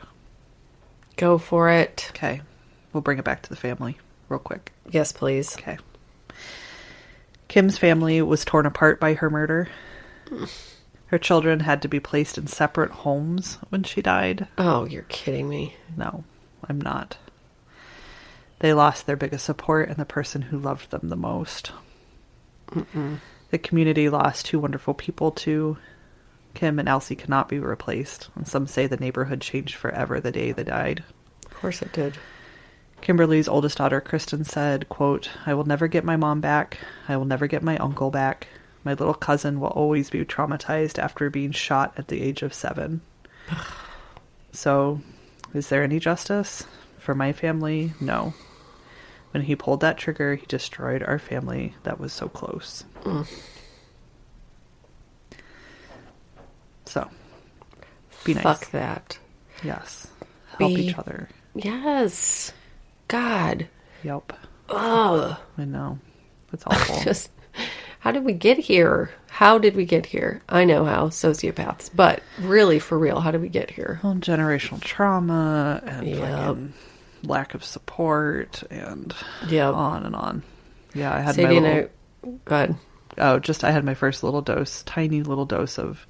Go 1.18 1.38
for 1.38 1.70
it. 1.70 2.08
Okay. 2.12 2.42
We'll 2.94 3.02
bring 3.02 3.20
it 3.20 3.26
back 3.26 3.42
to 3.44 3.50
the 3.50 3.56
family 3.56 3.98
real 4.30 4.40
quick. 4.40 4.72
Yes, 4.90 5.12
please. 5.12 5.56
Okay. 5.58 5.78
Kim's 7.48 7.78
family 7.78 8.22
was 8.22 8.44
torn 8.46 8.66
apart 8.66 9.00
by 9.00 9.14
her 9.16 9.30
murder. 9.30 9.68
Her 11.08 11.18
children 11.18 11.62
had 11.62 11.82
to 11.84 11.88
be 11.88 12.02
placed 12.02 12.38
in 12.38 12.48
separate 12.48 12.92
homes 12.92 13.60
when 13.70 13.84
she 13.84 14.02
died. 14.02 14.46
Oh, 14.58 14.84
you're 14.84 15.04
kidding 15.04 15.48
me. 15.48 15.78
No, 15.96 16.26
I'm 16.68 16.82
not. 16.82 17.16
They 18.60 18.74
lost 18.74 19.06
their 19.06 19.16
biggest 19.16 19.46
support 19.46 19.90
and 19.90 19.98
the 19.98 20.06
person 20.06 20.44
who 20.44 20.58
loved 20.58 20.90
them 20.92 21.10
the 21.10 21.16
most. 21.16 21.72
The 23.52 23.58
community 23.58 24.10
lost 24.10 24.46
two 24.46 24.60
wonderful 24.60 24.94
people 24.94 25.32
too. 25.32 25.78
Kim 26.54 26.80
and 26.80 26.90
Alcee 26.90 27.16
cannot 27.16 27.50
be 27.50 27.60
replaced, 27.60 28.30
and 28.36 28.48
some 28.48 28.66
say 28.66 28.88
the 28.88 28.98
neighborhood 28.98 29.42
changed 29.42 29.76
forever 29.76 30.20
the 30.20 30.32
day 30.32 30.52
they 30.52 30.64
died. 30.64 31.04
Of 31.46 31.54
course 31.54 31.82
it 31.82 31.94
did. 31.94 32.18
Kimberly's 33.00 33.48
oldest 33.48 33.78
daughter, 33.78 34.02
Kristen, 34.02 34.44
said, 34.44 34.90
quote, 34.90 35.30
I 35.46 35.54
will 35.54 35.66
never 35.66 35.88
get 35.88 36.04
my 36.04 36.18
mom 36.18 36.42
back. 36.42 36.80
I 37.08 37.16
will 37.16 37.26
never 37.26 37.46
get 37.46 37.62
my 37.62 37.78
uncle 37.78 38.10
back. 38.10 38.48
My 38.84 38.94
little 38.94 39.14
cousin 39.14 39.60
will 39.60 39.68
always 39.70 40.10
be 40.10 40.26
traumatized 40.26 40.98
after 40.98 41.30
being 41.30 41.52
shot 41.52 41.94
at 41.96 42.08
the 42.08 42.22
age 42.22 42.42
of 42.42 42.56
seven. 42.56 43.02
so, 44.52 45.02
is 45.54 45.70
there 45.70 45.84
any 45.84 46.00
justice? 46.00 46.66
For 46.98 47.14
my 47.14 47.34
family, 47.34 47.94
no. 48.02 48.34
When 49.38 49.46
he 49.46 49.56
pulled 49.56 49.82
that 49.82 50.00
trigger, 50.00 50.34
he 50.34 50.48
destroyed 50.48 51.04
our 51.04 51.20
family 51.20 51.76
that 51.84 52.00
was 52.00 52.12
so 52.12 52.28
close. 52.28 52.84
So, 56.86 57.08
be 58.24 58.34
nice. 58.34 58.42
Fuck 58.42 58.72
that. 58.72 59.20
Yes. 59.64 60.08
Help 60.58 60.74
Be- 60.74 60.88
each 60.88 60.98
other. 60.98 61.30
Yes. 61.54 62.52
God. 63.10 63.68
Yep. 64.02 64.34
Ugh. 64.70 65.38
I 65.56 65.66
know. 65.66 66.00
It's 66.52 66.64
awful. 66.68 67.00
Just 67.04 67.30
how 68.00 68.12
did 68.12 68.24
we 68.26 68.34
get 68.34 68.58
here? 68.58 69.12
How 69.30 69.60
did 69.60 69.76
we 69.76 69.86
get 69.86 70.08
here? 70.08 70.42
I 70.50 70.66
know 70.66 70.84
how, 70.84 71.10
sociopaths. 71.10 71.92
But 71.96 72.24
really, 72.40 72.80
for 72.80 72.98
real, 72.98 73.20
how 73.20 73.30
did 73.30 73.42
we 73.42 73.50
get 73.50 73.70
here? 73.70 74.00
well, 74.02 74.16
generational 74.16 74.82
trauma 74.82 75.84
and 75.86 76.08
Yep. 76.08 76.58
Lack 77.24 77.54
of 77.54 77.64
support 77.64 78.64
and 78.70 79.14
Yep. 79.50 79.74
on 79.74 80.06
and 80.06 80.16
on. 80.16 80.44
Yeah, 80.94 81.14
I 81.14 81.20
had 81.22 81.36
Sadie 81.36 81.60
my 81.60 81.68
little, 81.68 81.90
I. 82.26 82.30
Go 82.46 82.56
ahead. 82.56 82.76
oh, 83.18 83.40
just 83.40 83.64
I 83.64 83.72
had 83.72 83.84
my 83.86 83.94
first 83.94 84.24
little 84.24 84.42
dose, 84.42 84.84
tiny 84.84 85.22
little 85.24 85.46
dose 85.46 85.78
of 85.78 86.06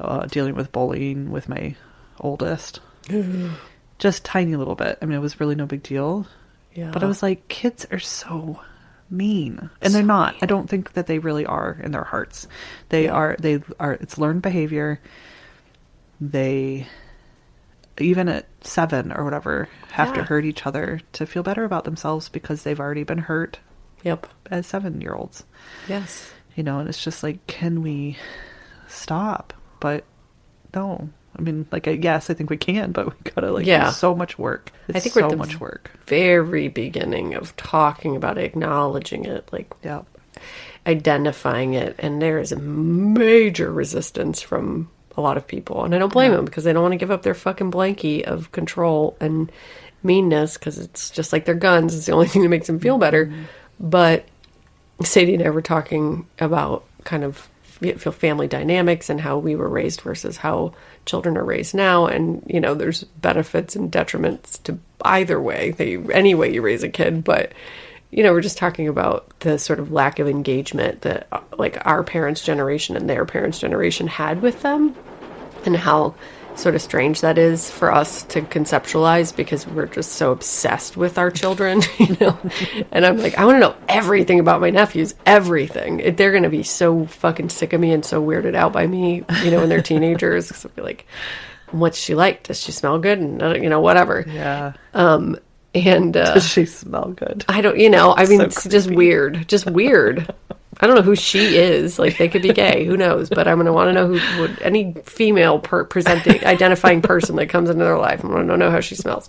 uh, 0.00 0.26
dealing 0.26 0.54
with 0.54 0.72
bullying 0.72 1.30
with 1.30 1.48
my 1.48 1.74
oldest. 2.20 2.80
just 3.98 4.24
tiny 4.24 4.56
little 4.56 4.74
bit. 4.74 4.98
I 5.02 5.06
mean, 5.06 5.16
it 5.18 5.22
was 5.22 5.40
really 5.40 5.54
no 5.54 5.66
big 5.66 5.82
deal. 5.82 6.26
Yeah. 6.74 6.90
But 6.92 7.02
I 7.02 7.06
was 7.06 7.22
like, 7.22 7.48
kids 7.48 7.86
are 7.90 7.98
so 7.98 8.60
mean, 9.10 9.70
and 9.82 9.94
they're 9.94 10.02
not. 10.02 10.36
I 10.42 10.46
don't 10.46 10.68
think 10.68 10.92
that 10.92 11.06
they 11.06 11.18
really 11.18 11.46
are 11.46 11.78
in 11.82 11.90
their 11.92 12.04
hearts. 12.04 12.46
They 12.90 13.04
Yeah. 13.04 13.12
are. 13.12 13.36
They 13.38 13.60
are. 13.80 13.92
It's 13.94 14.18
learned 14.18 14.42
behavior. 14.42 15.00
They, 16.20 16.86
even 18.00 18.28
at 18.28 18.46
seven 18.62 19.12
or 19.12 19.24
whatever, 19.24 19.68
have 19.92 20.12
to 20.14 20.22
hurt 20.22 20.44
each 20.44 20.66
other 20.66 21.00
to 21.12 21.26
feel 21.26 21.42
better 21.42 21.64
about 21.64 21.84
themselves 21.84 22.28
because 22.28 22.62
they've 22.62 22.80
already 22.80 23.02
been 23.04 23.18
hurt 23.18 23.58
Yep. 24.04 24.26
as 24.50 24.66
seven-year-olds. 24.66 25.44
Yes. 25.88 26.30
You 26.54 26.62
know, 26.62 26.78
and 26.78 26.88
it's 26.88 27.02
just 27.02 27.22
like, 27.22 27.46
can 27.46 27.82
we 27.82 28.16
stop? 28.88 29.52
But 29.80 30.04
no. 30.74 31.08
I 31.38 31.42
mean, 31.42 31.66
like, 31.70 31.86
I- 31.86 31.92
yes, 31.92 32.30
I 32.30 32.34
think 32.34 32.50
we 32.50 32.56
can, 32.56 32.90
but 32.92 33.06
we 33.06 33.30
gotta 33.34 33.52
like 33.52 33.66
Yeah. 33.66 33.86
do 33.86 33.90
so 33.92 34.14
much 34.14 34.38
work. 34.38 34.72
It's 34.88 34.96
I 34.96 35.00
think 35.00 35.14
we're 35.14 35.22
so 35.22 35.26
at 35.26 35.30
the 35.32 35.36
much 35.36 35.60
work. 35.60 35.90
Very 36.06 36.68
beginning 36.68 37.34
of 37.34 37.54
talking 37.56 38.16
about 38.16 38.38
it, 38.38 38.44
acknowledging 38.44 39.24
it, 39.24 39.48
like 39.52 39.72
Yeah. 39.84 40.02
identifying 40.86 41.74
it, 41.74 41.94
and 41.98 42.20
there 42.22 42.38
is 42.38 42.50
a 42.52 42.56
major 42.56 43.70
resistance 43.72 44.40
from 44.40 44.88
a 45.18 45.20
lot 45.20 45.36
of 45.36 45.46
people, 45.46 45.84
and 45.84 45.94
I 45.94 45.98
don't 45.98 46.12
blame 46.12 46.32
them 46.32 46.44
because 46.44 46.64
they 46.64 46.72
don't 46.72 46.82
want 46.82 46.92
to 46.92 46.98
give 46.98 47.10
up 47.10 47.22
their 47.22 47.34
fucking 47.34 47.72
blankie 47.72 48.22
of 48.22 48.52
control 48.52 49.16
and 49.20 49.50
meanness 50.02 50.56
because 50.56 50.78
it's 50.78 51.10
just 51.10 51.32
like 51.32 51.44
their 51.44 51.54
guns. 51.54 51.94
It's 51.94 52.06
the 52.06 52.12
only 52.12 52.28
thing 52.28 52.42
that 52.42 52.48
makes 52.48 52.68
them 52.68 52.78
feel 52.78 52.94
mm-hmm. 52.94 53.00
better. 53.00 53.32
But 53.80 54.26
Sadie 55.02 55.34
and 55.34 55.42
I 55.42 55.50
were 55.50 55.60
talking 55.60 56.26
about 56.38 56.84
kind 57.04 57.24
of 57.24 57.48
feel 57.78 58.12
family 58.12 58.48
dynamics 58.48 59.08
and 59.08 59.20
how 59.20 59.38
we 59.38 59.54
were 59.54 59.68
raised 59.68 60.00
versus 60.00 60.36
how 60.36 60.72
children 61.06 61.36
are 61.36 61.44
raised 61.44 61.74
now 61.74 62.06
and 62.06 62.42
you 62.48 62.60
know 62.60 62.74
there's 62.74 63.04
benefits 63.04 63.76
and 63.76 63.92
detriments 63.92 64.60
to 64.64 64.76
either 65.02 65.40
way 65.40 65.70
they 65.70 65.96
any 66.12 66.34
way 66.34 66.52
you 66.52 66.60
raise 66.60 66.82
a 66.82 66.88
kid 66.88 67.22
but 67.22 67.52
you 68.10 68.22
know 68.22 68.32
we're 68.32 68.40
just 68.40 68.58
talking 68.58 68.88
about 68.88 69.28
the 69.40 69.58
sort 69.58 69.78
of 69.78 69.92
lack 69.92 70.18
of 70.18 70.28
engagement 70.28 71.02
that 71.02 71.26
uh, 71.32 71.40
like 71.58 71.78
our 71.86 72.02
parents 72.02 72.42
generation 72.42 72.96
and 72.96 73.08
their 73.08 73.24
parents 73.24 73.58
generation 73.58 74.06
had 74.06 74.40
with 74.42 74.62
them 74.62 74.94
and 75.66 75.76
how 75.76 76.14
sort 76.56 76.74
of 76.74 76.82
strange 76.82 77.20
that 77.20 77.38
is 77.38 77.70
for 77.70 77.92
us 77.92 78.24
to 78.24 78.40
conceptualize 78.42 79.34
because 79.36 79.64
we're 79.68 79.86
just 79.86 80.12
so 80.14 80.32
obsessed 80.32 80.96
with 80.96 81.16
our 81.16 81.30
children, 81.30 81.80
you 81.98 82.16
know. 82.20 82.36
and 82.90 83.06
I'm 83.06 83.18
like, 83.18 83.38
I 83.38 83.44
want 83.44 83.56
to 83.56 83.60
know 83.60 83.76
everything 83.88 84.40
about 84.40 84.60
my 84.60 84.70
nephews, 84.70 85.14
everything. 85.24 86.00
It- 86.00 86.16
They're 86.16 86.32
going 86.32 86.42
to 86.42 86.48
be 86.48 86.64
so 86.64 87.06
fucking 87.06 87.50
sick 87.50 87.72
of 87.74 87.80
me 87.80 87.92
and 87.92 88.04
so 88.04 88.20
weirded 88.20 88.56
out 88.56 88.72
by 88.72 88.88
me, 88.88 89.24
you 89.44 89.52
know, 89.52 89.60
when 89.60 89.68
they're 89.68 89.82
teenagers. 89.82 90.50
Cause 90.50 90.64
I'll 90.66 90.72
be 90.74 90.82
like, 90.82 91.06
what's 91.70 91.96
she 91.98 92.16
like? 92.16 92.42
Does 92.42 92.60
she 92.60 92.72
smell 92.72 92.98
good? 92.98 93.20
And 93.20 93.40
uh, 93.40 93.54
you 93.54 93.68
know, 93.68 93.80
whatever. 93.80 94.24
Yeah. 94.26 94.72
And 95.74 96.16
uh, 96.16 96.34
Does 96.34 96.48
she 96.48 96.66
smell 96.66 97.10
good? 97.10 97.44
I 97.48 97.60
don't, 97.60 97.78
you 97.78 97.90
know, 97.90 98.14
I 98.16 98.26
mean, 98.26 98.38
So 98.38 98.44
it's 98.44 98.64
just 98.64 98.90
weird, 98.90 99.48
just 99.48 99.66
weird. 99.66 100.32
I 100.80 100.86
don't 100.86 100.94
know 100.94 101.02
who 101.02 101.16
she 101.16 101.56
is. 101.56 101.98
Like, 101.98 102.18
they 102.18 102.28
could 102.28 102.42
be 102.42 102.52
gay. 102.52 102.84
Who 102.84 102.96
knows? 102.96 103.28
But 103.28 103.48
I'm 103.48 103.56
going 103.56 103.66
to 103.66 103.72
want 103.72 103.88
to 103.88 103.92
know 103.92 104.06
who 104.06 104.40
would 104.40 104.62
any 104.62 104.94
female 105.04 105.58
per- 105.58 105.84
presenting, 105.84 106.44
identifying 106.44 107.02
person 107.02 107.36
that 107.36 107.48
comes 107.48 107.68
into 107.68 107.84
their 107.84 107.98
life. 107.98 108.22
I'm 108.22 108.32
want 108.32 108.48
to 108.48 108.56
know 108.56 108.70
how 108.70 108.80
she 108.80 108.94
smells. 108.94 109.28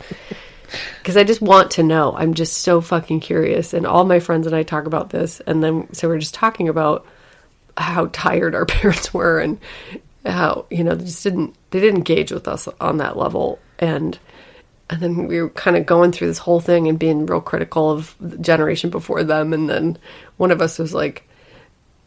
Because 1.00 1.18
I 1.18 1.24
just 1.24 1.42
want 1.42 1.72
to 1.72 1.84
know. 1.84 2.16
I'm 2.16 2.36
just 2.36 2.60
so 2.60 2.82
fucking 2.82 3.22
curious. 3.22 3.74
And 3.74 3.88
all 3.88 4.06
my 4.06 4.20
friends 4.20 4.46
and 4.46 4.56
I 4.56 4.62
talk 4.62 4.86
about 4.86 5.10
this. 5.10 5.40
And 5.42 5.64
then, 5.64 5.92
so 5.94 6.08
we're 6.08 6.20
just 6.20 6.36
talking 6.36 6.70
about 6.70 7.08
how 7.76 8.08
tired 8.14 8.54
our 8.54 8.66
parents 8.68 9.12
were 9.12 9.40
and 9.40 9.60
how, 10.24 10.68
you 10.70 10.84
know, 10.84 10.94
they 10.94 11.06
just 11.06 11.24
didn't, 11.24 11.56
they 11.72 11.80
didn't 11.80 11.98
engage 11.98 12.32
with 12.32 12.48
us 12.48 12.68
on 12.80 12.98
that 12.98 13.18
level. 13.18 13.58
And, 13.80 14.20
and 14.90 15.02
then 15.02 15.28
we 15.28 15.42
were 15.42 15.50
kind 15.50 15.78
of 15.78 15.86
going 15.86 16.12
through 16.12 16.28
this 16.28 16.40
whole 16.40 16.60
thing 16.60 16.88
and 16.88 16.98
being 16.98 17.26
real 17.26 17.42
critical 17.42 17.92
of 17.92 18.16
the 18.20 18.38
generation 18.38 18.90
before 18.90 19.24
them. 19.24 19.54
And 19.54 19.70
then 19.70 19.98
one 20.38 20.52
of 20.52 20.62
us 20.62 20.80
was 20.80 20.94
like 20.94 21.29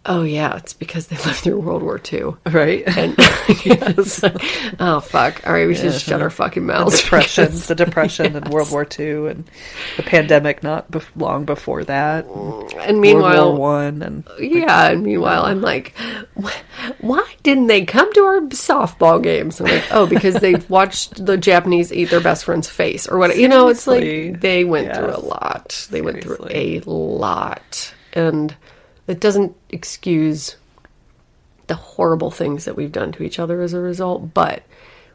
oh 0.06 0.22
yeah 0.24 0.56
it's 0.56 0.72
because 0.72 1.06
they 1.06 1.16
lived 1.24 1.36
through 1.36 1.60
world 1.60 1.82
war 1.82 2.00
ii 2.12 2.22
Right. 2.46 2.82
and 2.96 3.16
like, 4.22 4.80
oh 4.80 5.00
fuck. 5.00 5.46
All 5.46 5.52
right 5.52 5.66
we 5.68 5.74
should 5.74 5.92
just 5.92 6.06
shut 6.06 6.20
our 6.22 6.30
fucking 6.30 6.66
the 6.66 6.72
mouths 6.72 7.00
depression, 7.02 7.44
because- 7.46 7.66
the 7.66 7.74
depression 7.74 8.34
and 8.36 8.48
World 8.48 8.70
War 8.72 8.86
II 8.98 9.28
and 9.28 9.44
the 9.96 10.02
pandemic 10.02 10.62
not 10.62 10.90
bef- 10.90 11.06
long 11.16 11.44
before 11.44 11.84
that. 11.84 12.26
Mm, 12.26 12.88
and 12.88 13.00
meanwhile 13.00 13.50
World 13.50 13.58
War 13.58 13.68
One 13.74 14.02
and 14.02 14.28
yeah 14.40 14.90
and 14.90 15.02
meanwhile 15.04 15.44
i'm 15.44 15.60
like 15.60 15.94
why 17.00 17.24
didn't 17.42 17.66
they 17.68 17.84
come 17.84 18.12
to 18.14 18.20
our 18.22 18.40
softball 18.50 19.22
games? 19.22 19.60
I'm 19.60 19.66
like 19.66 19.84
oh 19.92 20.06
because 20.06 20.34
they 20.36 20.54
watched 20.68 21.24
the 21.24 21.36
japanese 21.36 21.92
eat 21.92 22.06
their 22.10 22.20
best 22.20 22.44
friend's 22.44 22.68
face 22.68 23.06
or 23.06 23.18
what 23.18 23.36
you 23.36 23.48
know 23.48 23.68
it's 23.68 23.86
like 23.86 24.40
they 24.40 24.64
went 24.64 24.94
through 24.94 25.14
a 25.14 25.20
lot. 25.20 25.86
They 25.90 26.00
went 26.00 26.22
through 26.22 26.46
a 26.50 26.80
lot. 26.84 27.94
And 28.14 28.54
it 29.06 29.20
doesn't 29.20 29.56
excuse 29.70 30.56
the 31.66 31.74
horrible 31.74 32.30
things 32.30 32.64
that 32.64 32.76
we've 32.76 32.92
done 32.92 33.12
to 33.12 33.22
each 33.22 33.38
other 33.38 33.62
as 33.62 33.72
a 33.72 33.80
result 33.80 34.34
but 34.34 34.62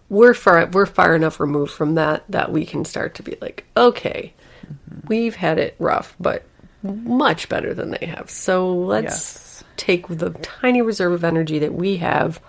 we're 0.09 0.33
far 0.33 0.65
we're 0.67 0.85
far 0.85 1.15
enough 1.15 1.39
removed 1.39 1.71
from 1.71 1.95
that 1.95 2.23
that 2.29 2.51
we 2.51 2.65
can 2.65 2.85
start 2.85 3.13
to 3.15 3.23
be 3.23 3.37
like 3.41 3.65
okay 3.75 4.33
mm-hmm. 4.65 5.07
we've 5.07 5.35
had 5.35 5.57
it 5.59 5.75
rough 5.79 6.15
but 6.19 6.43
much 6.83 7.49
better 7.49 7.73
than 7.73 7.91
they 7.91 8.05
have 8.05 8.29
so 8.29 8.73
let's 8.73 9.05
Yes. 9.05 9.63
take 9.75 10.07
the 10.07 10.29
tiny 10.41 10.81
reserve 10.81 11.11
of 11.13 11.23
energy 11.23 11.59
that 11.59 11.73
we 11.73 11.97
have 11.97 12.39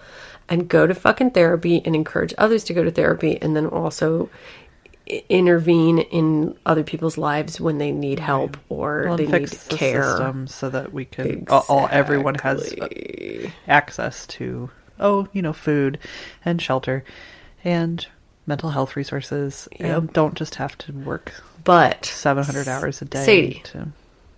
and 0.48 0.68
go 0.68 0.86
to 0.86 0.94
fucking 0.94 1.32
therapy 1.32 1.82
and 1.84 1.94
encourage 1.94 2.32
others 2.38 2.64
to 2.64 2.72
go 2.74 2.82
to 2.84 2.90
therapy 2.90 3.40
and 3.42 3.54
then 3.56 3.66
also 3.66 4.30
intervene 5.28 5.98
in 5.98 6.56
other 6.66 6.82
people's 6.82 7.16
lives 7.16 7.60
when 7.60 7.78
they 7.78 7.92
need 7.92 8.18
help 8.18 8.56
or 8.68 9.04
well, 9.06 9.16
they 9.16 9.26
need 9.26 9.48
fix 9.48 9.64
the 9.64 9.76
care 9.76 10.02
system 10.02 10.46
so 10.46 10.68
that 10.68 10.92
we 10.92 11.04
can 11.04 11.46
all, 11.48 11.64
all 11.68 11.88
everyone 11.90 12.34
has 12.36 12.74
access 13.66 14.26
to 14.26 14.70
oh 15.00 15.26
you 15.32 15.40
know 15.40 15.52
food 15.52 15.98
and 16.44 16.60
shelter 16.60 17.04
and 17.64 18.06
mental 18.46 18.70
health 18.70 18.96
resources 18.96 19.68
and 19.78 20.12
don't 20.12 20.34
just 20.34 20.56
have 20.56 20.76
to 20.76 20.92
work 20.92 21.32
but 21.64 22.04
700 22.04 22.68
hours 22.68 23.00
a 23.00 23.04
day 23.04 23.24
Sadie. 23.24 23.62
to 23.64 23.88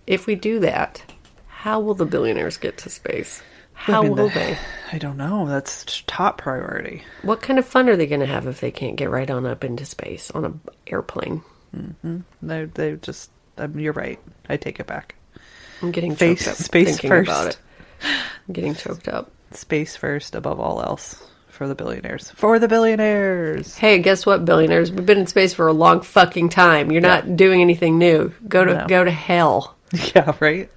if 0.07 0.25
we 0.25 0.35
do 0.35 0.59
that, 0.59 1.03
how 1.47 1.79
will 1.79 1.93
the 1.93 2.05
billionaires 2.05 2.57
get 2.57 2.77
to 2.79 2.89
space? 2.89 3.41
How 3.83 4.01
mean, 4.03 4.15
will 4.15 4.29
the- 4.29 4.33
they? 4.35 4.57
I 4.93 4.97
don't 4.97 5.17
know. 5.17 5.47
That's 5.47 6.03
top 6.05 6.37
priority. 6.39 7.03
What 7.21 7.41
kind 7.41 7.57
of 7.57 7.65
fun 7.65 7.87
are 7.87 7.95
they 7.95 8.07
going 8.07 8.19
to 8.19 8.25
have 8.27 8.45
if 8.45 8.59
they 8.59 8.71
can't 8.71 8.97
get 8.97 9.09
right 9.09 9.29
on 9.29 9.45
up 9.45 9.63
into 9.63 9.85
space 9.85 10.29
on 10.31 10.43
an 10.45 10.59
airplane? 10.87 11.43
They 12.41 12.65
they 12.65 12.95
just. 12.97 13.31
Um, 13.57 13.79
you're 13.79 13.93
right. 13.93 14.19
I 14.49 14.57
take 14.57 14.79
it 14.79 14.87
back. 14.87 15.15
I'm 15.81 15.91
getting 15.91 16.15
Face- 16.15 16.39
choked 16.45 16.49
up 16.49 16.55
space 16.65 16.87
thinking 16.89 17.09
first. 17.09 17.29
about 17.29 17.47
it. 17.47 17.57
I'm 18.47 18.53
getting 18.53 18.75
choked 18.75 19.07
up. 19.07 19.31
Space 19.51 19.95
first, 19.95 20.35
above 20.35 20.59
all 20.59 20.81
else, 20.81 21.21
for 21.49 21.67
the 21.67 21.75
billionaires. 21.75 22.31
For 22.31 22.59
the 22.59 22.67
billionaires. 22.67 23.75
Hey, 23.75 23.99
guess 23.99 24.25
what, 24.25 24.45
billionaires? 24.45 24.91
We've 24.91 25.05
been 25.05 25.19
in 25.19 25.27
space 25.27 25.53
for 25.53 25.67
a 25.67 25.73
long 25.73 26.01
fucking 26.01 26.49
time. 26.49 26.91
You're 26.91 27.01
not 27.01 27.35
doing 27.37 27.61
anything 27.61 27.97
new. 27.97 28.33
Go 28.47 28.63
to 28.65 28.73
No. 28.73 28.87
go 28.87 29.03
to 29.03 29.11
hell. 29.11 29.75
Yeah, 30.15 30.35
right. 30.39 30.69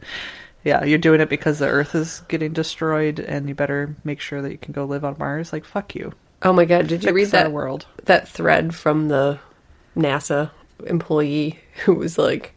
Yeah, 0.65 0.83
you're 0.85 0.99
doing 0.99 1.21
it 1.21 1.29
because 1.29 1.59
the 1.59 1.67
Earth 1.69 1.95
is 1.95 2.23
getting 2.29 2.53
destroyed, 2.53 3.21
and 3.21 3.49
you 3.49 3.55
better 3.55 3.95
make 4.03 4.21
sure 4.21 4.41
that 4.43 4.51
you 4.51 4.59
can 4.59 4.73
go 4.73 4.85
live 4.85 5.05
on 5.05 5.17
Mars. 5.19 5.53
Like, 5.53 5.65
fuck 5.65 5.95
you. 5.95 6.13
Oh 6.43 6.53
my 6.53 6.65
god, 6.65 6.89
did 6.89 7.03
you 7.03 7.09
Fix 7.09 7.13
read 7.15 7.27
that 7.29 7.53
world? 7.53 7.87
that 8.05 8.29
thread 8.29 8.75
from 8.75 9.09
the 9.09 9.39
NASA 9.97 10.51
employee 10.87 11.59
who 11.85 11.95
was 11.95 12.17
like, 12.19 12.55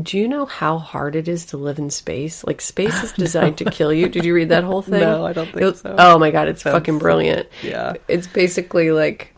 "Do 0.00 0.18
you 0.18 0.28
know 0.28 0.44
how 0.46 0.78
hard 0.78 1.14
it 1.16 1.26
is 1.28 1.46
to 1.46 1.56
live 1.56 1.78
in 1.78 1.90
space? 1.90 2.44
Like 2.44 2.60
space 2.60 3.02
is 3.02 3.12
designed 3.26 3.58
to 3.58 3.64
kill 3.64 3.92
you." 3.92 4.08
Did 4.08 4.24
you 4.24 4.34
read 4.34 4.48
that 4.50 4.64
whole 4.64 4.82
thing? 4.92 5.00
No, 5.00 5.24
I 5.24 5.32
don't 5.32 5.46
think 5.52 5.62
It- 5.62 5.76
so. 5.78 5.94
Oh 5.98 6.18
my 6.18 6.30
god, 6.30 6.48
it's 6.48 6.62
Sounds- 6.62 6.74
fucking 6.74 6.98
brilliant. 6.98 7.48
Yeah. 7.62 7.94
It's 8.08 8.26
basically 8.26 8.90
like 8.90 9.34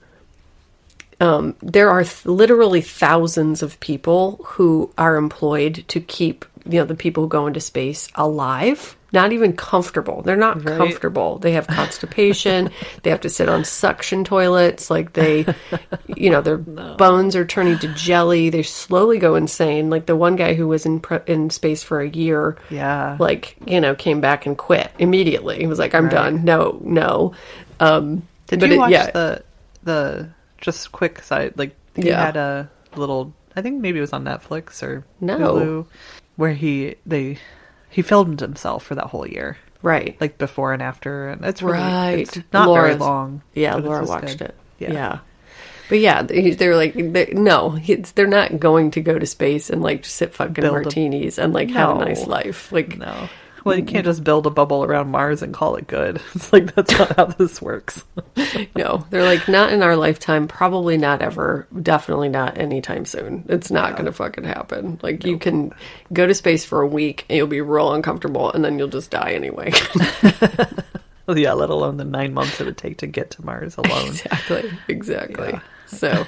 um, 1.21 1.55
there 1.63 1.91
are 1.91 2.03
th- 2.05 2.25
literally 2.27 2.81
thousands 2.81 3.63
of 3.63 3.79
people 3.81 4.41
who 4.45 4.93
are 4.99 5.17
employed 5.17 5.85
to 5.89 6.01
keep 6.01 6.45
you 6.67 6.79
know 6.79 6.85
the 6.85 6.95
people 6.95 7.25
who 7.25 7.29
go 7.29 7.47
into 7.47 7.61
space 7.61 8.09
alive 8.15 8.97
not 9.13 9.33
even 9.33 9.53
comfortable 9.53 10.23
they're 10.23 10.37
not 10.37 10.65
Right. 10.65 10.79
comfortable 10.79 11.39
they 11.39 11.53
have 11.53 11.67
constipation 11.67 12.71
they 13.03 13.11
have 13.11 13.21
to 13.23 13.29
sit 13.29 13.49
on 13.49 13.65
suction 13.65 14.25
toilets 14.25 14.91
like 14.91 15.13
they 15.15 15.45
you 16.17 16.31
know 16.31 16.41
their 16.41 16.57
bones 16.59 17.35
are 17.37 17.45
turning 17.45 17.79
to 17.81 17.89
jelly 17.95 18.49
they 18.51 18.63
slowly 18.63 19.19
go 19.19 19.35
insane 19.35 19.91
like 19.91 20.07
the 20.07 20.17
one 20.17 20.37
guy 20.37 20.55
who 20.55 20.69
was 20.69 20.87
in 20.87 21.01
pre- 21.01 21.19
in 21.27 21.51
space 21.51 21.83
for 21.83 22.01
a 22.01 22.09
year 22.09 22.57
Yeah. 22.71 23.17
like 23.19 23.57
you 23.67 23.81
know 23.81 23.95
came 23.95 24.21
back 24.21 24.47
and 24.47 24.57
quit 24.57 24.91
immediately 24.99 25.59
he 25.59 25.67
was 25.67 25.79
like 25.79 25.95
i'm 25.95 26.05
Right. 26.05 26.13
done 26.13 26.45
no 26.45 26.79
no 26.85 27.33
um 27.81 28.23
Did 28.47 28.61
but 28.61 28.69
you 28.69 28.75
it- 28.77 28.79
watch 28.79 28.91
yeah. 28.93 29.11
the 29.11 29.43
the 29.83 30.29
just 30.61 30.93
quick 30.93 31.19
side? 31.23 31.55
Like, 31.57 31.75
he 31.97 32.07
Yeah. 32.07 32.25
had 32.25 32.37
a 32.37 32.71
little. 32.95 33.33
I 33.57 33.63
think 33.63 33.81
maybe 33.81 33.99
it 33.99 34.01
was 34.01 34.13
on 34.13 34.23
Netflix 34.25 34.81
or 34.81 35.05
No. 35.21 35.37
Hulu, 35.39 35.87
where 36.37 36.53
he 36.55 36.97
they 37.07 37.39
he 37.91 38.03
filmed 38.03 38.41
himself 38.41 38.85
for 38.85 38.95
that 38.95 39.07
whole 39.07 39.27
year, 39.27 39.59
right 39.83 40.17
like 40.21 40.39
before 40.39 40.73
and 40.73 40.83
after, 40.83 41.29
and 41.29 41.45
it's 41.45 41.63
really 41.63 41.79
Right. 41.79 42.19
it's 42.21 42.39
not 42.53 42.73
very 42.73 42.95
long. 42.95 43.43
Yeah, 43.55 43.75
Laura 43.77 44.05
watched 44.05 44.39
good. 44.39 44.43
it. 44.49 44.55
Yeah. 44.79 44.93
Yeah. 44.93 45.19
But 45.89 45.99
yeah, 45.99 46.23
they- 46.23 46.51
they're 46.53 46.77
like, 46.77 46.95
they, 46.95 47.33
no, 47.35 47.79
it's, 47.87 48.13
they're 48.13 48.27
not 48.27 48.59
going 48.59 48.93
to 48.93 49.01
go 49.03 49.19
to 49.19 49.27
space 49.27 49.69
and 49.69 49.83
like 49.83 50.07
sit 50.07 50.33
fucking 50.33 50.55
Build 50.55 50.67
a- 50.77 50.83
martinis 50.83 51.39
and 51.39 51.53
like 51.53 51.69
have 51.71 51.91
a 51.97 51.99
nice 52.05 52.27
life. 52.27 52.73
Like, 52.73 52.97
No. 52.97 53.29
Well, 53.65 53.79
you 53.79 53.85
can't 53.85 54.05
just 54.05 54.25
build 54.25 54.47
a 54.47 54.51
bubble 54.51 54.85
around 54.85 55.11
Mars 55.11 55.43
and 55.43 55.55
call 55.55 55.77
it 55.77 55.87
good. 55.87 56.21
It's 56.35 56.53
like 56.53 56.75
that's 56.75 56.99
not 56.99 57.17
how 57.17 57.27
this 57.27 57.61
works. 57.63 58.05
no, 58.77 59.07
they're 59.11 59.25
like, 59.25 59.47
not 59.49 59.73
in 59.73 59.83
our 59.83 59.97
lifetime, 59.97 60.49
probably 60.49 60.97
not 60.97 61.23
ever, 61.23 61.67
definitely 61.83 62.29
not 62.29 62.59
anytime 62.59 63.05
soon. 63.05 63.45
It's 63.49 63.71
not 63.71 63.93
going 63.93 64.07
to 64.07 64.13
fucking 64.13 64.45
happen. 64.45 64.99
Like, 65.03 65.25
you 65.25 65.39
can 65.39 65.73
go 66.13 66.27
to 66.27 66.35
space 66.35 66.65
for 66.65 66.81
a 66.81 66.87
week 66.87 67.27
and 67.29 67.37
you'll 67.37 67.47
be 67.47 67.61
real 67.61 67.93
uncomfortable 67.93 68.51
and 68.53 68.65
then 68.65 68.79
you'll 68.79 68.89
just 68.89 69.11
die 69.11 69.33
anyway. 69.33 69.73
yeah, 71.29 71.53
let 71.53 71.71
alone 71.71 71.97
the 71.99 72.05
nine 72.05 72.35
months 72.35 72.61
it 72.61 72.65
would 72.65 72.79
take 72.79 72.99
to 72.99 73.07
get 73.07 73.31
to 73.33 73.45
Mars 73.45 73.77
alone. 73.77 74.09
Exactly. 74.09 74.71
Exactly. 74.89 75.51
Yeah. 75.53 75.61
So, 75.87 76.27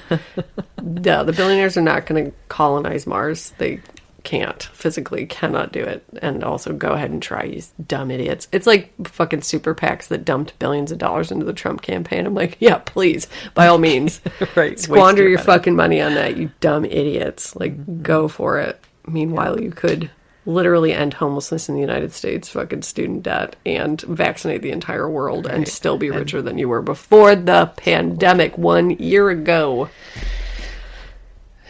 yeah, 1.03 1.22
the 1.22 1.32
billionaires 1.32 1.76
are 1.76 1.82
not 1.82 2.07
going 2.07 2.26
to 2.26 2.37
colonize 2.49 3.07
Mars. 3.07 3.55
They 3.59 3.80
can't 4.24 4.62
physically, 4.62 5.26
cannot 5.26 5.70
do 5.70 5.82
it. 5.82 6.04
And 6.20 6.42
also, 6.42 6.72
go 6.72 6.92
ahead 6.92 7.10
and 7.10 7.22
try, 7.22 7.44
you 7.44 7.62
dumb 7.86 8.10
idiots. 8.10 8.48
It's 8.50 8.66
like 8.66 8.92
fucking 9.06 9.42
super 9.42 9.74
PACs 9.74 10.08
that 10.08 10.24
dumped 10.24 10.58
billions 10.58 10.90
of 10.90 10.98
dollars 10.98 11.30
into 11.30 11.44
the 11.44 11.52
Trump 11.52 11.82
campaign. 11.82 12.26
I'm 12.26 12.34
like, 12.34 12.56
yeah, 12.58 12.78
please, 12.84 13.28
by 13.54 13.66
all 13.68 13.78
means, 13.78 14.20
Right, 14.56 14.80
Squander 14.80 15.22
your 15.22 15.30
your 15.30 15.38
money. 15.38 15.46
fucking 15.46 15.76
money 15.76 16.00
on 16.00 16.14
that, 16.14 16.36
you 16.36 16.50
dumb 16.60 16.84
idiots. 16.84 17.54
Like, 17.54 17.74
Mm-hmm. 17.76 18.02
go 18.02 18.28
for 18.28 18.58
it. 18.58 18.80
Meanwhile, 19.06 19.60
you 19.60 19.70
could 19.70 20.10
literally 20.46 20.92
end 20.92 21.14
homelessness 21.14 21.68
in 21.68 21.74
the 21.74 21.80
United 21.80 22.12
States, 22.12 22.48
fucking 22.48 22.82
student 22.82 23.22
debt, 23.22 23.56
and 23.66 24.00
vaccinate 24.02 24.62
the 24.62 24.70
entire 24.70 25.08
world 25.08 25.46
and 25.46 25.66
still 25.68 25.96
be 25.98 26.10
richer 26.10 26.40
than 26.42 26.56
you 26.58 26.68
were 26.68 26.82
before 26.82 27.34
the 27.34 27.66
pandemic 27.76 28.56
one 28.58 28.90
year 28.90 29.28
ago. 29.30 29.88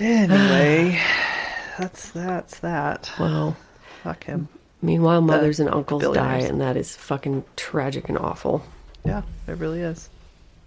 Anyway, 0.00 1.00
that's 1.79 2.11
that's 2.11 2.59
that. 2.61 3.11
Wow. 3.18 3.57
Fuck 4.03 4.25
him. 4.25 4.49
Meanwhile, 4.83 5.22
mothers 5.22 5.61
and 5.61 5.70
uncles 5.70 6.03
die, 6.14 6.39
and 6.39 6.61
that 6.61 6.77
is 6.77 6.95
fucking 6.95 7.45
tragic 7.57 8.09
and 8.09 8.18
awful. 8.18 8.62
Yeah, 9.05 9.22
it 9.49 9.57
really 9.59 9.81
is. 9.81 10.11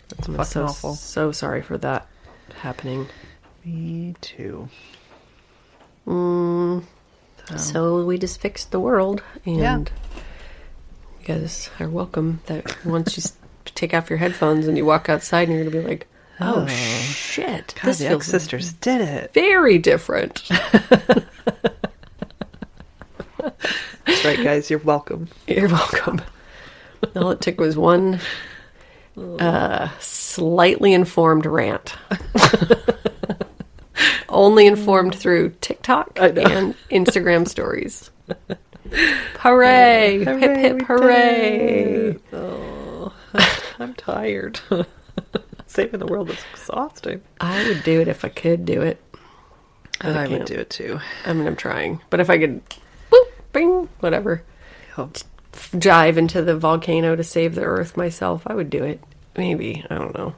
It's 0.10 0.28
I'm 0.28 0.36
fucking 0.36 0.46
so, 0.52 0.64
awful. 0.66 0.94
so 0.96 1.32
sorry 1.32 1.62
for 1.62 1.78
that 1.80 2.08
happening. 2.62 3.08
Me 3.64 4.16
too. 4.22 4.70
Mm, 6.08 6.84
so 7.58 8.04
we 8.06 8.18
just 8.18 8.40
fixed 8.42 8.72
the 8.72 8.80
world, 8.80 9.22
and 9.46 9.58
Yeah. 9.58 9.78
you 9.80 9.86
guys 11.26 11.70
are 11.80 11.90
welcome. 11.90 12.42
That 12.48 12.84
once 12.86 13.18
you 13.18 13.24
take 13.76 13.94
off 13.94 14.10
your 14.10 14.18
headphones 14.18 14.68
and 14.68 14.78
you 14.78 14.86
walk 14.86 15.10
outside, 15.10 15.48
and 15.50 15.58
you're 15.58 15.70
gonna 15.70 15.84
be 15.84 15.88
like, 15.88 16.08
"Oh, 16.40 16.68
shit, 16.68 17.74
God, 17.76 17.90
this 17.90 18.00
the 18.00 18.10
feels 18.10 18.26
sisters 18.26 18.74
did 18.74 19.02
it. 19.02 19.34
very 19.34 19.78
different." 19.78 20.44
That's 23.38 24.26
right, 24.26 24.44
guys. 24.44 24.70
You're 24.70 24.80
welcome. 24.80 25.28
you're 25.48 25.68
welcome. 25.70 26.22
All 27.16 27.32
it 27.32 27.42
took 27.42 27.60
was 27.60 27.78
one 27.78 28.20
uh, 29.40 29.90
slightly 30.00 30.94
informed 30.94 31.46
rant. 31.46 31.96
Only 34.30 34.68
informed 34.68 35.16
through 35.16 35.56
TikTok 35.62 36.20
and 36.20 36.76
Instagram 36.92 37.48
stories. 37.48 38.12
Hooray! 39.40 40.24
hip 40.24 40.40
hip 40.40 40.82
hooray! 40.84 42.18
Oh, 42.32 43.12
I'm 43.80 43.94
tired. 43.96 44.60
Saving 45.72 46.00
the 46.00 46.06
world 46.08 46.30
is 46.30 46.40
exhausting. 46.52 47.22
I 47.40 47.68
would 47.68 47.84
do 47.84 48.02
it 48.02 48.08
if 48.08 48.24
I 48.26 48.30
could 48.30 48.66
do 48.66 48.82
it. 48.82 49.02
But 50.02 50.16
I 50.16 50.28
would 50.28 50.46
do 50.46 50.56
it 50.56 50.70
too. 50.70 51.00
I 51.26 51.34
mean, 51.34 51.48
I'm 51.48 51.56
trying. 51.56 52.02
But 52.10 52.20
if 52.20 52.30
I 52.30 52.38
could, 52.38 52.62
boop, 53.12 53.26
bing, 53.52 53.90
whatever, 54.00 54.44
dive 55.78 56.18
into 56.18 56.42
the 56.42 56.56
volcano 56.58 57.16
to 57.16 57.24
save 57.24 57.56
the 57.56 57.64
Earth 57.64 57.98
myself, 57.98 58.44
I 58.48 58.54
would 58.54 58.70
do 58.70 58.84
it. 58.84 59.00
Maybe. 59.36 59.84
I 59.90 59.96
don't 59.96 60.18
know. 60.18 60.36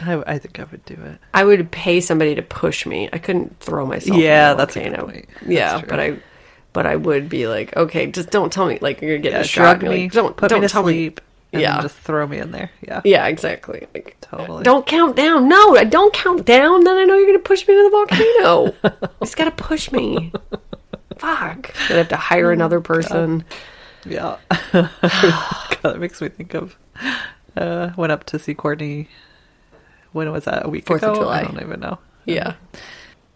I, 0.00 0.22
I 0.34 0.38
think 0.38 0.60
I 0.60 0.64
would 0.64 0.84
do 0.84 0.94
it. 0.94 1.18
I 1.34 1.44
would 1.44 1.70
pay 1.70 2.00
somebody 2.00 2.34
to 2.34 2.42
push 2.42 2.86
me. 2.86 3.08
I 3.12 3.18
couldn't 3.18 3.58
throw 3.60 3.86
myself. 3.86 4.18
Yeah, 4.18 4.54
that's 4.54 4.76
a 4.76 4.80
good 4.80 4.96
volcano. 4.96 5.12
point. 5.12 5.28
Yeah, 5.46 5.78
true. 5.80 5.88
but 5.88 6.00
I, 6.00 6.16
but 6.72 6.86
I 6.86 6.96
would 6.96 7.28
be 7.28 7.48
like, 7.48 7.76
okay, 7.76 8.06
just 8.06 8.30
don't 8.30 8.52
tell 8.52 8.66
me. 8.66 8.78
Like 8.80 9.00
you're 9.02 9.18
getting 9.18 9.36
Yeah, 9.36 9.40
a 9.40 9.44
shot. 9.44 9.82
You're 9.82 9.90
me, 9.90 10.02
Like, 10.04 10.12
don't 10.12 10.36
put 10.36 10.50
don't 10.50 10.60
me 10.60 10.68
to 10.68 10.72
tell 10.72 10.84
sleep, 10.84 11.20
and 11.20 11.27
Yeah. 11.52 11.80
just 11.80 11.96
throw 11.96 12.26
me 12.26 12.38
in 12.38 12.50
there. 12.50 12.70
Yeah. 12.86 13.00
Yeah, 13.04 13.26
exactly. 13.26 13.86
Like, 13.94 14.16
totally. 14.20 14.64
don't 14.64 14.86
count 14.86 15.16
down. 15.16 15.48
No, 15.48 15.76
I 15.76 15.84
don't 15.84 16.12
count 16.12 16.44
down. 16.44 16.84
Then 16.84 16.96
I 16.96 17.04
know 17.04 17.16
you're 17.16 17.26
gonna 17.26 17.38
push 17.38 17.66
me 17.66 17.74
to 17.74 17.82
the 17.84 17.90
volcano. 17.90 18.74
you 19.02 19.08
just 19.20 19.36
gotta 19.36 19.50
push 19.52 19.90
me. 19.90 20.32
Fuck. 21.16 21.74
I'd 21.90 21.96
have 21.96 22.08
to 22.08 22.16
hire 22.16 22.52
another 22.52 22.80
person. 22.80 23.44
Yeah, 24.04 24.36
God, 24.72 24.90
that 25.82 25.98
makes 25.98 26.20
me 26.20 26.28
think 26.28 26.54
of. 26.54 26.76
Uh, 27.56 27.90
went 27.96 28.12
up 28.12 28.24
to 28.24 28.38
see 28.38 28.54
Courtney. 28.54 29.08
When 30.12 30.30
was 30.30 30.44
that? 30.44 30.66
A 30.66 30.68
week 30.68 30.86
Fourth 30.86 31.02
of? 31.02 31.16
July. 31.16 31.40
I 31.40 31.44
don't 31.44 31.60
even 31.60 31.80
know. 31.80 31.98
Yeah. 32.24 32.54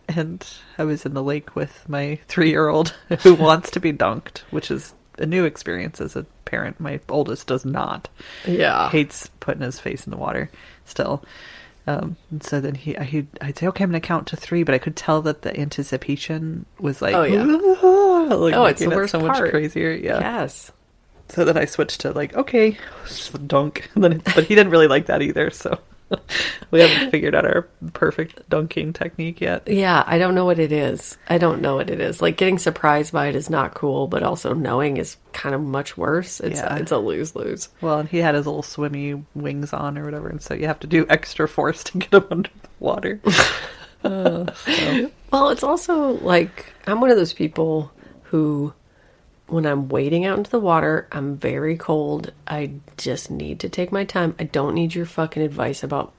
And 0.08 0.46
I 0.78 0.84
was 0.84 1.06
in 1.06 1.14
the 1.14 1.22
lake 1.22 1.56
with 1.56 1.88
my 1.88 2.18
three-year-old 2.28 2.90
who 3.20 3.34
wants 3.34 3.70
to 3.72 3.80
be 3.80 3.92
dunked, 3.92 4.38
which 4.50 4.70
is 4.70 4.94
a 5.22 5.26
new 5.26 5.44
experience 5.44 6.00
as 6.00 6.16
a 6.16 6.24
parent. 6.44 6.78
My 6.80 7.00
oldest 7.08 7.46
does 7.46 7.64
not. 7.64 8.08
Yeah. 8.46 8.90
hates 8.90 9.28
putting 9.40 9.62
his 9.62 9.80
face 9.80 10.06
in 10.06 10.10
the 10.10 10.16
water 10.16 10.50
still. 10.84 11.24
Um, 11.86 12.16
and 12.30 12.42
so 12.42 12.60
then 12.60 12.74
he, 12.76 12.94
he, 12.94 13.26
I'd 13.40 13.58
say, 13.58 13.66
okay, 13.68 13.82
I'm 13.84 13.90
gonna 13.90 14.00
count 14.00 14.28
to 14.28 14.36
three, 14.36 14.62
but 14.62 14.74
I 14.74 14.78
could 14.78 14.94
tell 14.94 15.20
that 15.22 15.42
the 15.42 15.58
anticipation 15.58 16.64
was 16.78 17.02
like, 17.02 17.14
Oh, 17.14 17.22
yeah. 17.24 17.42
like 17.42 18.54
Oh, 18.54 18.64
it's 18.66 18.78
the 18.80 18.86
making 18.86 18.92
it 18.92 18.96
worst 18.96 19.12
so 19.12 19.20
much 19.20 19.36
part. 19.36 19.50
crazier. 19.50 19.92
Yeah. 19.92 20.20
Yes. 20.20 20.70
So 21.28 21.44
then 21.44 21.56
I 21.56 21.64
switched 21.64 22.02
to 22.02 22.12
like, 22.12 22.34
okay, 22.34 22.76
dunk. 23.46 23.90
And 23.94 24.04
then, 24.04 24.22
but 24.34 24.44
he 24.44 24.54
didn't 24.54 24.70
really 24.70 24.86
like 24.86 25.06
that 25.06 25.22
either. 25.22 25.50
So 25.50 25.78
We 26.70 26.80
haven't 26.80 27.10
figured 27.10 27.34
out 27.34 27.44
our 27.44 27.62
perfect 27.92 28.48
dunking 28.48 28.92
technique 28.94 29.40
yet. 29.40 29.68
Yeah, 29.68 30.02
I 30.06 30.16
don't 30.18 30.34
know 30.34 30.44
what 30.46 30.58
it 30.58 30.72
is. 30.72 31.18
I 31.28 31.36
don't 31.38 31.60
know 31.60 31.76
what 31.76 31.90
it 31.90 32.00
is. 32.00 32.22
Like 32.22 32.36
getting 32.38 32.58
surprised 32.58 33.12
by 33.12 33.26
it 33.26 33.36
is 33.36 33.50
not 33.50 33.74
cool, 33.74 34.06
but 34.08 34.22
also 34.22 34.54
knowing 34.54 34.96
is 34.96 35.16
kind 35.32 35.54
of 35.54 35.60
much 35.60 35.96
worse. 35.98 36.40
It's 36.40 36.60
Yeah. 36.60 36.76
it's 36.76 36.92
a 36.92 36.98
lose 36.98 37.36
lose. 37.36 37.68
Well, 37.82 37.98
and 38.00 38.08
he 38.08 38.18
had 38.18 38.34
his 38.34 38.46
little 38.46 38.62
swimmy 38.62 39.22
wings 39.34 39.72
on 39.72 39.98
or 39.98 40.04
whatever, 40.04 40.28
and 40.28 40.40
so 40.40 40.54
you 40.54 40.66
have 40.66 40.80
to 40.80 40.86
do 40.86 41.04
extra 41.10 41.46
force 41.46 41.84
to 41.84 41.98
get 41.98 42.14
him 42.14 42.24
under 42.30 42.50
the 42.62 42.68
water. 42.80 43.20
Uh, 44.04 44.52
so, 44.54 45.10
Well, 45.32 45.50
it's 45.50 45.62
also 45.62 46.14
like 46.22 46.66
I'm 46.88 47.00
one 47.00 47.10
of 47.10 47.16
those 47.16 47.32
people 47.32 47.92
who, 48.24 48.72
when 49.52 49.66
I'm 49.66 49.88
wading 49.88 50.24
out 50.24 50.38
into 50.38 50.50
the 50.50 50.58
water, 50.58 51.06
I'm 51.12 51.36
very 51.36 51.76
cold. 51.76 52.32
I 52.46 52.72
just 52.96 53.30
need 53.30 53.60
to 53.60 53.68
take 53.68 53.92
my 53.92 54.04
time. 54.04 54.34
I 54.38 54.44
don't 54.44 54.74
need 54.74 54.94
your 54.94 55.04
fucking 55.04 55.42
advice 55.42 55.82
about 55.82 56.12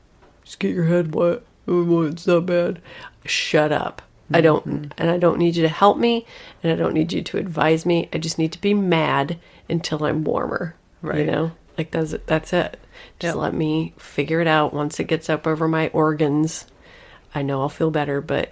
just 0.44 0.60
get 0.60 0.76
your 0.76 0.86
head 0.86 1.16
wet. 1.16 1.42
It's 1.68 2.28
not 2.28 2.46
bad. 2.46 2.82
Shut 3.26 3.72
up. 3.72 4.02
I 4.32 4.42
don't, 4.42 4.68
mm-hmm. 4.68 4.92
and 4.98 5.10
I 5.10 5.18
don't 5.18 5.38
need 5.38 5.56
you 5.56 5.64
to 5.64 5.70
help 5.70 5.98
me, 5.98 6.26
and 6.62 6.72
I 6.72 6.76
don't 6.76 6.94
need 6.94 7.14
you 7.14 7.22
to 7.22 7.38
advise 7.38 7.86
me. 7.86 8.10
I 8.14 8.18
just 8.18 8.40
need 8.40 8.52
to 8.54 8.62
be 8.62 8.74
mad 8.74 9.40
until 9.70 10.04
I'm 10.06 10.24
warmer. 10.24 10.76
Right. 11.02 11.20
You 11.20 11.26
know, 11.26 11.52
like 11.78 11.92
that's 11.92 12.14
it. 12.14 12.28
That's 12.28 12.54
it. 12.54 12.80
Just 13.20 13.36
Yep. 13.36 13.42
let 13.42 13.54
me 13.54 13.94
figure 13.98 14.42
it 14.42 14.48
out. 14.48 14.74
Once 14.74 15.00
it 15.00 15.06
gets 15.06 15.30
up 15.30 15.46
over 15.46 15.68
my 15.68 15.90
organs, 15.90 16.66
I 17.36 17.42
know 17.42 17.62
I'll 17.62 17.70
feel 17.70 17.92
better, 17.92 18.22
but 18.22 18.50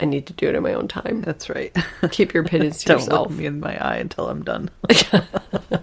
I 0.00 0.04
need 0.04 0.26
to 0.28 0.32
do 0.32 0.48
it 0.48 0.54
in 0.54 0.62
my 0.62 0.74
own 0.74 0.86
time. 0.88 1.22
that's 1.22 1.48
right. 1.50 1.74
Keep 2.10 2.34
your 2.34 2.44
opinions 2.44 2.78
to 2.80 2.86
Don't 2.88 2.98
yourself. 3.00 3.28
look 3.30 3.38
me 3.38 3.46
in 3.46 3.60
my 3.60 3.76
eye 3.84 3.96
until 3.96 4.28
I'm 4.28 4.42
done. 4.44 4.70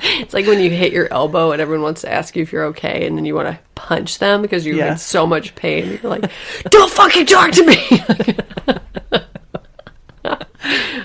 It's 0.00 0.32
like 0.32 0.46
when 0.46 0.60
you 0.60 0.70
hit 0.70 0.92
your 0.92 1.12
elbow 1.12 1.50
and 1.50 1.60
everyone 1.60 1.82
wants 1.82 2.02
to 2.02 2.12
ask 2.12 2.36
you 2.36 2.42
if 2.42 2.52
you're 2.52 2.66
okay, 2.66 3.04
and 3.04 3.18
then 3.18 3.24
you 3.24 3.34
want 3.34 3.48
to 3.48 3.58
punch 3.74 4.18
them 4.18 4.42
because 4.42 4.64
you're 4.64 4.76
Yeah. 4.76 4.92
in 4.92 4.98
so 4.98 5.26
much 5.26 5.56
pain. 5.56 5.98
You're 6.00 6.10
like, 6.10 6.30
"Don't 6.70 6.90
fucking 6.92 7.26
talk 7.26 7.50
to 7.52 7.64
me." 7.66 7.76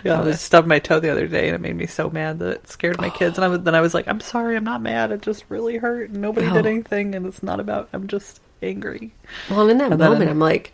Yeah, 0.04 0.22
I 0.22 0.32
stubbed 0.34 0.68
my 0.68 0.80
toe 0.80 1.00
the 1.00 1.10
other 1.10 1.28
day, 1.28 1.48
and 1.48 1.56
it 1.56 1.62
made 1.62 1.76
me 1.76 1.86
so 1.88 2.10
mad 2.10 2.39
that 2.39 2.50
it 2.50 2.68
scared 2.70 3.00
my 3.00 3.10
kids. 3.10 3.38
And 3.38 3.46
I 3.46 3.48
was, 3.48 3.62
then 3.62 3.74
I 3.76 3.82
was 3.82 3.94
like, 3.94 4.08
"I'm 4.08 4.20
sorry, 4.20 4.56
I'm 4.58 4.64
not 4.64 4.82
mad. 4.82 5.12
It 5.12 5.22
just 5.22 5.46
really 5.50 5.78
hurt, 5.78 6.12
nobody 6.12 6.48
did 6.52 6.66
Oh. 6.66 6.70
anything, 6.70 7.16
and 7.16 7.26
it's 7.26 7.41
not 7.41 7.60
about. 7.60 7.89
I'm 7.94 8.08
just 8.08 8.41
angry." 8.62 9.12
well, 9.50 9.70
in 9.70 9.78
that 9.78 9.91
And 9.91 10.02
then- 10.02 10.12
moment, 10.12 10.30
I'm 10.30 10.39
like, 10.39 10.74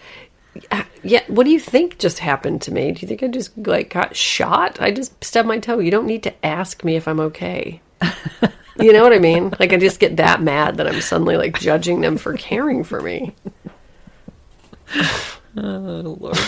"Yeah, 1.04 1.24
what 1.28 1.46
do 1.46 1.52
you 1.52 1.60
think 1.60 1.98
just 2.00 2.20
happened 2.20 2.62
to 2.64 2.74
me? 2.74 2.92
Do 2.92 3.02
you 3.02 3.08
think 3.08 3.24
I 3.24 3.28
just 3.28 3.58
like 3.58 3.90
got 3.92 4.16
shot? 4.16 4.82
I 4.82 4.92
just 4.92 5.24
stubbed 5.24 5.48
my 5.48 5.60
toe. 5.60 5.80
You 5.80 5.92
don't 5.92 6.08
need 6.08 6.24
to 6.24 6.46
ask 6.46 6.84
me 6.84 6.96
if 6.96 7.08
I'm 7.08 7.20
okay." 7.20 7.82
You 8.80 8.94
know 8.94 9.04
what 9.04 9.12
I 9.12 9.20
mean? 9.20 9.54
Like 9.60 9.74
I 9.74 9.78
just 9.78 10.00
get 10.00 10.18
that 10.18 10.42
mad 10.42 10.78
that 10.78 10.88
I'm 10.88 11.02
suddenly 11.02 11.36
like 11.36 11.60
judging 11.60 12.00
them 12.00 12.18
for 12.18 12.34
caring 12.38 12.84
for 12.84 13.02
me. 13.02 13.36
Oh 15.58 16.18
Lord. 16.20 16.38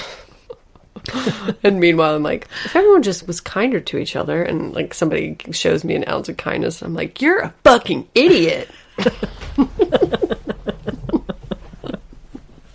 And 1.64 1.80
meanwhile, 1.80 2.16
I'm 2.16 2.22
like, 2.22 2.47
if 2.64 2.76
everyone 2.76 3.01
just 3.01 3.26
was 3.26 3.41
kinder 3.41 3.80
to 3.80 3.97
each 3.97 4.16
other 4.16 4.43
and 4.43 4.72
like 4.74 4.93
somebody 4.93 5.36
shows 5.51 5.84
me 5.84 5.95
an 5.95 6.07
ounce 6.07 6.30
of 6.30 6.38
kindness, 6.38 6.84
I'm 6.84 6.93
like, 6.93 7.22
you're 7.22 7.39
a 7.39 7.53
fucking 7.64 8.07
idiot. 8.14 8.70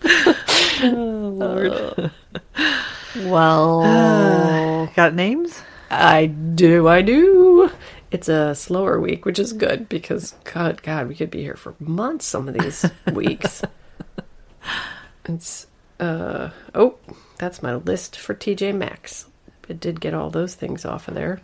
Oh 0.83 1.33
Lord. 1.35 2.11
Well, 3.25 3.81
Got 4.95 5.15
names? 5.15 5.63
I 5.91 6.27
do, 6.27 6.87
I 6.87 7.01
do. 7.01 7.71
It's 8.11 8.29
a 8.29 8.55
slower 8.55 9.01
week, 9.01 9.25
which 9.25 9.39
is 9.39 9.55
good 9.55 9.89
because 9.89 10.35
God, 10.45 10.83
God, 10.83 11.09
we 11.09 11.15
could 11.15 11.31
be 11.31 11.43
here 11.43 11.57
for 11.57 11.75
months. 11.79 12.27
Some 12.27 12.47
of 12.47 12.55
these 12.55 12.85
weeks. 13.13 13.63
It's 15.25 15.67
uh 15.99 16.51
oh, 16.75 16.97
that's 17.39 17.63
my 17.63 17.75
list 17.75 18.17
for 18.17 18.35
TJ 18.35 18.75
Maxx. 18.77 19.27
It 19.69 19.81
did 19.81 20.01
get 20.01 20.15
all 20.15 20.31
those 20.31 20.55
things 20.55 20.85
off 20.85 21.09
of 21.09 21.15
there. 21.15 21.41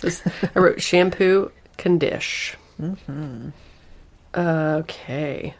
This 0.00 0.22
I 0.54 0.58
wrote 0.58 0.80
shampoo, 0.80 1.50
condish. 1.76 2.54
Mm-hmm. 2.80 3.50
Okay, 4.34 5.54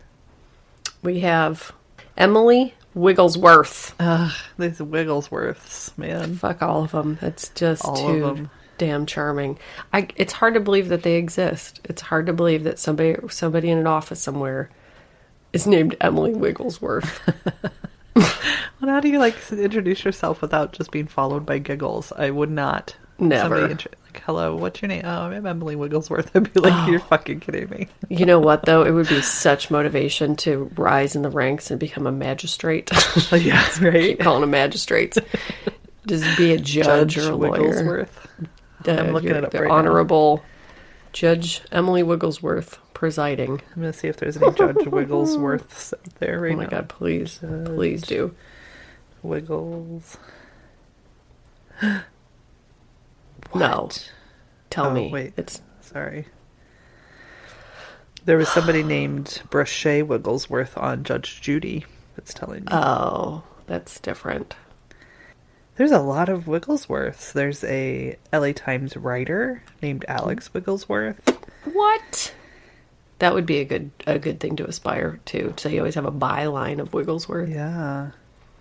we 1.03 1.21
have 1.21 1.73
Emily 2.17 2.75
Wigglesworth. 2.95 3.95
Ugh, 3.99 4.33
these 4.59 4.81
Wigglesworths, 4.81 5.97
man. 5.97 6.37
Fuck 6.37 6.63
all 6.63 6.85
of 6.85 6.93
them. 6.93 7.19
It's 7.23 7.49
just 7.51 7.85
All 7.85 7.97
too 7.97 8.51
damn 8.79 9.07
charming. 9.07 9.59
I. 9.93 10.09
It's 10.17 10.33
hard 10.33 10.55
to 10.55 10.61
believe 10.61 10.89
that 10.89 11.03
they 11.03 11.17
exist. 11.17 11.81
It's 11.85 12.03
hard 12.03 12.27
to 12.27 12.33
believe 12.33 12.65
that 12.65 12.79
somebody 12.79 13.17
somebody 13.29 13.71
in 13.71 13.79
an 13.79 13.87
office 13.87 14.21
somewhere 14.21 14.71
is 15.53 15.67
named 15.67 15.97
Emily 16.01 16.35
Wigglesworth. 16.35 17.21
Well, 18.83 18.91
how 18.91 18.99
do 19.01 19.09
you 19.09 19.21
like 19.21 19.37
introduce 19.53 20.05
yourself 20.05 20.43
without 20.43 20.73
just 20.73 20.91
being 20.91 21.07
followed 21.07 21.47
by 21.47 21.59
giggles? 21.59 22.13
I 22.13 22.31
would 22.31 22.51
not. 22.51 22.97
Never. 23.17 23.69
Somebody 23.69 23.87
like, 24.13 24.23
hello, 24.25 24.57
what's 24.57 24.83
your 24.83 24.89
name? 24.89 25.03
Oh, 25.05 25.23
I'm 25.23 25.47
Emily 25.47 25.75
Wigglesworth. 25.77 26.31
I'd 26.37 26.53
be 26.53 26.61
like, 26.61 26.89
you're 26.89 27.01
fucking 27.01 27.41
kidding 27.41 27.69
me. 27.71 27.89
you 28.09 28.27
know 28.27 28.39
what 28.39 28.65
though? 28.65 28.85
It 28.85 28.91
would 28.91 29.09
be 29.09 29.23
such 29.23 29.71
motivation 29.71 30.37
to 30.37 30.71
rise 30.77 31.17
in 31.17 31.23
the 31.23 31.31
ranks 31.31 31.71
and 31.71 31.81
become 31.81 32.07
a 32.07 32.13
magistrate. 32.13 32.91
yeah, 33.33 33.67
right. 33.81 33.93
Keep 33.95 34.21
calling 34.21 34.43
them 34.43 34.51
magistrates. 34.51 35.19
Just 36.07 36.37
be 36.37 36.53
a 36.53 36.59
judge, 36.59 37.17
or 37.17 37.31
a 37.31 37.37
lawyer. 37.37 37.63
Wigglesworth. 37.63 38.29
Uh, 38.87 38.93
I'm 38.93 39.13
looking 39.13 39.31
you're 39.31 39.39
it 39.39 39.45
up 39.45 39.53
the 39.53 39.61
right 39.61 39.69
now. 39.69 39.75
honorable 39.77 40.43
Judge 41.13 41.63
Emily 41.71 42.03
Wigglesworth 42.03 42.79
presiding. 42.93 43.63
I'm 43.75 43.83
gonna 43.83 43.93
see 43.93 44.09
if 44.09 44.17
there's 44.17 44.37
any 44.37 44.53
Judge 44.53 44.87
Wigglesworths 44.87 45.95
out 45.95 46.15
there 46.19 46.41
right 46.41 46.51
now. 46.51 46.55
Oh 46.55 46.57
my 46.59 46.65
now. 46.65 46.71
god, 46.71 46.89
please, 46.89 47.39
please 47.41 48.03
do. 48.03 48.35
Wiggles. 49.23 50.19
No, 53.55 53.89
tell 54.71 54.87
Oh, 54.87 54.95
me. 54.95 55.11
wait. 55.11 55.33
It's 55.37 55.61
Sorry. 55.81 56.27
There 58.25 58.37
was 58.37 58.49
somebody 58.49 58.83
named 58.83 59.43
Brochet 59.51 60.07
Wigglesworth 60.07 60.79
on 60.79 61.03
Judge 61.05 61.41
Judy. 61.41 61.85
That's 62.17 62.33
telling 62.33 62.61
me. 62.63 62.69
oh, 62.71 63.43
that's 63.67 63.99
different. 64.01 64.55
There's 65.77 65.91
a 65.91 65.99
lot 66.01 66.29
of 66.29 66.47
Wigglesworths. 66.47 67.33
There's 67.33 67.65
a 67.65 68.17
LA 68.33 68.53
Times 68.53 68.97
writer 68.97 69.63
named 69.83 70.05
Alex 70.07 70.53
Wigglesworth. 70.55 71.21
What? 71.65 72.35
That 73.19 73.35
would 73.35 73.47
be 73.47 73.59
a 73.59 73.65
good 73.65 73.91
a 74.07 74.19
good 74.19 74.39
thing 74.41 74.57
to 74.57 74.67
aspire 74.67 75.21
to. 75.27 75.55
So 75.57 75.69
you 75.69 75.79
always 75.79 75.95
have 75.97 76.05
a 76.05 76.13
byline 76.13 76.79
of 76.81 76.93
Wigglesworth. 76.93 77.49
Yeah. 77.51 78.11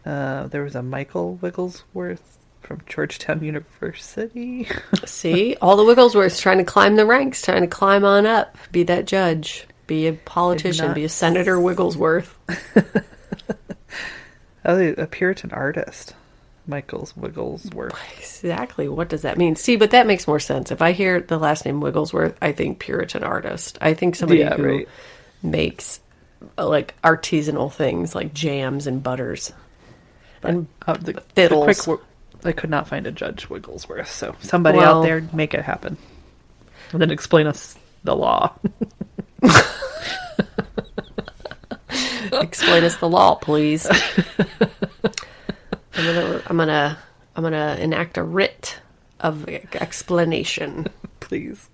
Uh, 0.05 0.47
there 0.47 0.63
was 0.63 0.73
a 0.75 0.81
Michael 0.81 1.35
Wigglesworth 1.35 2.37
from 2.62 2.82
Georgetown 2.88 3.43
University. 3.43 4.68
See, 5.05 5.55
all 5.62 5.76
the 5.78 5.84
Wigglesworths 5.84 6.39
trying 6.39 6.59
to 6.59 6.64
climb 6.64 6.95
the 6.95 7.05
ranks, 7.05 7.41
trying 7.41 7.62
to 7.62 7.68
climb 7.68 8.03
on 8.05 8.26
up, 8.26 8.57
be 8.72 8.84
that 8.84 9.05
judge, 9.05 9.68
be 9.88 10.07
a 10.07 10.14
politician, 10.14 10.93
be 10.93 11.03
a 11.03 11.09
senator 11.09 11.59
Wigglesworth. 11.59 12.38
oh, 14.66 14.93
a 14.97 15.07
Puritan 15.07 15.51
artist. 15.51 16.16
Michael's 16.68 17.18
Wigglesworth. 17.18 17.93
Exactly. 18.20 18.88
What 18.88 19.09
does 19.09 19.24
that 19.24 19.38
mean? 19.38 19.55
See, 19.55 19.76
but 19.76 19.91
that 19.91 20.05
makes 20.07 20.28
more 20.28 20.39
sense. 20.39 20.72
If 20.72 20.82
I 20.82 20.91
hear 20.91 21.20
the 21.20 21.39
last 21.39 21.66
name 21.66 21.82
Wigglesworth, 21.82 22.38
I 22.41 22.51
think 22.51 22.80
Puritan 22.80 23.24
artist. 23.24 23.78
I 23.82 23.95
think 23.95 24.16
somebody 24.16 24.41
Yeah, 24.41 24.55
who 24.55 24.64
right. 24.64 24.88
makes 25.41 25.99
uh, 26.57 26.68
like 26.70 26.93
artisanal 27.01 27.74
things 27.74 28.14
like 28.14 28.34
jams 28.34 28.86
and 28.88 29.01
butters. 29.01 29.51
and 30.43 30.68
Uh, 30.86 30.93
the, 30.93 31.14
the 31.14 31.22
Fiddles. 31.36 31.64
quick 31.64 31.88
wo- 31.88 32.05
I 32.43 32.51
could 32.51 32.69
not 32.69 32.87
find 32.87 33.07
a 33.07 33.11
Judge 33.11 33.49
Wigglesworth, 33.49 34.11
so 34.11 34.35
somebody 34.41 34.77
Well- 34.77 34.99
out 34.99 35.03
there 35.03 35.21
make 35.33 35.53
it 35.53 35.63
happen. 35.63 35.97
And 36.91 37.01
then 37.01 37.11
explain 37.11 37.47
us 37.47 37.77
the 38.03 38.15
law. 38.15 38.53
explain 42.33 42.83
us 42.83 42.97
the 42.97 43.07
law, 43.09 43.35
please. 43.35 43.87
I'm 45.93 46.05
gonna, 46.05 46.41
I'm 46.47 46.57
gonna, 46.57 46.97
I'm 47.35 47.43
gonna 47.43 47.77
enact 47.79 48.17
a 48.17 48.23
writ 48.23 48.79
of 49.19 49.47
explanation. 49.47 50.87
Please. 51.19 51.69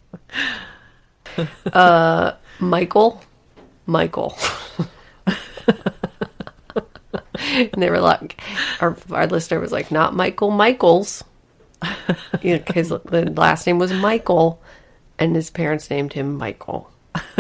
Uh, 1.72 2.34
Michael, 2.60 3.22
Michael. 3.86 4.38
and 7.54 7.82
they 7.82 7.90
were 7.90 8.00
like, 8.00 8.40
our, 8.82 8.98
our 9.12 9.28
listener 9.28 9.60
was 9.60 9.72
like, 9.72 9.92
not 9.92 10.16
Michael 10.16 10.52
Michaels. 10.52 11.24
You 12.42 12.58
know, 12.58 12.64
his 12.74 12.90
the 12.90 13.34
last 13.36 13.68
name 13.68 13.78
was 13.78 13.94
Michael, 13.94 14.62
and 15.20 15.36
his 15.36 15.50
parents 15.52 15.90
named 15.90 16.14
him 16.14 16.36
Michael. 16.36 16.90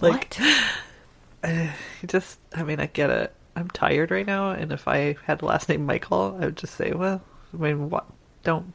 what? 0.00 0.38
you 1.46 1.70
just 2.06 2.38
I 2.54 2.64
mean, 2.64 2.80
I 2.80 2.86
get 2.86 3.10
it. 3.10 3.34
I'm 3.54 3.70
tired 3.70 4.10
right 4.10 4.26
now, 4.26 4.50
and 4.50 4.72
if 4.72 4.88
I 4.88 5.16
had 5.24 5.40
the 5.40 5.46
last 5.46 5.68
name 5.68 5.86
Michael, 5.86 6.36
I 6.40 6.46
would 6.46 6.56
just 6.56 6.74
say, 6.74 6.92
well, 6.92 7.22
I 7.52 7.56
mean, 7.56 7.90
what? 7.90 8.06
Don't 8.42 8.72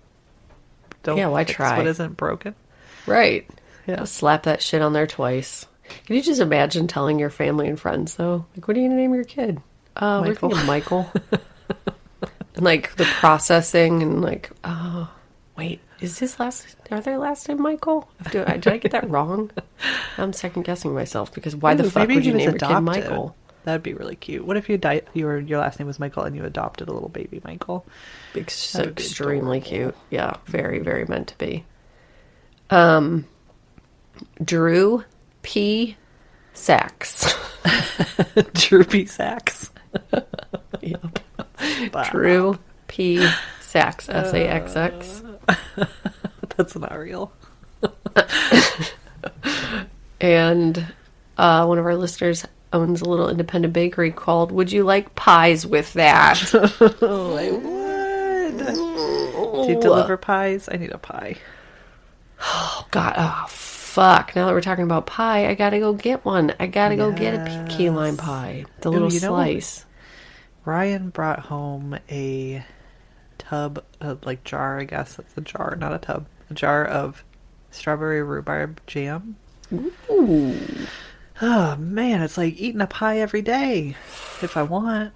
don't 1.04 1.18
Yeah, 1.18 1.28
why 1.28 1.44
try? 1.44 1.78
what 1.78 1.88
isn't 1.88 2.18
broken? 2.18 2.56
Right. 3.06 3.50
Yeah. 3.88 3.98
Just 3.98 4.16
slap 4.16 4.44
that 4.44 4.62
shit 4.62 4.82
on 4.82 4.94
there 4.94 5.08
twice. 5.08 5.66
Can 6.06 6.16
you 6.16 6.22
just 6.22 6.40
imagine 6.40 6.88
telling 6.88 7.20
your 7.20 7.30
family 7.30 7.68
and 7.68 7.80
friends 7.80 8.16
though? 8.16 8.46
Like, 8.56 8.68
what 8.68 8.78
are 8.78 8.80
you 8.80 8.88
gonna 8.88 9.00
name 9.02 9.14
your 9.14 9.26
kid? 9.26 9.62
Uh, 9.96 10.22
we're 10.24 10.30
Michael. 10.30 10.50
Michael. 10.66 11.12
and 12.56 12.64
like 12.64 12.96
the 12.96 13.06
processing 13.06 14.02
and 14.02 14.22
like, 14.22 14.50
oh, 14.64 15.10
wait, 15.58 15.80
is 16.02 16.20
his 16.20 16.39
last? 16.39 16.76
Are 16.91 17.02
their 17.02 17.18
last 17.18 17.48
name 17.48 17.62
Michael? 17.62 18.10
Do 18.32 18.44
did 18.46 18.68
I 18.68 18.78
get 18.78 18.91
that 18.91 19.10
wrong? 19.10 19.52
I'm 20.18 20.34
second 20.34 20.64
guessing 20.64 20.94
myself 20.94 21.34
because 21.34 21.56
why 21.56 21.76
the 21.76 21.86
Ooh, 21.86 21.89
fuck 21.89 22.10
would 22.10 22.26
you 22.26 22.34
name 22.34 22.50
your 22.50 22.60
kid. 22.60 22.82
Michael? 22.82 23.36
That'd 23.64 23.84
be 23.84 23.94
really 23.94 24.18
cute. 24.18 24.46
What 24.46 24.58
if 24.58 24.68
you 24.68 24.78
di- 24.78 25.02
your 25.14 25.39
your 25.39 25.60
last 25.60 25.80
name 25.80 25.88
was 25.88 26.00
Michael 26.00 26.24
and 26.24 26.36
you 26.36 26.44
adopted 26.44 26.89
a 26.89 26.91
little 26.94 27.10
baby 27.10 27.39
Michael? 27.46 27.86
Ex- 28.36 28.76
extremely 28.76 29.60
adorable. 29.60 29.91
cute. 29.94 29.96
Yeah, 30.10 30.34
very, 30.46 30.80
very 30.80 31.06
meant 31.06 31.28
to 31.30 31.38
be. 31.38 31.64
Um, 32.70 33.26
Drew 34.44 35.06
P. 35.44 35.96
Sachs. 36.54 37.34
P. 38.89 39.06
Sacks. 39.06 39.72
Yep. 40.82 41.20
Drew 42.12 42.60
P. 42.88 43.28
Sachs. 43.62 44.10
S 44.10 44.34
A 44.34 44.48
X 44.48 44.76
X. 44.76 45.22
That's 46.58 46.76
not 46.76 46.98
real. 46.98 47.34
And 50.24 50.94
uh, 51.38 51.66
one 51.66 51.78
of 51.78 51.86
our 51.86 51.98
listeners 51.98 52.46
owns 52.72 53.02
a 53.02 53.06
little 53.06 53.28
independent 53.28 53.74
bakery 53.74 54.10
called 54.10 54.54
Would 54.54 54.72
You 54.72 54.86
Like 54.86 55.16
Pies 55.16 55.68
with 55.68 55.91
That? 55.94 56.50
Oh, 57.02 57.36
I 57.38 57.52
would. 57.52 58.58
Do 59.66 59.74
you 59.74 59.82
deliver 59.82 60.16
pies? 60.16 60.70
I 60.72 60.78
need 60.78 60.91
a 60.91 60.98
pie. 60.98 61.36
Oh, 62.39 62.88
God. 62.91 63.16
Oh, 63.18 63.46
fuck. 63.94 64.36
Now 64.36 64.48
that 64.48 64.54
we're 64.54 64.62
talking 64.62 64.84
about 64.84 65.06
pie, 65.06 65.48
I 65.48 65.54
gotta 65.54 65.80
go 65.80 65.94
get 65.94 66.26
one. 66.26 66.54
I 66.60 66.66
gotta 66.66 66.96
go 66.96 67.12
get 67.12 67.36
a 67.36 67.68
key 67.70 67.91
lime 67.91 68.18
pie. 68.18 68.66
The 68.82 68.91
little 68.91 69.14
you 69.14 69.20
know 69.20 69.30
slice. 69.30 69.86
Ryan 70.66 71.10
brought 71.10 71.39
home 71.39 72.00
a 72.10 72.66
tub, 73.38 73.84
uh, 74.02 74.16
like 74.24 74.44
jar, 74.44 74.80
I 74.80 74.86
guess 74.86 75.16
that's 75.16 75.38
a 75.38 75.41
jar, 75.41 75.76
not 75.80 75.94
a 75.94 76.00
tub, 76.00 76.26
a 76.50 76.54
jar 76.56 76.84
of 76.84 77.24
strawberry 77.70 78.24
rhubarb 78.24 78.82
jam. 78.88 79.36
Ooh. 79.72 80.58
Oh 81.41 81.76
man, 81.76 82.22
it's 82.24 82.38
like 82.38 82.56
eating 82.58 82.82
a 82.82 82.88
pie 82.88 83.20
every 83.20 83.41
day 83.44 83.96
if 84.41 84.58
I 84.58 84.64
want. 84.64 85.14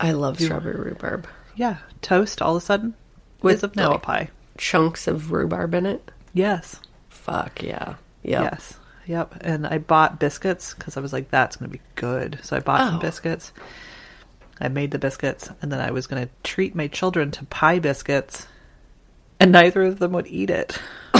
I 0.00 0.10
love 0.12 0.40
strawberry 0.40 0.90
rhubarb. 0.90 1.28
Yeah, 1.54 1.78
toast 2.02 2.42
all 2.42 2.56
of 2.56 2.62
a 2.62 2.66
sudden 2.66 2.94
With, 3.42 3.62
is 3.62 3.76
now 3.76 3.90
a 3.90 3.92
like, 3.92 4.02
pie. 4.02 4.30
Chunks 4.56 5.06
of 5.06 5.30
rhubarb 5.30 5.74
in 5.74 5.86
it. 5.86 6.10
Yes, 6.34 6.80
Fuck 7.28 7.62
yeah. 7.62 7.96
Yep. 8.28 8.42
yes, 8.42 8.78
yep. 9.06 9.34
And 9.40 9.66
I 9.66 9.78
bought 9.78 10.18
biscuits 10.20 10.74
because 10.74 10.96
I 10.96 11.00
was 11.00 11.12
like, 11.12 11.30
that's 11.30 11.56
gonna 11.56 11.70
be 11.70 11.80
good. 11.94 12.38
So 12.42 12.56
I 12.56 12.60
bought 12.60 12.80
Oh. 12.82 12.90
some 12.90 12.98
biscuits. 13.00 13.52
I 14.60 14.68
made 14.68 14.90
the 14.90 14.98
biscuits, 14.98 15.50
and 15.62 15.70
then 15.72 15.80
I 15.80 15.90
was 15.92 16.06
gonna 16.06 16.28
treat 16.42 16.74
my 16.74 16.88
children 16.88 17.30
to 17.32 17.44
pie 17.46 17.78
biscuits, 17.78 18.46
and 19.40 19.52
neither 19.52 19.82
of 19.82 19.98
them 19.98 20.12
would 20.12 20.26
eat 20.26 20.50
it. 20.50 20.78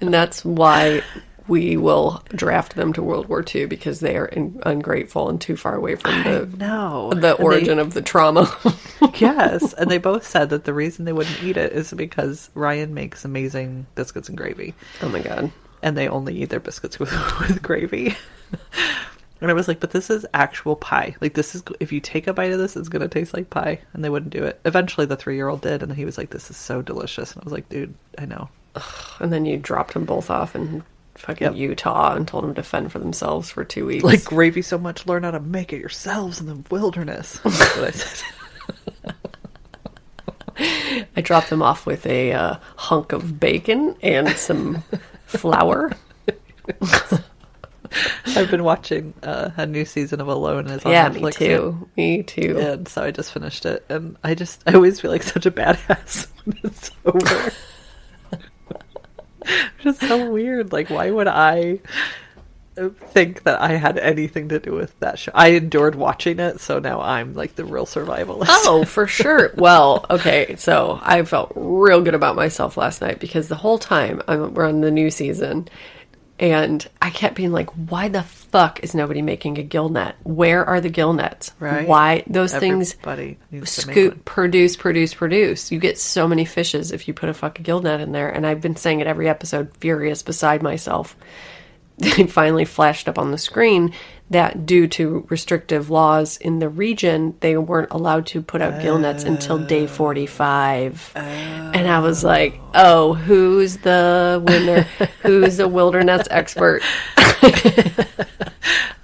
And 0.00 0.12
that's 0.12 0.44
why 0.44 1.02
we 1.46 1.76
will 1.76 2.22
draft 2.28 2.74
them 2.74 2.92
to 2.94 3.02
World 3.02 3.28
War 3.28 3.44
II 3.54 3.66
because 3.66 4.00
they 4.00 4.16
are 4.16 4.26
in, 4.26 4.60
ungrateful 4.64 5.28
and 5.28 5.40
too 5.40 5.56
far 5.56 5.74
away 5.74 5.96
from 5.96 6.22
the 6.22 6.48
No, 6.56 7.12
the 7.12 7.32
origin 7.34 7.78
of 7.78 7.94
the 7.94 8.02
trauma. 8.02 8.54
yes, 9.16 9.72
and 9.74 9.90
they 9.90 9.98
both 9.98 10.26
said 10.26 10.50
that 10.50 10.64
the 10.64 10.74
reason 10.74 11.04
they 11.04 11.12
wouldn't 11.12 11.42
eat 11.42 11.56
it 11.56 11.72
is 11.72 11.92
because 11.92 12.50
Ryan 12.54 12.94
makes 12.94 13.24
amazing 13.24 13.86
biscuits 13.94 14.28
and 14.28 14.38
gravy, 14.38 14.74
oh 15.02 15.08
my 15.08 15.20
god. 15.20 15.52
and 15.82 15.96
they 15.96 16.08
only 16.08 16.34
eat 16.42 16.50
their 16.50 16.60
biscuits 16.60 16.98
with, 16.98 17.12
with 17.40 17.62
gravy. 17.62 18.16
And 19.40 19.50
I 19.50 19.54
was 19.54 19.68
like, 19.68 19.80
but 19.80 19.90
this 19.90 20.08
is 20.08 20.24
actual 20.32 20.74
pie. 20.74 21.16
Like 21.20 21.34
this 21.34 21.54
is 21.54 21.62
if 21.78 21.92
you 21.92 22.00
take 22.00 22.26
a 22.26 22.32
bite 22.32 22.52
of 22.52 22.58
this, 22.58 22.76
it's 22.76 22.88
gonna 22.88 23.08
taste 23.08 23.34
like 23.34 23.50
pie. 23.50 23.80
And 23.92 24.02
they 24.02 24.08
wouldn't 24.08 24.32
do 24.32 24.44
it. 24.44 24.58
Eventually, 24.64 25.04
the 25.06 25.16
three 25.16 25.36
year 25.36 25.48
old 25.48 25.60
did, 25.60 25.82
and 25.82 25.92
he 25.92 26.06
was 26.06 26.16
like, 26.16 26.30
"This 26.30 26.50
is 26.50 26.56
so 26.56 26.80
delicious." 26.80 27.32
And 27.32 27.42
I 27.42 27.44
was 27.44 27.52
like, 27.52 27.68
"Dude, 27.68 27.94
I 28.16 28.24
know." 28.24 28.48
And 29.20 29.32
then 29.32 29.44
you 29.44 29.58
dropped 29.58 29.92
them 29.92 30.04
both 30.04 30.30
off 30.30 30.56
in 30.56 30.82
fucking 31.16 31.46
Yep. 31.48 31.56
Utah 31.56 32.14
and 32.14 32.26
told 32.26 32.44
them 32.44 32.54
to 32.54 32.62
fend 32.62 32.92
for 32.92 32.98
themselves 32.98 33.50
for 33.50 33.64
two 33.64 33.86
weeks. 33.86 34.04
Like 34.04 34.24
gravy 34.24 34.62
so 34.62 34.78
much, 34.78 35.06
learn 35.06 35.22
how 35.22 35.30
to 35.32 35.40
make 35.40 35.72
it 35.72 35.80
yourselves 35.80 36.40
in 36.40 36.46
the 36.46 36.56
wilderness. 36.70 37.38
That's 37.44 37.76
what 37.76 37.84
I 37.84 37.90
said. 37.90 38.22
I 41.16 41.20
dropped 41.20 41.50
them 41.50 41.62
off 41.62 41.84
with 41.86 42.06
a 42.06 42.32
uh, 42.32 42.56
hunk 42.76 43.12
of 43.12 43.40
bacon 43.40 43.96
and 44.02 44.28
some 44.30 44.82
flour. 45.26 45.92
I've 48.36 48.50
been 48.50 48.64
watching 48.64 49.14
uh, 49.22 49.50
a 49.56 49.66
new 49.66 49.84
season 49.84 50.20
of 50.20 50.28
Alone. 50.28 50.66
It's 50.68 50.84
on 50.84 50.92
yeah, 50.92 51.08
Netflix 51.10 51.40
me 51.40 51.46
too. 51.46 51.88
Me 51.96 52.22
too. 52.22 52.58
and 52.58 52.88
so 52.88 53.04
I 53.04 53.10
just 53.10 53.32
finished 53.32 53.66
it, 53.66 53.84
and 53.88 54.16
I 54.24 54.34
just 54.34 54.62
I 54.66 54.74
always 54.74 55.00
feel 55.00 55.10
like 55.10 55.22
such 55.22 55.46
a 55.46 55.50
badass 55.50 56.28
when 56.44 56.58
it's 56.64 56.90
over. 57.04 57.52
just 59.80 60.00
so 60.00 60.30
weird. 60.30 60.72
Like, 60.72 60.90
why 60.90 61.10
would 61.10 61.28
I 61.28 61.80
think 62.76 63.44
that 63.44 63.60
I 63.60 63.72
had 63.76 63.98
anything 63.98 64.48
to 64.48 64.58
do 64.58 64.72
with 64.72 64.98
that 65.00 65.18
show? 65.18 65.32
I 65.34 65.48
endured 65.48 65.94
watching 65.94 66.38
it, 66.40 66.60
so 66.60 66.78
now 66.78 67.00
I'm 67.00 67.34
like 67.34 67.54
the 67.54 67.64
real 67.64 67.86
survivalist. 67.86 68.46
Oh, 68.48 68.84
for 68.88 69.06
sure. 69.06 69.52
Well, 69.56 70.06
okay. 70.10 70.56
So 70.56 70.98
I 71.02 71.22
felt 71.24 71.52
real 71.54 72.02
good 72.02 72.14
about 72.14 72.36
myself 72.36 72.76
last 72.76 73.00
night 73.00 73.20
because 73.20 73.48
the 73.48 73.56
whole 73.56 73.78
time 73.78 74.22
I'm, 74.26 74.54
we're 74.54 74.66
on 74.66 74.80
the 74.80 74.90
new 74.90 75.10
season, 75.10 75.68
and 76.52 76.86
I 77.00 77.10
kept 77.10 77.34
being 77.34 77.52
like, 77.52 77.70
"Why 77.70 78.08
the 78.08 78.22
fuck 78.22 78.82
is 78.82 78.94
nobody 78.94 79.22
making 79.22 79.58
a 79.58 79.62
gill 79.62 79.88
net? 79.88 80.16
Where 80.24 80.64
are 80.64 80.80
the 80.80 80.88
gill 80.88 81.12
nets? 81.12 81.52
Right. 81.58 81.86
Why 81.86 82.24
those 82.26 82.54
things?" 82.54 82.94
Everybody 82.94 83.38
needs 83.50 83.76
to 83.76 83.86
make 83.86 83.94
Scoot, 83.94 84.12
one. 84.12 84.22
produce, 84.24 84.76
produce, 84.76 85.14
produce. 85.14 85.72
You 85.72 85.78
get 85.78 85.98
so 85.98 86.28
many 86.28 86.44
fishes 86.44 86.92
if 86.92 87.08
you 87.08 87.14
put 87.14 87.28
a 87.28 87.34
fucking 87.34 87.62
gill 87.62 87.80
net 87.80 88.00
in 88.00 88.12
there. 88.12 88.28
And 88.28 88.46
I've 88.46 88.60
been 88.60 88.76
saying 88.76 89.00
it 89.00 89.06
every 89.06 89.28
episode, 89.28 89.70
furious 89.78 90.22
beside 90.22 90.62
myself. 90.62 91.16
They 91.96 92.26
finally 92.26 92.64
flashed 92.64 93.08
up 93.08 93.20
on 93.20 93.30
the 93.30 93.38
screen 93.38 93.94
that 94.30 94.64
due 94.66 94.86
to 94.88 95.26
restrictive 95.28 95.90
laws 95.90 96.36
in 96.38 96.58
the 96.58 96.68
region, 96.68 97.36
they 97.40 97.56
weren't 97.56 97.90
allowed 97.92 98.26
to 98.28 98.40
put 98.42 98.62
out 98.62 98.80
gill 98.80 98.98
nets 98.98 99.22
until 99.22 99.58
day 99.58 99.86
45. 99.86 101.12
And 101.14 101.86
I 101.88 101.98
was 102.00 102.24
like, 102.24 102.58
oh, 102.74 103.12
who's 103.14 103.76
the 103.78 104.42
winner? 104.46 104.82
who's 105.22 105.58
the 105.58 105.68
wilderness 105.68 106.26
expert? 106.30 106.82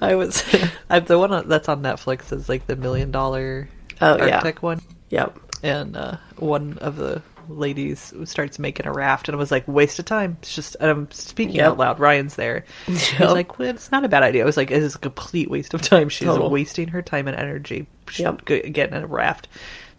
I 0.00 0.14
was 0.14 0.42
I'm 0.88 1.04
the 1.04 1.18
one 1.18 1.46
that's 1.48 1.68
on 1.68 1.82
Netflix 1.82 2.32
is 2.32 2.48
like 2.48 2.66
the 2.66 2.76
million 2.76 3.10
dollar 3.10 3.68
Oh, 4.00 4.16
yeah. 4.24 4.50
One. 4.60 4.80
Yep. 5.10 5.38
and 5.62 5.94
uh, 5.96 6.16
one 6.36 6.78
of 6.78 6.96
the 6.96 7.20
ladies 7.58 8.12
starts 8.24 8.58
making 8.58 8.86
a 8.86 8.92
raft, 8.92 9.28
and 9.28 9.34
I 9.34 9.38
was 9.38 9.50
like, 9.50 9.66
waste 9.68 9.98
of 9.98 10.04
time. 10.04 10.36
It's 10.42 10.54
just, 10.54 10.76
and 10.80 10.90
I'm 10.90 11.10
speaking 11.10 11.56
Yep. 11.56 11.66
out 11.66 11.78
loud. 11.78 12.00
Ryan's 12.00 12.36
there. 12.36 12.64
He's 12.86 13.18
like, 13.20 13.58
well, 13.58 13.68
it's 13.68 13.90
not 13.90 14.04
a 14.04 14.08
bad 14.08 14.22
idea. 14.22 14.42
I 14.42 14.46
was 14.46 14.56
like, 14.56 14.70
it 14.70 14.82
is 14.82 14.94
a 14.94 14.98
complete 14.98 15.50
waste 15.50 15.74
of 15.74 15.82
time. 15.82 16.08
She's 16.08 16.26
Total. 16.28 16.48
wasting 16.50 16.88
her 16.88 17.02
time 17.02 17.28
and 17.28 17.36
energy 17.36 17.86
She- 18.08 18.22
Yep. 18.22 18.44
getting 18.44 18.74
in 18.96 19.02
a 19.02 19.06
raft. 19.06 19.48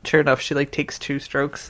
Sure 0.04 0.20
enough, 0.20 0.42
she 0.42 0.56
like 0.56 0.72
takes 0.72 0.98
two 0.98 1.20
strokes 1.20 1.70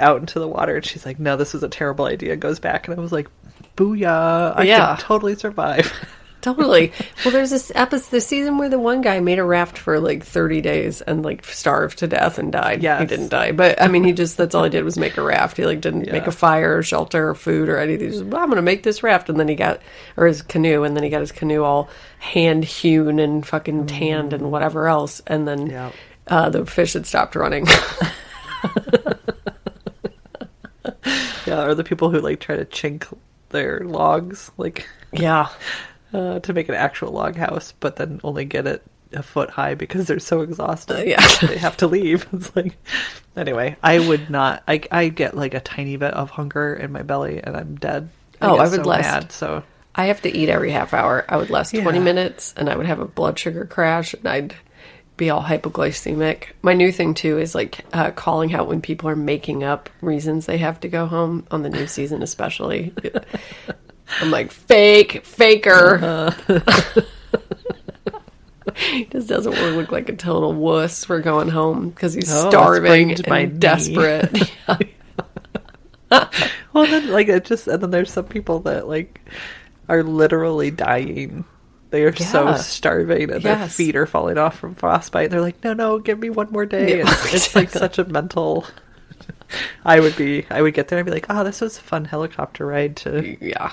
out 0.00 0.20
into 0.20 0.38
the 0.38 0.48
water, 0.48 0.76
and 0.76 0.84
she's 0.84 1.04
like, 1.04 1.18
no, 1.18 1.36
this 1.36 1.52
was 1.52 1.62
a 1.62 1.68
terrible 1.68 2.06
idea. 2.06 2.36
Goes 2.36 2.58
back, 2.58 2.88
and 2.88 2.98
I 2.98 3.00
was 3.02 3.12
like, 3.12 3.28
booyah! 3.76 4.54
I 4.56 4.62
Yeah. 4.64 4.96
can 4.96 5.04
totally 5.04 5.34
survive. 5.36 5.92
Totally. 6.46 6.92
Well, 7.24 7.32
there's 7.32 7.50
this 7.50 7.72
episode, 7.74 8.10
the 8.12 8.20
season 8.20 8.56
where 8.56 8.68
the 8.68 8.78
one 8.78 9.00
guy 9.00 9.18
made 9.18 9.40
a 9.40 9.44
raft 9.44 9.76
for 9.76 9.98
like 9.98 10.22
30 10.22 10.60
days 10.60 11.00
and 11.00 11.24
like 11.24 11.44
starved 11.44 11.98
to 11.98 12.06
death 12.06 12.38
and 12.38 12.52
died. 12.52 12.84
Yeah, 12.84 13.00
He 13.00 13.06
didn't 13.06 13.30
die, 13.30 13.50
but 13.50 13.82
I 13.82 13.88
mean, 13.88 14.04
he 14.04 14.12
just, 14.12 14.36
that's 14.36 14.54
all 14.54 14.62
he 14.62 14.70
did 14.70 14.84
was 14.84 14.96
make 14.96 15.16
a 15.16 15.22
raft. 15.22 15.56
He 15.56 15.66
like 15.66 15.80
didn't 15.80 16.08
make 16.12 16.28
a 16.28 16.30
fire 16.30 16.78
or 16.78 16.84
shelter 16.84 17.30
or 17.30 17.34
food 17.34 17.68
or 17.68 17.78
anything. 17.78 18.12
Just, 18.12 18.24
well, 18.26 18.40
I'm 18.40 18.46
going 18.46 18.56
to 18.56 18.62
make 18.62 18.84
this 18.84 19.02
raft. 19.02 19.28
And 19.28 19.40
then 19.40 19.48
he 19.48 19.56
got, 19.56 19.80
or 20.16 20.26
his 20.28 20.40
canoe, 20.42 20.84
and 20.84 20.94
then 20.96 21.02
he 21.02 21.10
got 21.10 21.18
his 21.18 21.32
canoe 21.32 21.64
all 21.64 21.88
hand 22.20 22.64
hewn 22.64 23.18
and 23.18 23.44
fucking 23.44 23.86
tanned 23.88 24.32
and 24.32 24.52
whatever 24.52 24.86
else. 24.86 25.20
And 25.26 25.48
then 25.48 25.66
Yeah. 25.66 25.90
uh, 26.28 26.48
the 26.50 26.64
fish 26.64 26.92
had 26.92 27.06
stopped 27.06 27.34
running. 27.34 27.66
yeah, 31.46 31.64
or 31.64 31.74
the 31.74 31.82
people 31.84 32.10
who 32.10 32.20
like 32.20 32.38
try 32.40 32.54
to 32.56 32.64
chink 32.64 33.12
their 33.50 33.80
logs, 33.80 34.50
like 34.56 34.88
yeah. 35.12 35.48
Uh, 36.16 36.40
to 36.40 36.52
make 36.52 36.68
an 36.68 36.74
actual 36.74 37.12
log 37.12 37.36
house, 37.36 37.74
but 37.78 37.96
then 37.96 38.20
only 38.24 38.44
get 38.44 38.66
it 38.66 38.82
a 39.12 39.22
foot 39.22 39.50
high 39.50 39.74
because 39.74 40.06
they're 40.06 40.18
so 40.18 40.40
exhausted. 40.40 40.96
Uh, 40.96 41.02
yeah. 41.04 41.26
they 41.46 41.58
have 41.58 41.76
to 41.78 41.86
leave. 41.86 42.26
It's 42.32 42.54
like, 42.56 42.76
anyway, 43.36 43.76
I 43.82 43.98
would 43.98 44.30
not. 44.30 44.62
I 44.66 44.80
I 44.90 45.08
get 45.08 45.36
like 45.36 45.54
a 45.54 45.60
tiny 45.60 45.96
bit 45.96 46.14
of 46.14 46.30
hunger 46.30 46.74
in 46.74 46.92
my 46.92 47.02
belly, 47.02 47.40
and 47.42 47.56
I'm 47.56 47.76
dead. 47.76 48.08
Oh, 48.40 48.56
I 48.56 48.68
would 48.68 48.82
so 48.84 48.88
last- 48.88 49.04
mad. 49.04 49.32
So 49.32 49.62
I 49.94 50.06
have 50.06 50.22
to 50.22 50.36
eat 50.36 50.48
every 50.48 50.70
half 50.70 50.92
hour. 50.92 51.24
I 51.28 51.36
would 51.36 51.50
last 51.50 51.74
20 51.74 51.98
minutes 52.00 52.52
and 52.56 52.68
I 52.68 52.76
would 52.76 52.84
have 52.86 53.00
a 53.00 53.06
blood 53.06 53.38
sugar 53.38 53.64
crash 53.64 54.12
and 54.12 54.26
I'd 54.26 54.54
be 55.16 55.30
all 55.30 55.42
hypoglycemic. 55.42 56.48
My 56.60 56.74
new 56.74 56.92
thing 56.92 57.14
too 57.14 57.38
is 57.38 57.54
like 57.54 57.82
uh, 57.94 58.10
calling 58.10 58.54
out 58.54 58.68
when 58.68 58.82
people 58.82 59.08
are 59.08 59.16
making 59.16 59.64
up 59.64 59.88
reasons 60.02 60.44
they 60.44 60.58
have 60.58 60.80
to 60.80 60.88
go 60.88 61.06
home 61.06 61.46
on 61.50 61.62
the 61.62 61.70
new 61.70 61.86
season, 61.86 62.22
especially. 62.22 62.92
I'm 64.20 64.30
like, 64.30 64.50
fake, 64.52 65.24
faker. 65.24 65.98
Uh-huh. 66.02 67.00
he 68.90 69.04
just 69.06 69.28
doesn't 69.28 69.52
want 69.52 69.64
to 69.64 69.76
look 69.76 69.92
like 69.92 70.08
a 70.08 70.16
total 70.16 70.52
wuss 70.52 71.04
for 71.04 71.20
going 71.20 71.48
home 71.48 71.90
because 71.90 72.14
he's 72.14 72.32
Oh, 72.32 72.48
starving 72.50 73.12
and 73.26 73.60
desperate. 73.60 74.52
Well, 76.72 76.86
then 76.86 77.08
like 77.10 77.28
it 77.28 77.44
just 77.46 77.66
and 77.68 77.82
then 77.82 77.90
there's 77.90 78.12
some 78.12 78.26
people 78.26 78.60
that 78.60 78.86
like 78.86 79.20
are 79.88 80.02
literally 80.02 80.70
dying. 80.70 81.44
They 81.90 82.02
are 82.02 82.14
so 82.14 82.54
starving 82.56 83.30
and 83.30 83.42
their 83.42 83.68
feet 83.68 83.96
are 83.96 84.06
falling 84.06 84.36
off 84.38 84.58
from 84.58 84.74
frostbite. 84.74 85.30
They're 85.30 85.40
like, 85.40 85.62
no, 85.64 85.72
no, 85.72 85.98
give 85.98 86.18
me 86.18 86.28
one 86.30 86.50
more 86.52 86.66
day. 86.66 86.98
Yeah, 86.98 87.04
It's, 87.08 87.34
it's 87.34 87.56
like 87.56 87.70
such 87.70 87.98
a 87.98 88.04
mental. 88.04 88.66
I 89.84 90.00
would 90.00 90.16
be. 90.16 90.46
I 90.50 90.62
would 90.62 90.74
get 90.74 90.88
there 90.88 90.98
and 90.98 91.06
be 91.06 91.12
like, 91.12 91.26
oh, 91.28 91.44
this 91.44 91.60
was 91.60 91.78
a 91.78 91.80
fun 91.80 92.04
helicopter 92.04 92.66
ride 92.66 92.96
to 92.98 93.36
yeah. 93.40 93.72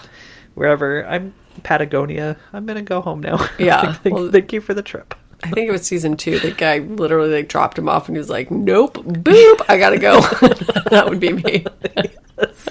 wherever. 0.53 1.05
I'm 1.05 1.33
Patagonia. 1.63 2.37
I'm 2.51 2.65
gonna 2.65 2.81
go 2.81 3.01
home 3.01 3.21
now. 3.21 3.47
Yeah, 3.59 3.93
thank, 3.93 4.15
well- 4.15 4.31
thank 4.31 4.53
you 4.53 4.61
for 4.61 4.73
the 4.73 4.83
trip. 4.83 5.15
I 5.43 5.49
think 5.49 5.67
it 5.67 5.71
was 5.71 5.85
season 5.85 6.15
two. 6.15 6.39
The 6.39 6.51
guy 6.51 6.77
literally 6.77 7.33
like 7.33 7.49
dropped 7.49 7.77
him 7.77 7.89
off 7.89 8.07
and 8.07 8.15
he 8.15 8.17
was 8.17 8.29
like, 8.29 8.49
"Nope, 8.49 8.95
boop, 8.95 9.61
I 9.67 9.77
gotta 9.77 9.97
go." 9.97 10.21
that 10.89 11.05
would 11.09 11.19
be 11.19 11.33
me. 11.33 11.65
yes. 12.37 12.69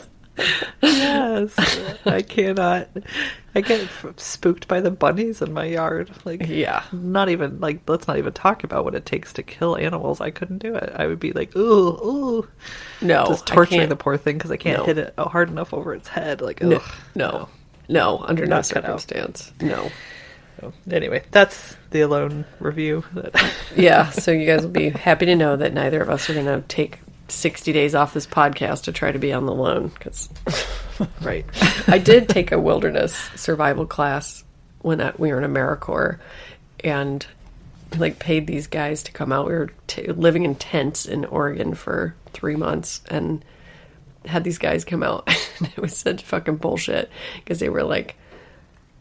Yes, 0.81 1.99
I 2.07 2.23
cannot. 2.23 2.89
I 3.55 3.61
get 3.61 3.87
spooked 4.17 4.67
by 4.67 4.81
the 4.81 4.91
bunnies 4.91 5.43
in 5.43 5.53
my 5.53 5.67
yard. 5.67 6.11
Like, 6.25 6.47
Yeah. 6.47 6.85
not 6.93 7.29
even 7.29 7.61
like. 7.61 7.81
Let's 7.87 8.09
not 8.09 8.17
even 8.19 8.33
talk 8.33 8.65
about 8.65 8.85
what 8.85 8.95
it 8.95 9.05
takes 9.05 9.33
to 9.35 9.43
kill 9.43 9.77
animals. 9.77 10.21
I 10.23 10.31
couldn't 10.31 10.59
do 10.59 10.75
it. 10.75 10.91
I 10.97 11.07
would 11.07 11.21
be 11.21 11.33
like, 11.33 11.55
ooh, 11.55 11.89
ooh, 12.43 12.49
No, 13.03 13.27
just 13.27 13.47
torturing 13.47 13.89
the 13.91 13.97
poor 13.97 14.17
thing 14.17 14.39
because 14.39 14.51
I 14.51 14.57
can't 14.57 14.79
No. 14.79 14.85
hit 14.85 14.99
it 14.99 15.15
uh, 15.19 15.29
hard 15.29 15.51
enough 15.51 15.75
over 15.75 15.95
its 15.95 16.09
head. 16.09 16.41
Like, 16.41 16.63
No, 16.63 16.81
no, 17.15 17.49
no, 17.89 18.19
under 18.27 18.47
no 18.47 18.63
circumstance. 18.63 19.53
No. 19.61 19.91
So, 20.61 20.73
anyway, 20.91 21.23
that's 21.31 21.77
the 21.91 22.03
alone 22.03 22.45
review. 22.61 23.05
That 23.15 23.35
Yeah, 23.77 24.11
so 24.11 24.31
you 24.31 24.47
guys 24.47 24.63
will 24.63 24.71
be 24.71 24.91
happy 24.91 25.27
to 25.27 25.35
know 25.37 25.57
that 25.57 25.75
neither 25.75 26.01
of 26.01 26.09
us 26.09 26.31
are 26.31 26.35
going 26.35 26.47
to 26.47 26.63
take 26.69 27.01
60 27.29 27.73
days 27.73 27.95
off 27.95 28.15
this 28.15 28.27
podcast 28.27 28.85
to 28.85 28.93
try 28.93 29.11
to 29.13 29.19
be 29.19 29.33
on 29.33 29.45
the 29.47 29.53
loan 29.55 29.89
because 29.89 30.29
right. 31.23 31.45
I 31.87 31.99
did 31.99 32.29
take 32.29 32.53
a 32.53 32.61
wilderness 32.61 33.15
survival 33.37 33.87
class 33.87 34.45
when 34.81 35.13
we 35.19 35.33
were 35.33 35.41
in 35.41 35.51
AmeriCorps 35.51 36.19
and 36.85 37.27
like 37.99 38.19
paid 38.19 38.47
these 38.47 38.67
guys 38.67 39.03
to 39.05 39.13
come 39.13 39.33
out. 39.33 39.47
We 39.47 39.53
were 39.53 39.73
t- 39.87 40.07
living 40.09 40.45
in 40.45 40.55
tents 40.55 41.07
in 41.07 41.25
Oregon 41.27 41.75
for 41.75 42.15
three 42.33 42.57
months 42.57 43.03
and 43.09 43.45
had 44.25 44.45
these 44.45 44.59
guys 44.59 44.85
come 44.85 45.03
out. 45.03 45.29
it 45.61 45.79
was 45.79 45.97
such 45.97 46.23
fucking 46.23 46.57
bullshit 46.57 47.11
because 47.37 47.59
they 47.59 47.69
were 47.69 47.85
like, 47.85 48.17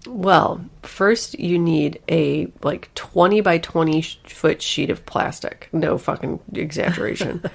well, 0.07 0.63
first 0.83 1.39
you 1.39 1.59
need 1.59 2.01
a 2.09 2.51
like 2.63 2.93
20 2.95 3.41
by 3.41 3.59
20 3.59 4.01
sh- 4.01 4.19
foot 4.25 4.61
sheet 4.61 4.89
of 4.89 5.05
plastic. 5.05 5.69
No 5.71 5.97
fucking 5.97 6.39
exaggeration. 6.53 7.43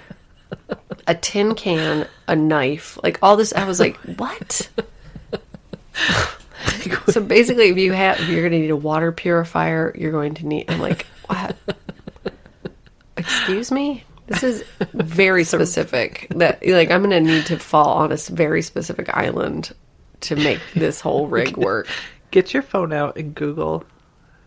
a 1.07 1.15
tin 1.15 1.55
can, 1.55 2.09
a 2.27 2.37
knife, 2.37 2.99
like 3.03 3.19
all 3.23 3.37
this. 3.37 3.53
I 3.53 3.65
was 3.65 3.81
like, 3.81 3.97
what? 4.17 4.69
so 7.09 7.23
basically, 7.23 7.69
if 7.69 7.79
you 7.79 7.93
have, 7.93 8.21
if 8.21 8.29
you're 8.29 8.43
going 8.43 8.53
to 8.53 8.59
need 8.59 8.71
a 8.71 8.77
water 8.77 9.13
purifier, 9.13 9.95
you're 9.97 10.13
going 10.13 10.35
to 10.35 10.47
need. 10.47 10.71
I'm 10.71 10.81
like, 10.81 11.07
what? 11.27 11.57
Excuse 13.17 13.71
me. 13.71 14.05
This 14.27 14.43
is 14.43 14.65
very 14.93 15.45
specific. 15.45 16.27
That 16.31 16.67
like 16.67 16.91
I'm 16.91 17.03
going 17.03 17.25
to 17.25 17.33
need 17.33 17.47
to 17.47 17.59
fall 17.59 17.99
on 17.99 18.13
a 18.13 18.17
very 18.17 18.63
specific 18.63 19.15
island 19.17 19.73
to 20.23 20.37
make 20.37 20.61
this 20.75 21.01
whole 21.01 21.29
rig 21.29 21.57
work. 21.57 21.89
Get 22.31 22.53
your 22.53 22.63
phone 22.63 22.93
out 22.93 23.17
and 23.17 23.35
Google 23.35 23.85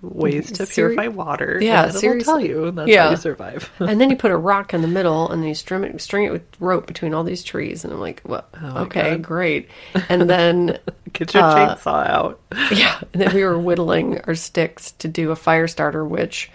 ways 0.02 0.52
to 0.54 0.66
Seri- 0.66 0.96
purify 0.96 1.08
water. 1.14 1.60
Yeah, 1.62 1.86
and 1.88 1.96
it'll 1.96 2.20
tell 2.22 2.40
you, 2.40 2.66
and 2.66 2.78
that's 2.78 2.90
Yeah. 2.90 3.06
how 3.06 3.10
you 3.12 3.16
survive. 3.18 3.70
and 3.80 4.00
then 4.00 4.10
you 4.10 4.16
put 4.16 4.32
a 4.32 4.38
rock 4.38 4.74
in 4.74 4.82
the 4.82 4.88
middle, 4.88 5.30
and 5.30 5.42
then 5.42 5.50
you 5.50 5.56
string 5.56 5.84
it, 5.84 6.02
string 6.02 6.26
it 6.26 6.32
with 6.32 6.44
rope 6.60 6.88
between 6.88 7.14
all 7.14 7.24
these 7.24 7.44
trees, 7.44 7.84
and 7.84 7.94
I'm 7.94 8.00
like, 8.00 8.22
well, 8.26 8.46
my 8.62 8.82
okay, 8.82 9.12
God. 9.12 9.22
great. 9.22 9.70
And 10.10 10.30
then 10.30 10.80
Get 11.14 11.34
your 11.34 11.44
Uh, 11.44 11.76
chainsaw 11.76 12.08
out. 12.08 12.40
Yeah, 12.72 13.00
and 13.14 13.22
then 13.22 13.34
we 13.34 13.44
were 13.44 13.58
whittling 13.58 14.20
our 14.22 14.36
sticks 14.36 14.92
to 14.94 15.08
do 15.08 15.32
a 15.32 15.36
fire 15.36 15.68
starter, 15.68 16.06
which 16.06 16.50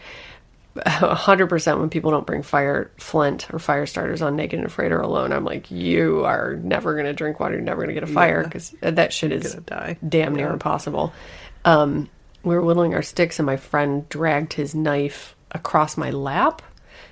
100% 0.77 1.79
when 1.79 1.89
people 1.91 2.11
don't 2.11 2.27
bring 2.27 2.43
fire 2.43 2.91
flint 2.99 3.47
or 3.53 3.59
fire 3.59 3.87
starters 3.87 4.23
on 4.23 4.37
naked 4.37 4.59
and 4.59 4.67
afraid 4.67 4.91
or 4.93 5.01
alone, 5.01 5.33
I'm 5.33 5.45
like, 5.45 5.71
you 5.71 6.25
are 6.25 6.57
never 6.57 6.95
going 6.95 7.07
to 7.07 7.13
drink 7.13 7.39
water. 7.39 7.55
You're 7.55 7.63
never 7.63 7.83
going 7.85 7.95
to 7.95 8.01
get 8.01 8.09
a 8.09 8.13
fire 8.13 8.41
Yeah. 8.41 8.49
because 8.49 8.75
that 8.81 9.13
shit 9.13 9.33
is 9.33 9.55
damn 9.55 10.35
near 10.35 10.47
Yeah. 10.49 10.53
impossible. 10.53 11.13
Um, 11.65 12.09
we 12.45 12.55
were 12.55 12.63
whittling 12.63 12.95
our 12.95 13.03
sticks, 13.03 13.39
and 13.39 13.47
my 13.47 13.57
friend 13.57 14.09
dragged 14.09 14.53
his 14.53 14.75
knife 14.75 15.35
across 15.51 15.97
my 15.97 16.11
lap. 16.11 16.63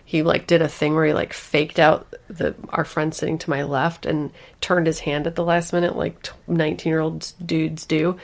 He 0.04 0.22
like 0.22 0.46
did 0.46 0.60
a 0.60 0.68
thing 0.68 0.94
where 0.94 1.06
he 1.06 1.12
like 1.12 1.32
faked 1.32 1.78
out 1.78 2.12
the 2.28 2.54
our 2.68 2.84
friend 2.84 3.14
sitting 3.14 3.38
to 3.38 3.50
my 3.50 3.62
left 3.62 4.04
and 4.04 4.30
turned 4.60 4.86
his 4.86 5.00
hand 5.00 5.26
at 5.26 5.36
the 5.36 5.44
last 5.44 5.72
minute, 5.72 5.96
like 5.96 6.28
nineteen 6.46 6.90
year 6.90 7.00
old 7.00 7.32
dudes 7.44 7.86
do. 7.86 8.18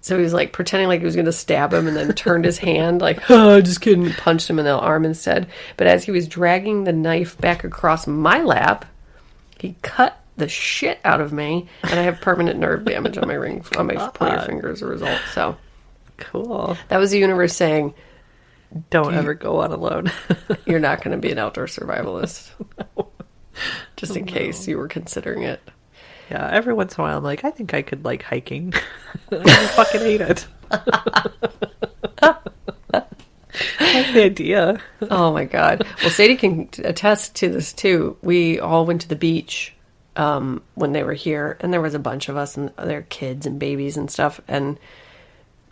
So 0.00 0.16
he 0.16 0.22
was 0.22 0.34
like 0.34 0.52
pretending 0.52 0.88
like 0.88 1.00
he 1.00 1.06
was 1.06 1.16
going 1.16 1.24
to 1.26 1.32
stab 1.32 1.72
him, 1.72 1.86
and 1.86 1.96
then 1.96 2.12
turned 2.14 2.44
his 2.44 2.58
hand 2.58 3.00
like, 3.00 3.20
"Oh, 3.30 3.60
just 3.60 3.80
kidding," 3.80 4.10
punched 4.12 4.48
him 4.48 4.58
in 4.58 4.64
the 4.64 4.72
arm 4.72 5.04
instead. 5.04 5.48
But 5.76 5.86
as 5.86 6.04
he 6.04 6.10
was 6.10 6.28
dragging 6.28 6.84
the 6.84 6.92
knife 6.92 7.38
back 7.38 7.64
across 7.64 8.06
my 8.06 8.42
lap, 8.42 8.86
he 9.58 9.76
cut 9.82 10.18
the 10.36 10.48
shit 10.48 10.98
out 11.04 11.20
of 11.20 11.32
me, 11.32 11.68
and 11.82 11.98
I 11.98 12.02
have 12.02 12.20
permanent 12.20 12.58
nerve 12.58 12.84
damage 12.84 13.16
on 13.18 13.28
my 13.28 13.34
ring 13.34 13.64
on 13.76 13.86
my 13.86 14.08
pointer 14.14 14.40
finger 14.46 14.70
as 14.70 14.82
a 14.82 14.86
result. 14.86 15.20
So 15.32 15.56
Cool. 16.16 16.76
that 16.88 16.98
was 16.98 17.10
the 17.10 17.18
universe 17.18 17.54
saying 17.54 17.94
Don't 18.90 19.14
ever 19.14 19.34
go 19.34 19.60
on 19.60 19.72
alone. 19.72 20.10
you're 20.66 20.80
not 20.80 21.02
going 21.02 21.16
to 21.16 21.20
be 21.20 21.32
an 21.32 21.38
outdoor 21.38 21.66
survivalist. 21.66 22.50
Just 23.96 24.16
in 24.16 24.24
case 24.24 24.66
you 24.66 24.76
were 24.78 24.88
considering 24.88 25.42
it. 25.42 25.60
yeah, 26.30 26.48
every 26.52 26.74
once 26.74 26.96
in 26.96 27.00
a 27.00 27.04
while 27.04 27.18
I'm 27.18 27.24
like, 27.24 27.44
I 27.44 27.50
think 27.50 27.72
I 27.74 27.82
could 27.82 28.04
like 28.04 28.22
hiking. 28.22 28.72
I 29.32 29.66
fucking 29.68 30.00
hate 30.00 30.20
it. 30.20 30.46
The 34.14 34.24
idea. 34.24 34.80
Oh 35.02 35.32
my 35.32 35.44
god. 35.44 35.84
Well, 36.02 36.10
Sadie 36.10 36.36
can 36.36 36.68
attest 36.84 37.36
to 37.36 37.48
this 37.48 37.72
too. 37.72 38.16
We 38.22 38.58
all 38.58 38.86
went 38.86 39.02
to 39.02 39.08
the 39.08 39.16
beach 39.16 39.72
um, 40.16 40.62
when 40.74 40.92
they 40.92 41.02
were 41.04 41.12
here, 41.14 41.56
and 41.60 41.72
there 41.72 41.80
was 41.80 41.94
a 41.94 42.00
bunch 42.00 42.28
of 42.28 42.36
us 42.36 42.56
and 42.56 42.70
their 42.76 43.02
kids 43.02 43.46
and 43.46 43.58
babies 43.58 43.96
and 43.96 44.10
stuff. 44.10 44.40
And 44.48 44.78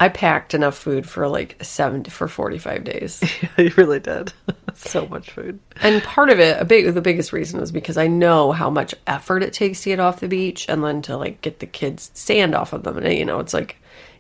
I 0.02 0.08
packed 0.08 0.52
enough 0.52 0.76
food 0.76 1.08
for 1.08 1.28
like 1.28 1.62
seven 1.62 2.02
for 2.02 2.26
forty 2.26 2.58
five 2.58 2.82
days. 2.82 3.22
you 3.56 3.70
really 3.76 4.00
did. 4.00 4.32
so 4.74 5.06
much 5.06 5.30
food. 5.30 5.60
And 5.80 6.02
part 6.02 6.28
of 6.28 6.40
it, 6.40 6.60
a 6.60 6.64
big, 6.64 6.92
the 6.92 7.00
biggest 7.00 7.32
reason 7.32 7.60
was 7.60 7.70
because 7.70 7.96
I 7.96 8.08
know 8.08 8.50
how 8.50 8.68
much 8.68 8.96
effort 9.06 9.44
it 9.44 9.52
takes 9.52 9.82
to 9.82 9.90
get 9.90 10.00
off 10.00 10.18
the 10.18 10.26
beach 10.26 10.66
and 10.68 10.82
then 10.82 11.02
to 11.02 11.16
like 11.16 11.40
get 11.40 11.60
the 11.60 11.66
kids 11.66 12.10
sand 12.14 12.52
off 12.56 12.72
of 12.72 12.82
them. 12.82 12.98
And 12.98 13.16
you 13.16 13.24
know, 13.24 13.38
it's 13.38 13.54
like 13.54 13.76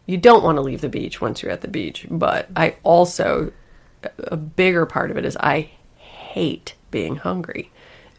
you 0.06 0.18
don't 0.18 0.44
want 0.44 0.54
to 0.54 0.62
leave 0.62 0.82
the 0.82 0.88
beach 0.88 1.20
once 1.20 1.42
you're 1.42 1.50
at 1.50 1.62
the 1.62 1.68
beach. 1.68 2.06
But 2.08 2.48
I 2.54 2.76
also, 2.84 3.50
a 4.18 4.36
bigger 4.36 4.86
part 4.86 5.10
of 5.10 5.16
it 5.16 5.24
is 5.24 5.36
I 5.38 5.72
hate 5.96 6.76
being 6.92 7.16
hungry. 7.16 7.72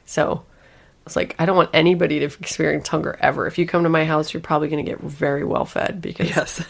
So 0.05 0.43
it's 1.05 1.15
like 1.15 1.35
I 1.37 1.45
don't 1.45 1.57
want 1.57 1.71
anybody 1.73 2.19
to 2.19 2.25
experience 2.25 2.87
hunger 2.87 3.17
ever. 3.19 3.45
If 3.45 3.57
you 3.57 3.65
come 3.67 3.83
to 3.83 3.89
my 3.89 4.05
house, 4.05 4.33
you're 4.33 4.41
probably 4.41 4.69
going 4.69 4.85
to 4.85 4.89
get 4.89 5.01
very 5.01 5.43
well 5.43 5.65
fed 5.65 6.01
because 6.01 6.29
Yes. 6.29 6.65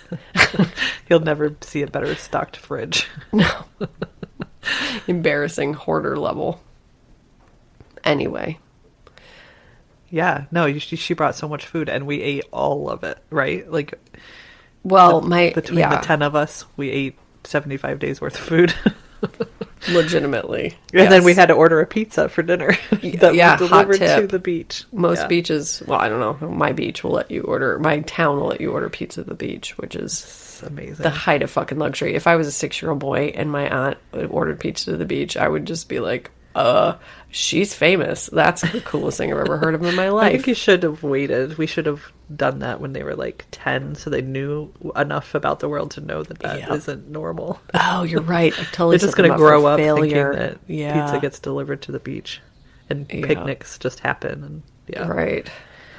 You'll 1.10 1.20
never 1.20 1.56
see 1.62 1.82
a 1.84 1.88
better 1.88 2.16
stocked 2.16 2.58
fridge. 2.58 3.08
No, 3.34 3.66
embarrassing 5.08 5.74
hoarder 5.74 6.18
level. 6.18 6.62
Anyway, 8.04 8.60
Yeah, 10.10 10.46
no, 10.52 10.78
she, 10.78 10.96
she 10.96 11.14
brought 11.14 11.36
so 11.36 11.48
much 11.48 11.66
food 11.66 11.90
and 11.90 12.06
we 12.06 12.22
ate 12.22 12.44
all 12.52 12.90
of 12.90 13.04
it, 13.04 13.18
right? 13.30 13.70
Like 13.70 13.94
well, 14.84 15.22
my 15.22 15.52
between 15.54 15.80
yeah, 15.80 15.96
the 16.00 16.06
10 16.06 16.22
of 16.22 16.36
us, 16.36 16.66
we 16.76 16.90
ate 16.90 17.18
75 17.44 18.00
days 18.00 18.20
worth 18.22 18.36
of 18.36 18.42
food. 18.42 18.74
legitimately, 19.92 20.76
and 20.94 21.12
then 21.12 21.24
we 21.24 21.34
had 21.34 21.48
to 21.48 21.54
order 21.54 21.80
a 21.82 21.86
pizza 21.86 22.30
for 22.30 22.42
dinner 22.42 22.78
that 22.92 23.36
yeah, 23.36 23.60
was 23.60 23.70
delivered 23.70 24.00
to 24.00 24.28
the 24.28 24.40
beach. 24.40 24.84
Most 24.92 25.22
Yeah. 25.22 25.28
beaches, 25.28 25.84
well, 25.86 26.00
I 26.00 26.10
don't 26.10 26.20
know. 26.20 26.48
My 26.50 26.72
beach 26.72 27.04
will 27.04 27.12
let 27.12 27.30
you 27.32 27.42
order. 27.42 27.78
My 27.80 28.00
town 28.02 28.40
will 28.40 28.48
let 28.48 28.62
you 28.62 28.72
order 28.72 28.90
pizza 28.90 29.22
at 29.22 29.28
the 29.28 29.34
beach, 29.36 29.78
which 29.78 29.96
is 29.96 30.22
It's 30.22 30.64
amazing. 30.64 31.04
the 31.04 31.10
height 31.10 31.42
of 31.44 31.52
fucking 31.52 31.78
luxury. 31.80 32.16
If 32.16 32.28
I 32.28 32.36
was 32.36 32.48
a 32.48 32.52
six-year-old 32.52 33.00
boy 33.00 33.34
and 33.36 33.52
my 33.52 33.68
aunt 33.70 33.98
ordered 34.30 34.60
pizza 34.60 34.92
to 34.92 34.98
the 34.98 35.06
beach, 35.06 35.36
I 35.38 35.48
would 35.48 35.66
just 35.66 35.90
be 35.90 36.00
like, 36.00 36.32
"Uh, 36.56 36.94
she's 37.34 37.74
famous. 37.74 38.28
That's 38.28 38.62
the 38.62 38.80
coolest 38.82 39.18
thing 39.18 39.34
I've 39.34 39.40
ever 39.40 39.58
heard 39.58 39.76
of 39.76 39.84
in 39.84 39.96
my 39.96 40.10
life. 40.10 40.26
I 40.28 40.32
think 40.34 40.48
you 40.48 40.54
should 40.54 40.84
have 40.84 41.04
waited. 41.04 41.58
We 41.58 41.66
should 41.68 41.86
have 41.88 42.12
done 42.34 42.60
that 42.60 42.80
when 42.80 42.94
they 42.94 43.04
were 43.04 43.16
like 43.16 43.46
10 43.52 43.96
so 43.96 44.10
they 44.10 44.22
knew 44.22 44.72
enough 44.96 45.36
about 45.36 45.60
the 45.60 45.68
world 45.70 45.92
to 45.92 46.02
know 46.02 46.24
that 46.24 46.40
that 46.40 46.60
Yeah. 46.60 46.68
not 46.68 47.06
normal. 47.08 47.60
oh, 47.74 48.04
you're 48.04 48.22
right. 48.38 48.58
I've 48.58 48.72
totally 48.72 48.98
They're 48.98 49.08
just 49.08 49.18
going 49.18 49.30
to 49.32 49.38
grow 49.38 49.66
up 49.66 49.80
failure. 49.80 50.34
thinking 50.34 50.40
that 50.48 50.60
yeah, 50.68 51.04
pizza 51.06 51.20
gets 51.20 51.40
delivered 51.40 51.82
to 51.84 51.92
the 51.92 52.00
beach 52.00 52.40
and 52.90 53.06
Yeah. 53.12 53.26
picnics 53.28 53.78
just 53.78 54.00
happen 54.00 54.44
and 54.44 54.64
yeah. 54.88 55.08
right. 55.08 55.50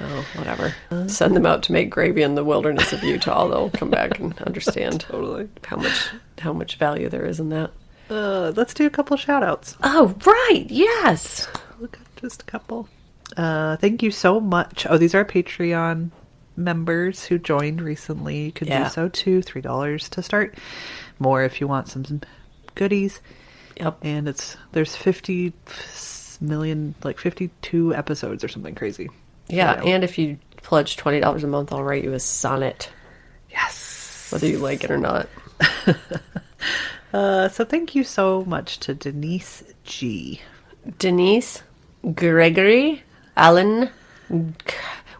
Oh, 0.01 0.25
whatever. 0.35 0.75
Send 1.07 1.37
them 1.37 1.45
out 1.45 1.63
to 1.63 1.71
make 1.71 1.89
gravy 1.89 2.21
in 2.21 2.35
the 2.35 2.43
wilderness 2.43 2.91
of 2.91 3.01
Utah. 3.01 3.47
They'll 3.47 3.69
come 3.69 3.89
back 3.89 4.19
and 4.19 4.37
understand 4.41 4.99
Totally. 5.01 5.47
how 5.65 5.77
much 5.77 6.09
how 6.39 6.51
much 6.51 6.75
value 6.75 7.07
there 7.07 7.25
is 7.25 7.39
in 7.39 7.47
that. 7.49 7.71
Uh, 8.09 8.51
let's 8.55 8.73
do 8.73 8.85
a 8.85 8.89
couple 8.89 9.17
shout 9.17 9.43
outs. 9.43 9.75
Oh, 9.83 10.15
right. 10.25 10.65
Yes. 10.69 11.47
Look 11.79 11.97
at 11.99 12.15
just 12.21 12.41
a 12.43 12.45
couple. 12.45 12.87
Uh, 13.35 13.77
thank 13.77 14.03
you 14.03 14.11
so 14.11 14.39
much. 14.39 14.85
Oh, 14.89 14.97
these 14.97 15.15
are 15.15 15.25
Patreon 15.25 16.11
members 16.55 17.25
who 17.25 17.37
joined 17.37 17.81
recently. 17.81 18.45
You 18.45 18.51
can 18.51 18.67
Yeah. 18.67 18.83
do 18.83 18.89
so 18.89 19.09
too. 19.09 19.41
Three 19.41 19.61
dollars 19.61 20.07
to 20.09 20.21
start. 20.21 20.55
More 21.19 21.43
if 21.43 21.59
you 21.59 21.67
want 21.67 21.89
some 21.89 22.21
goodies. 22.75 23.19
Yep. 23.77 23.97
And 24.03 24.27
it's 24.29 24.55
there's 24.71 24.95
fifty 24.95 25.53
million, 26.39 26.95
like 27.03 27.17
fifty 27.19 27.49
two 27.61 27.93
episodes 27.95 28.43
or 28.43 28.47
something 28.47 28.75
crazy. 28.75 29.09
Yeah, 29.47 29.81
Yeah. 29.83 29.89
and 29.95 30.03
if 30.03 30.17
you 30.17 30.37
pledge 30.57 30.95
twenty 30.95 31.19
dollars 31.19 31.43
a 31.43 31.47
month, 31.47 31.73
I'll 31.73 31.83
write 31.83 32.03
you 32.03 32.13
a 32.13 32.19
sonnet, 32.19 32.89
Yes. 33.49 34.27
whether 34.31 34.47
you 34.47 34.59
like 34.59 34.83
it 34.83 34.91
or 34.91 34.97
not. 34.97 35.27
Uh, 37.15 37.47
so 37.47 37.63
thank 37.63 37.95
you 37.95 38.03
so 38.03 38.43
much 38.43 38.77
to 38.77 38.93
Denise 38.93 39.63
G. 39.85 40.41
Denise, 40.99 41.63
Gregory, 42.13 43.03
Alan, 43.37 43.89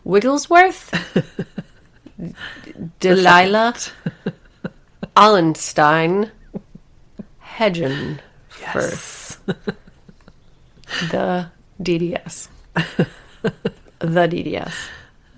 Wigglesworth, 0.04 0.92
Delilah, 3.00 3.76
Allenstein, 5.16 6.32
Hedgen, 7.42 8.20
Yes. 8.60 9.38
the 11.10 11.48
DDS. 11.82 12.50
the 14.00 14.28
DDS. 14.28 14.74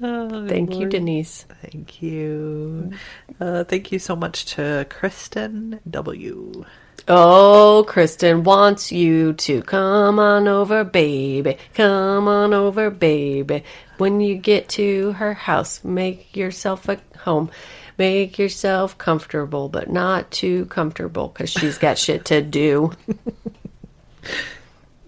Oh, 0.02 0.48
Thank 0.48 0.76
you, 0.76 0.88
Denise. 0.88 1.46
Thank 1.62 2.02
you. 2.02 2.92
Uh, 3.40 3.64
thank 3.64 3.92
you 3.92 4.00
so 4.00 4.16
much 4.16 4.46
to 4.56 4.86
Kristen 4.90 5.80
W. 5.90 6.66
Oh, 7.08 7.86
Kristen 7.88 8.44
wants 8.44 8.92
you 8.92 9.34
to 9.34 9.62
come 9.64 10.20
on 10.20 10.48
over, 10.48 10.84
baby. 10.84 11.58
Come 11.74 12.28
on 12.28 12.54
over, 12.54 12.90
baby. 12.90 13.64
When 13.98 14.20
you 14.20 14.36
get 14.36 14.70
to 14.70 15.14
her 15.14 15.34
house, 15.34 15.84
make 15.84 16.36
yourself 16.36 16.90
at 16.90 17.00
home. 17.20 17.50
Make 17.98 18.38
yourself 18.38 18.98
comfortable, 18.98 19.70
but 19.70 19.90
not 19.90 20.30
too 20.30 20.66
comfortable 20.68 21.30
because 21.30 21.50
she's 21.50 21.78
got 21.78 21.98
shit 21.98 22.26
to 22.26 22.42
do. 22.42 22.92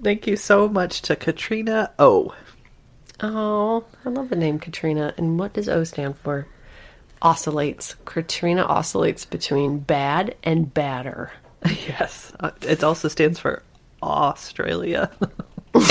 Thank 0.02 0.26
you 0.26 0.38
so 0.38 0.68
much 0.70 1.02
to 1.04 1.16
Katrina 1.16 1.92
O. 2.00 2.34
Oh, 3.22 3.84
I 4.05 4.09
love 4.09 4.30
the 4.30 4.36
name 4.36 4.59
Katrina. 4.59 5.13
And 5.17 5.38
what 5.39 5.53
does 5.53 5.67
O 5.70 5.84
stand 5.84 6.17
for? 6.17 6.47
Oscillates. 7.22 7.95
Katrina 8.05 8.63
oscillates 8.63 9.26
between 9.26 9.80
bad 9.80 10.36
and 10.43 10.74
badder. 10.74 11.32
Yes. 11.88 12.32
Uh, 12.39 12.51
it 12.61 12.84
also 12.86 13.09
stands 13.09 13.38
for 13.39 13.63
Australia. 14.01 15.11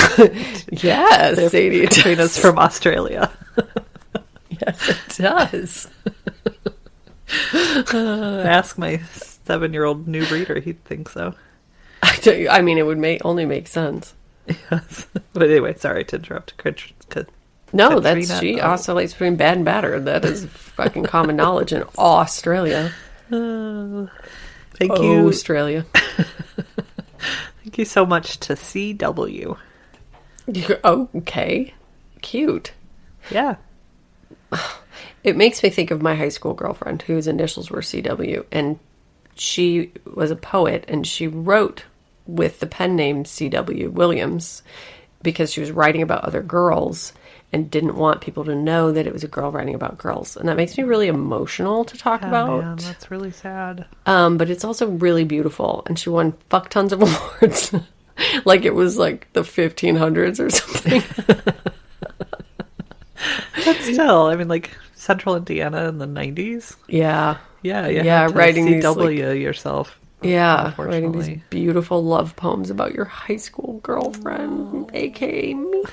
Yes, 0.73 1.51
Sadie. 1.53 1.83
Katrina's 1.83 2.35
does. 2.35 2.39
from 2.39 2.59
Australia. 2.59 3.31
Yes, 4.51 4.89
it 4.89 5.23
does. 5.23 5.89
Uh, 7.95 8.43
ask 8.45 8.77
my 8.79 8.97
seven 9.13 9.73
year 9.73 9.85
old 9.85 10.09
new 10.09 10.25
reader; 10.27 10.59
He'd 10.59 10.83
think 10.85 11.09
so. 11.11 11.35
I, 12.03 12.19
you, 12.25 12.49
I 12.49 12.61
mean, 12.63 12.79
it 12.79 12.87
would 12.87 12.99
make 12.99 13.25
only 13.25 13.45
make 13.45 13.69
sense. 13.69 14.15
Yes. 14.49 15.07
But 15.33 15.51
anyway, 15.51 15.75
sorry 15.77 16.05
to 16.07 16.17
interrupt. 16.17 16.55
No, 17.73 18.01
that's 18.01 18.41
she 18.41 18.61
oh. 18.61 18.71
oscillates 18.71 19.13
between 19.13 19.37
bad 19.37 19.59
and 19.59 19.65
batter. 19.65 20.01
That 20.01 20.25
is 20.25 20.47
fucking 20.47 21.05
common 21.05 21.37
knowledge 21.37 21.73
in 21.73 21.85
Australia. 21.99 22.93
Uh, 23.31 24.07
thank 24.73 24.99
you. 24.99 25.29
Australia. 25.29 25.87
Thank 27.63 27.79
you 27.79 27.85
so 27.85 28.07
much 28.07 28.39
to 28.41 28.55
CW. 28.55 29.59
Okay, 30.85 31.75
cute. 32.23 32.73
Yeah. 33.31 33.57
It 35.23 35.37
makes 35.37 35.63
me 35.63 35.69
think 35.69 35.91
of 35.91 36.01
my 36.01 36.15
high 36.15 36.31
school 36.31 36.55
girlfriend 36.55 37.03
whose 37.03 37.27
initials 37.27 37.71
were 37.71 37.83
CW, 37.83 38.47
and 38.51 38.79
she 39.35 39.93
was 40.15 40.31
a 40.31 40.37
poet, 40.37 40.85
and 40.89 41.07
she 41.07 41.29
wrote 41.29 41.85
with 42.29 42.61
the 42.61 42.67
pen 42.69 42.95
name 42.95 43.25
CW 43.25 43.91
Williams 43.91 44.63
because 45.23 45.51
she 45.53 45.61
was 45.61 45.73
writing 45.73 46.03
about 46.03 46.23
other 46.25 46.43
girls 46.43 47.13
and 47.53 47.71
didn't 47.71 47.97
want 47.97 48.21
people 48.21 48.45
to 48.45 48.55
know 48.55 48.93
that 48.93 49.07
it 49.07 49.13
was 49.13 49.25
a 49.25 49.29
girl 49.29 49.51
writing 49.51 49.75
about 49.75 49.97
girls, 49.99 50.37
and 50.37 50.49
that 50.49 50.57
makes 50.57 50.77
me 50.79 50.85
really 50.85 51.09
emotional 51.09 51.83
to 51.87 51.97
talk 51.97 52.21
Oh, 52.23 52.29
about. 52.29 52.61
man, 52.63 52.77
that's 52.77 53.11
really 53.11 53.31
sad. 53.33 53.87
Um, 54.07 54.37
but 54.37 54.51
it's 54.51 54.65
also 54.65 54.87
really 54.89 55.25
beautiful, 55.25 55.83
and 55.87 55.99
she 55.99 56.11
won 56.11 56.35
fuck 56.51 56.69
tons 56.69 56.93
of 56.93 57.01
awards, 57.41 57.75
like 58.45 58.65
it 58.67 58.75
was 58.75 58.99
like 58.99 59.33
the 59.33 59.41
1500s 59.43 60.39
or 60.39 60.51
something. 60.51 61.03
But 63.65 63.77
still, 63.83 64.27
I 64.27 64.37
mean, 64.37 64.49
like 64.49 64.71
Central 64.95 65.35
Indiana 65.37 65.89
in 65.89 65.99
the 65.99 66.07
'90s. 66.07 66.77
yeah, 66.87 67.39
Yeah, 67.63 67.89
Yeah, 67.89 68.29
writing 68.33 68.67
these, 68.67 68.85
CW 68.85 69.41
yourself. 69.41 69.99
Yeah, 70.23 70.75
writing 70.79 71.13
these 71.13 71.39
beautiful 71.51 72.03
love 72.05 72.35
poems 72.37 72.71
about 72.71 72.95
your 72.95 73.05
high 73.05 73.37
school 73.37 73.81
girlfriend, 73.83 74.53
oh. 74.53 74.91
aka 74.93 75.55
me. 75.55 75.85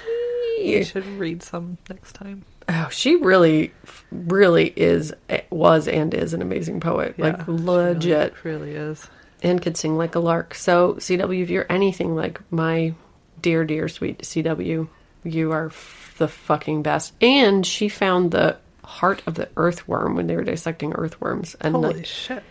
You 0.60 0.84
should 0.84 1.06
read 1.06 1.44
some 1.44 1.78
next 1.90 2.14
time. 2.14 2.44
Oh, 2.68 2.88
she 2.90 3.18
really, 3.18 3.72
really 4.12 4.74
is, 4.76 5.14
eh, 5.30 5.42
was, 5.52 5.88
and 5.88 6.14
is 6.14 6.34
an 6.34 6.42
amazing 6.42 6.80
poet. 6.80 7.16
Yeah, 7.18 7.26
like 7.26 7.46
she 7.46 7.52
really- 7.52 7.64
legit. 7.94 8.44
really 8.44 8.72
is. 8.72 9.08
and 9.44 9.62
could 9.62 9.78
sing 9.78 9.98
like 9.98 10.16
a 10.16 10.20
lark. 10.20 10.56
So, 10.56 10.94
CW, 10.96 11.44
if 11.44 11.50
you're 11.52 11.68
anything 11.70 12.16
like 12.16 12.40
my 12.52 12.96
dear, 13.42 13.64
dear, 13.66 13.88
sweet 13.88 14.20
CW, 14.20 14.88
you 15.24 15.52
are 15.52 15.68
f- 15.68 16.16
the 16.18 16.28
fucking 16.28 16.82
best. 16.82 17.14
And 17.22 17.64
she 17.66 17.88
found 17.90 18.32
the 18.32 18.58
heart 18.84 19.22
of 19.28 19.36
the 19.36 19.50
earthworm 19.58 20.16
when 20.16 20.26
they 20.26 20.36
were 20.36 20.44
dissecting 20.44 20.94
earthworms. 20.94 21.56
And 21.62 21.76
Holy 21.76 21.94
like, 21.94 22.06
shit, 22.08 22.44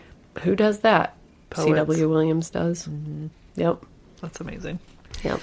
who 0.43 0.55
does 0.55 0.79
that? 0.81 1.17
Mm-hmm. 1.51 1.91
CW 1.91 2.09
Williams 2.09 2.49
does. 2.49 2.87
Yep. 3.55 3.83
that's 4.21 4.39
amazing. 4.41 4.79
Yep. 5.23 5.39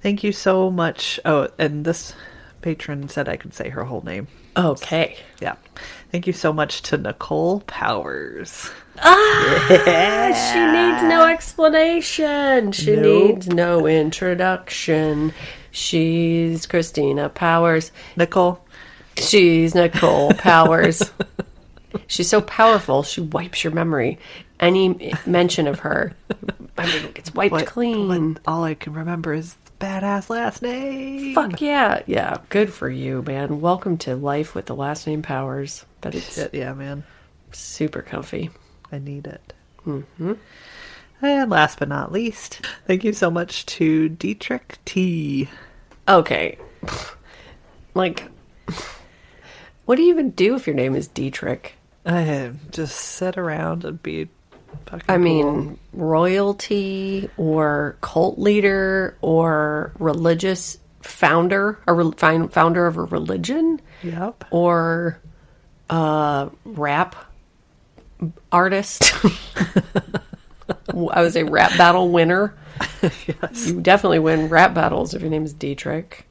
Thank 0.00 0.24
you 0.24 0.32
so 0.32 0.70
much. 0.70 1.18
Oh, 1.24 1.48
and 1.58 1.84
this 1.84 2.14
patron 2.60 3.08
said 3.08 3.28
I 3.28 3.36
could 3.36 3.54
say 3.54 3.68
her 3.70 3.84
whole 3.84 4.02
name. 4.02 4.28
Okay. 4.56 5.16
Yeah. 5.40 5.54
Thank 6.10 6.26
you 6.26 6.32
so 6.32 6.52
much 6.52 6.82
to 6.82 6.98
Nicole 6.98 7.60
Powers. 7.60 8.70
Ah, 8.98 10.50
She 10.52 10.58
needs 10.60 11.02
no 11.04 11.24
explanation. 11.26 12.72
She 12.72 12.94
Nope. 12.96 13.04
needs 13.34 13.48
no 13.48 13.86
introduction. 13.86 15.32
She's 15.70 16.66
Christina 16.66 17.30
Powers. 17.30 17.92
Nicole, 18.16 18.62
She's 19.16 19.74
Nicole 19.74 20.32
Powers. 20.34 21.02
She's 22.06 22.28
so 22.28 22.40
powerful, 22.42 23.02
she 23.02 23.20
wipes 23.22 23.64
your 23.64 23.72
memory. 23.72 24.18
Any 24.62 25.12
mention 25.26 25.66
of 25.66 25.80
her, 25.80 26.12
I 26.78 26.86
mean, 26.86 27.12
it's 27.16 27.34
wiped 27.34 27.50
what, 27.50 27.66
clean. 27.66 28.32
what- 28.32 28.40
all 28.46 28.62
I 28.62 28.74
can 28.74 28.92
remember 28.92 29.34
is 29.34 29.56
badass 29.80 30.30
last 30.30 30.62
name. 30.62 31.34
Fuck 31.34 31.60
yeah. 31.60 32.02
Yeah, 32.06 32.36
good 32.48 32.72
for 32.72 32.88
you, 32.88 33.22
man. 33.26 33.60
Welcome 33.60 33.98
to 33.98 34.14
life 34.14 34.54
with 34.54 34.66
the 34.66 34.76
last 34.76 35.04
name 35.08 35.20
Powers. 35.20 35.84
But 36.00 36.14
it's 36.14 36.36
Shit, 36.36 36.54
yeah, 36.54 36.74
man. 36.74 37.02
super 37.50 38.02
comfy. 38.02 38.50
I 38.92 38.98
need 39.00 39.26
it. 39.26 39.52
Mm-hmm. 39.84 40.34
And 41.22 41.50
last 41.50 41.80
but 41.80 41.88
not 41.88 42.12
least, 42.12 42.64
thank 42.86 43.02
you 43.02 43.12
so 43.12 43.32
much 43.32 43.66
to 43.66 44.08
Dietrich 44.08 44.78
T. 44.84 45.48
Okay. 46.08 46.56
Like, 47.94 48.30
what 49.84 49.96
do 49.96 50.02
you 50.02 50.08
even 50.14 50.30
do 50.30 50.54
if 50.54 50.66
your 50.66 50.76
name 50.76 50.94
is 50.94 51.08
Dietrich? 51.08 51.74
I 52.06 52.52
just 52.70 52.96
sit 52.96 53.36
around 53.36 53.84
and 53.84 54.02
be 54.02 54.28
I 54.92 54.98
cool. 54.98 55.18
mean, 55.18 55.78
royalty 55.92 57.28
or 57.36 57.96
cult 58.00 58.38
leader 58.38 59.16
or 59.22 59.92
religious 59.98 60.78
founder, 61.00 61.78
a 61.86 61.92
re- 61.94 62.48
founder 62.48 62.86
of 62.86 62.96
a 62.96 63.02
religion, 63.04 63.80
Yep. 64.02 64.44
or 64.50 65.20
uh, 65.90 66.48
rap 66.64 67.16
artist. 68.50 69.12
I 70.94 71.22
was 71.22 71.36
a 71.36 71.44
rap 71.44 71.76
battle 71.76 72.10
winner. 72.10 72.54
yes. 73.02 73.66
You 73.68 73.80
definitely 73.80 74.18
win 74.20 74.48
rap 74.48 74.74
battles 74.74 75.14
if 75.14 75.22
your 75.22 75.30
name 75.30 75.44
is 75.44 75.52
Dietrich. 75.52 76.26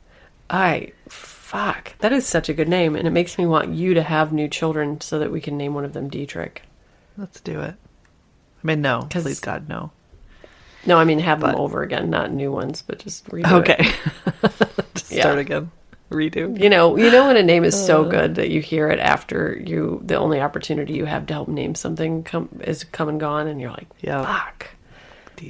I 0.50 0.92
fuck, 1.08 1.98
that 2.00 2.12
is 2.14 2.26
such 2.26 2.50
a 2.50 2.54
good 2.54 2.70
name, 2.70 2.96
and 2.96 3.08
it 3.08 3.12
makes 3.12 3.38
me 3.38 3.46
want 3.46 3.74
you 3.74 3.94
to 3.94 4.04
have 4.04 4.32
new 4.34 4.48
children 4.48 5.00
so 5.02 5.20
that 5.20 5.32
we 5.32 5.42
can 5.42 5.58
name 5.58 5.74
one 5.74 5.86
of 5.86 5.94
them 5.94 6.10
Dietrich. 6.10 6.64
Let's 7.18 7.40
do 7.42 7.62
it. 7.62 7.76
I 8.64 8.68
mean, 8.68 8.82
no. 8.82 9.08
Please, 9.10 9.40
God, 9.40 9.68
no. 9.68 9.92
No, 10.86 10.98
I 10.98 11.04
mean 11.04 11.20
have 11.20 11.42
them 11.42 11.56
over 11.56 11.84
again, 11.84 12.10
not 12.10 12.32
new 12.32 12.52
ones, 12.52 12.84
but 12.86 13.00
just 13.00 13.26
redo. 13.28 13.52
Okay. 13.62 13.78
just 14.96 15.12
Yeah. 15.12 15.22
start 15.22 15.40
again. 15.40 15.72
Redo. 16.10 16.60
You 16.62 16.70
know, 16.70 16.98
you 16.98 17.10
know 17.12 17.28
when 17.28 17.38
a 17.38 17.44
name 17.44 17.64
is 17.64 17.86
so 17.86 18.04
uh. 18.04 18.10
good 18.10 18.36
that 18.36 18.50
you 18.50 18.62
hear 18.62 18.90
it 18.90 19.00
after 19.00 19.56
you 19.64 20.02
the 20.04 20.16
only 20.16 20.42
opportunity 20.42 20.94
you 20.94 21.06
have 21.06 21.26
to 21.28 21.34
help 21.34 21.48
name 21.48 21.76
something 21.76 22.24
come 22.24 22.50
is 22.62 22.84
come 22.84 23.08
and 23.10 23.20
gone 23.20 23.48
and 23.48 23.62
you're 23.62 23.72
like, 23.72 23.88
Yeah. 24.02 24.26
fuck. 24.26 24.70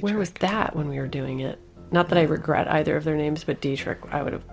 Where 0.00 0.16
was 0.16 0.30
that 0.40 0.74
when 0.76 0.88
we 0.88 0.98
were 0.98 1.08
doing 1.08 1.40
it? 1.40 1.58
Not 1.90 2.08
that 2.10 2.18
I 2.18 2.22
regret 2.22 2.66
either 2.68 2.96
of 2.96 3.04
their 3.04 3.16
names, 3.16 3.44
but 3.44 3.60
Dietrich, 3.60 3.98
I 4.10 4.22
would 4.22 4.32
have 4.32 4.44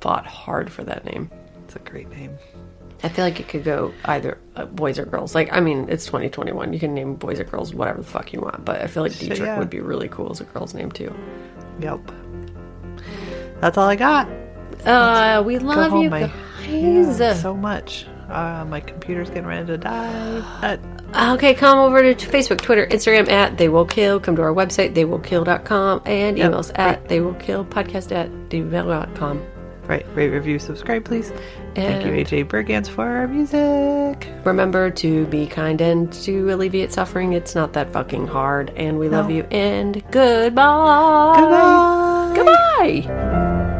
fought 0.00 0.26
hard 0.26 0.70
for 0.72 0.82
that 0.84 1.04
name. 1.04 1.30
It's 1.64 1.76
a 1.76 1.80
great 1.80 2.08
name. 2.10 2.38
I 3.02 3.08
feel 3.08 3.24
like 3.24 3.40
it 3.40 3.48
could 3.48 3.64
go 3.64 3.92
either 4.04 4.38
uh, 4.54 4.66
boys 4.66 4.98
or 4.98 5.04
girls. 5.04 5.34
Like, 5.34 5.52
I 5.52 5.60
mean, 5.60 5.88
it's 5.88 6.06
2021. 6.06 6.72
You 6.72 6.78
can 6.78 6.94
name 6.94 7.16
boys 7.16 7.40
or 7.40 7.44
girls 7.44 7.74
whatever 7.74 8.00
the 8.00 8.06
fuck 8.06 8.32
you 8.32 8.40
want, 8.40 8.64
but 8.64 8.80
I 8.80 8.86
feel 8.86 9.02
like 9.02 9.18
Dietrich 9.18 9.40
yeah. 9.40 9.58
would 9.58 9.70
be 9.70 9.80
really 9.80 10.08
cool 10.08 10.30
as 10.30 10.40
a 10.40 10.44
girl's 10.44 10.72
name 10.74 10.92
too. 10.92 11.14
Yep. 11.80 12.00
That's 13.60 13.76
all 13.76 13.88
I 13.88 13.96
got. 13.96 14.28
Uh, 14.84 15.42
we 15.44 15.58
love 15.58 15.90
home, 15.90 16.02
you 16.04 16.10
my- 16.10 16.20
guys. 16.22 16.32
Yeah, 17.20 17.34
so 17.34 17.56
much. 17.56 18.06
Uh, 18.28 18.64
my 18.68 18.80
computer's 18.80 19.28
getting 19.28 19.46
ready 19.46 19.66
to 19.66 19.76
die. 19.76 20.78
Okay, 21.34 21.52
come 21.54 21.78
over 21.78 22.14
to 22.14 22.26
Facebook, 22.26 22.62
Twitter, 22.62 22.86
Instagram 22.86 23.28
at 23.28 23.58
They 23.58 23.68
Will 23.68 23.84
Kill. 23.84 24.18
Come 24.18 24.36
to 24.36 24.42
our 24.42 24.54
website, 24.54 24.94
theywillkill.com, 24.94 26.02
and 26.06 26.38
Yep, 26.38 26.46
email 26.46 26.58
us 26.58 26.72
at 26.76 27.08
They 27.08 27.20
Will 27.20 27.34
Kill 27.34 27.64
podcast 27.66 28.12
at 28.12 28.30
gmail.com. 28.48 29.46
right, 29.86 30.06
rate, 30.14 30.30
review, 30.30 30.58
subscribe, 30.58 31.04
please. 31.04 31.30
Thank 31.74 32.04
you, 32.04 32.12
AJ 32.12 32.48
Bergans, 32.48 32.88
for 32.88 33.06
our 33.06 33.28
music. 33.28 34.28
Remember 34.44 34.90
to 34.90 35.26
be 35.26 35.46
kind 35.46 35.80
and 35.80 36.12
to 36.24 36.50
alleviate 36.52 36.92
suffering. 36.92 37.32
It's 37.32 37.54
not 37.54 37.72
that 37.72 37.92
fucking 37.92 38.26
hard. 38.26 38.70
And 38.76 38.98
we 38.98 39.08
love 39.08 39.30
you. 39.30 39.44
And 39.50 40.02
goodbye. 40.10 41.34
Goodbye. 41.36 43.02
Goodbye. 43.04 43.78